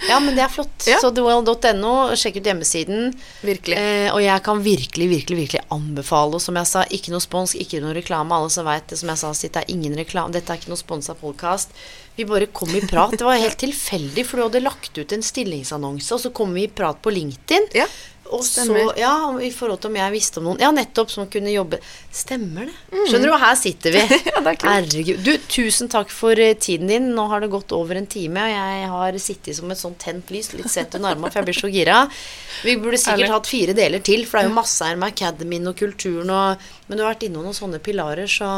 Ja, 0.08 0.20
men 0.22 0.36
det 0.38 0.44
er 0.46 0.52
flott. 0.52 0.86
Ja. 0.88 1.00
Så 1.02 1.10
thewell.no, 1.16 1.94
sjekk 2.20 2.42
ut 2.42 2.50
hjemmesiden. 2.52 3.12
Virkelig. 3.46 3.78
Eh, 3.78 4.10
og 4.14 4.22
jeg 4.24 4.44
kan 4.46 4.62
virkelig, 4.62 5.08
virkelig 5.12 5.40
virkelig 5.40 5.64
anbefale, 5.74 6.38
og 6.38 6.44
som 6.44 6.60
jeg 6.60 6.70
sa, 6.70 6.86
ikke 6.94 7.14
noe 7.14 7.24
spons, 7.24 7.56
ikke 7.58 7.82
noe 7.84 7.96
reklame. 7.98 8.36
Alle 8.38 8.52
som 8.54 8.68
vet 8.68 8.88
det, 8.92 9.00
som 9.02 9.12
jeg 9.12 9.22
sa, 9.24 9.34
sitt 9.38 9.58
er 9.60 9.68
ingen 9.74 9.98
reklame, 9.98 10.34
dette 10.36 10.54
er 10.54 10.62
ikke 10.62 10.74
noe 10.74 10.82
sponsa 10.82 11.18
podkast. 11.18 11.74
Vi 12.18 12.28
bare 12.28 12.50
kom 12.52 12.70
i 12.76 12.84
prat. 12.84 13.14
Det 13.16 13.26
var 13.26 13.40
helt 13.40 13.60
tilfeldig, 13.62 14.26
for 14.28 14.38
du 14.38 14.48
hadde 14.50 14.64
lagt 14.66 14.98
ut 14.98 15.16
en 15.16 15.24
stillingsannonse, 15.26 16.12
og 16.14 16.26
så 16.26 16.34
kom 16.36 16.54
vi 16.58 16.68
i 16.68 16.72
prat 16.72 17.00
på 17.02 17.14
LinkedIn. 17.14 17.72
Ja, 17.78 17.88
Og 18.32 18.44
så, 18.48 18.66
ja, 19.00 19.14
i 19.44 19.50
forhold 19.52 19.82
til 19.84 19.92
om 19.92 19.98
jeg 20.00 20.14
visste 20.14 20.40
om 20.40 20.46
noen 20.50 20.62
Ja, 20.64 20.70
nettopp, 20.76 21.12
som 21.12 21.28
kunne 21.32 21.52
jobbe 21.52 21.82
Stemmer 22.12 22.70
det. 22.70 22.76
Skjønner 23.10 23.32
du, 23.32 23.36
her 23.42 23.58
sitter 23.60 23.96
vi. 23.96 24.04
Ja, 24.32 24.40
er 24.40 24.58
kult. 24.60 24.68
Herregud. 24.68 25.22
Du, 25.26 25.32
tusen 25.52 25.92
takk 25.92 26.12
for 26.14 26.40
eh, 26.40 26.54
tiden 26.60 26.92
din. 26.92 27.10
Nå 27.16 27.28
har 27.32 27.44
det 27.44 27.52
gått 27.54 27.72
over 27.76 28.00
en 28.00 28.08
time, 28.10 28.44
og 28.44 28.52
jeg 28.52 28.88
har 28.94 29.20
sittet 29.24 29.58
som 29.58 29.72
et 29.72 29.80
sånt 29.80 30.00
tent 30.02 30.32
lys, 30.34 30.52
litt 30.58 30.72
sett 30.72 30.96
under 30.98 31.16
armene, 31.16 31.32
for 31.32 31.42
jeg 31.42 31.50
blir 31.50 31.60
så 31.60 31.72
gira. 31.72 32.00
Vi 32.66 32.76
burde 32.80 33.00
sikkert 33.00 33.26
Ærlig. 33.26 33.34
hatt 33.36 33.52
fire 33.52 33.76
deler 33.78 34.04
til, 34.04 34.26
for 34.28 34.40
det 34.40 34.48
er 34.48 34.52
jo 34.52 34.58
masse 34.58 34.88
her 34.88 35.00
med 35.00 35.14
academyen 35.14 35.72
og 35.72 35.78
kulturen 35.80 36.32
og 36.32 36.72
Men 36.88 37.00
du 37.00 37.04
har 37.06 37.14
vært 37.14 37.24
innom 37.30 37.46
noen 37.48 37.56
sånne 37.56 37.80
pilarer, 37.84 38.28
så 38.28 38.50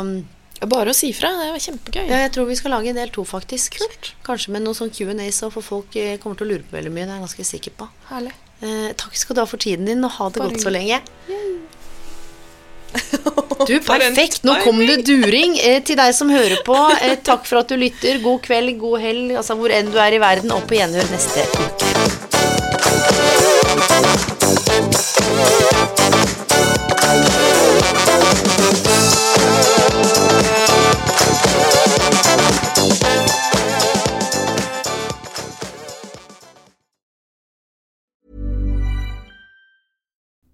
Bare 0.63 0.93
å 0.93 0.95
si 0.95 1.09
fra. 1.15 1.27
Det 1.41 1.49
var 1.51 1.59
kjempegøy. 1.59 2.05
ja, 2.07 2.21
jeg 2.23 2.31
tror 2.35 2.47
vi 2.47 2.55
skal 2.55 2.71
lage 2.71 2.93
en 2.93 2.99
del 2.99 3.11
to, 3.11 3.25
faktisk. 3.27 3.75
Kanskje 4.23 4.53
med 4.55 4.63
noen 4.63 4.77
sånn 4.77 4.93
Q&A, 4.95 5.27
så 5.35 5.49
for 5.51 5.65
folk 5.65 5.97
eh, 5.99 6.15
kommer 6.23 6.39
til 6.39 6.47
å 6.47 6.51
lure 6.53 6.63
på 6.69 6.77
veldig 6.77 6.93
mye. 6.93 7.03
Det 7.03 7.11
er 7.11 7.19
jeg 7.19 7.25
ganske 7.27 7.47
sikker 7.49 7.75
på. 7.81 7.89
Herlig. 8.13 8.31
Eh, 8.63 8.91
takk 8.95 9.17
skal 9.19 9.35
du 9.35 9.41
ha 9.43 9.47
for 9.49 9.59
tiden 9.59 9.89
din, 9.89 10.03
og 10.07 10.11
ha 10.17 10.29
det 10.31 10.39
Bare 10.39 10.53
godt 10.53 10.63
så 10.63 10.71
lenge. 10.71 11.01
Du, 13.67 13.75
perfekt! 13.87 14.43
Nå 14.47 14.55
kom 14.63 14.79
det 14.87 15.01
during 15.07 15.57
eh, 15.59 15.81
til 15.83 15.99
deg 15.99 16.15
som 16.15 16.31
hører 16.31 16.63
på. 16.67 16.77
Eh, 17.03 17.17
takk 17.19 17.47
for 17.49 17.63
at 17.63 17.73
du 17.73 17.75
lytter. 17.79 18.21
God 18.23 18.43
kveld, 18.45 18.77
god 18.79 19.03
helg, 19.03 19.35
altså 19.41 19.59
hvor 19.59 19.73
enn 19.75 19.91
du 19.91 19.99
er 19.99 20.15
i 20.15 20.23
verden, 20.23 20.55
og 20.55 20.63
på 20.69 20.79
gjenhør 20.79 21.11
neste 21.11 21.47
uke. 21.51 21.83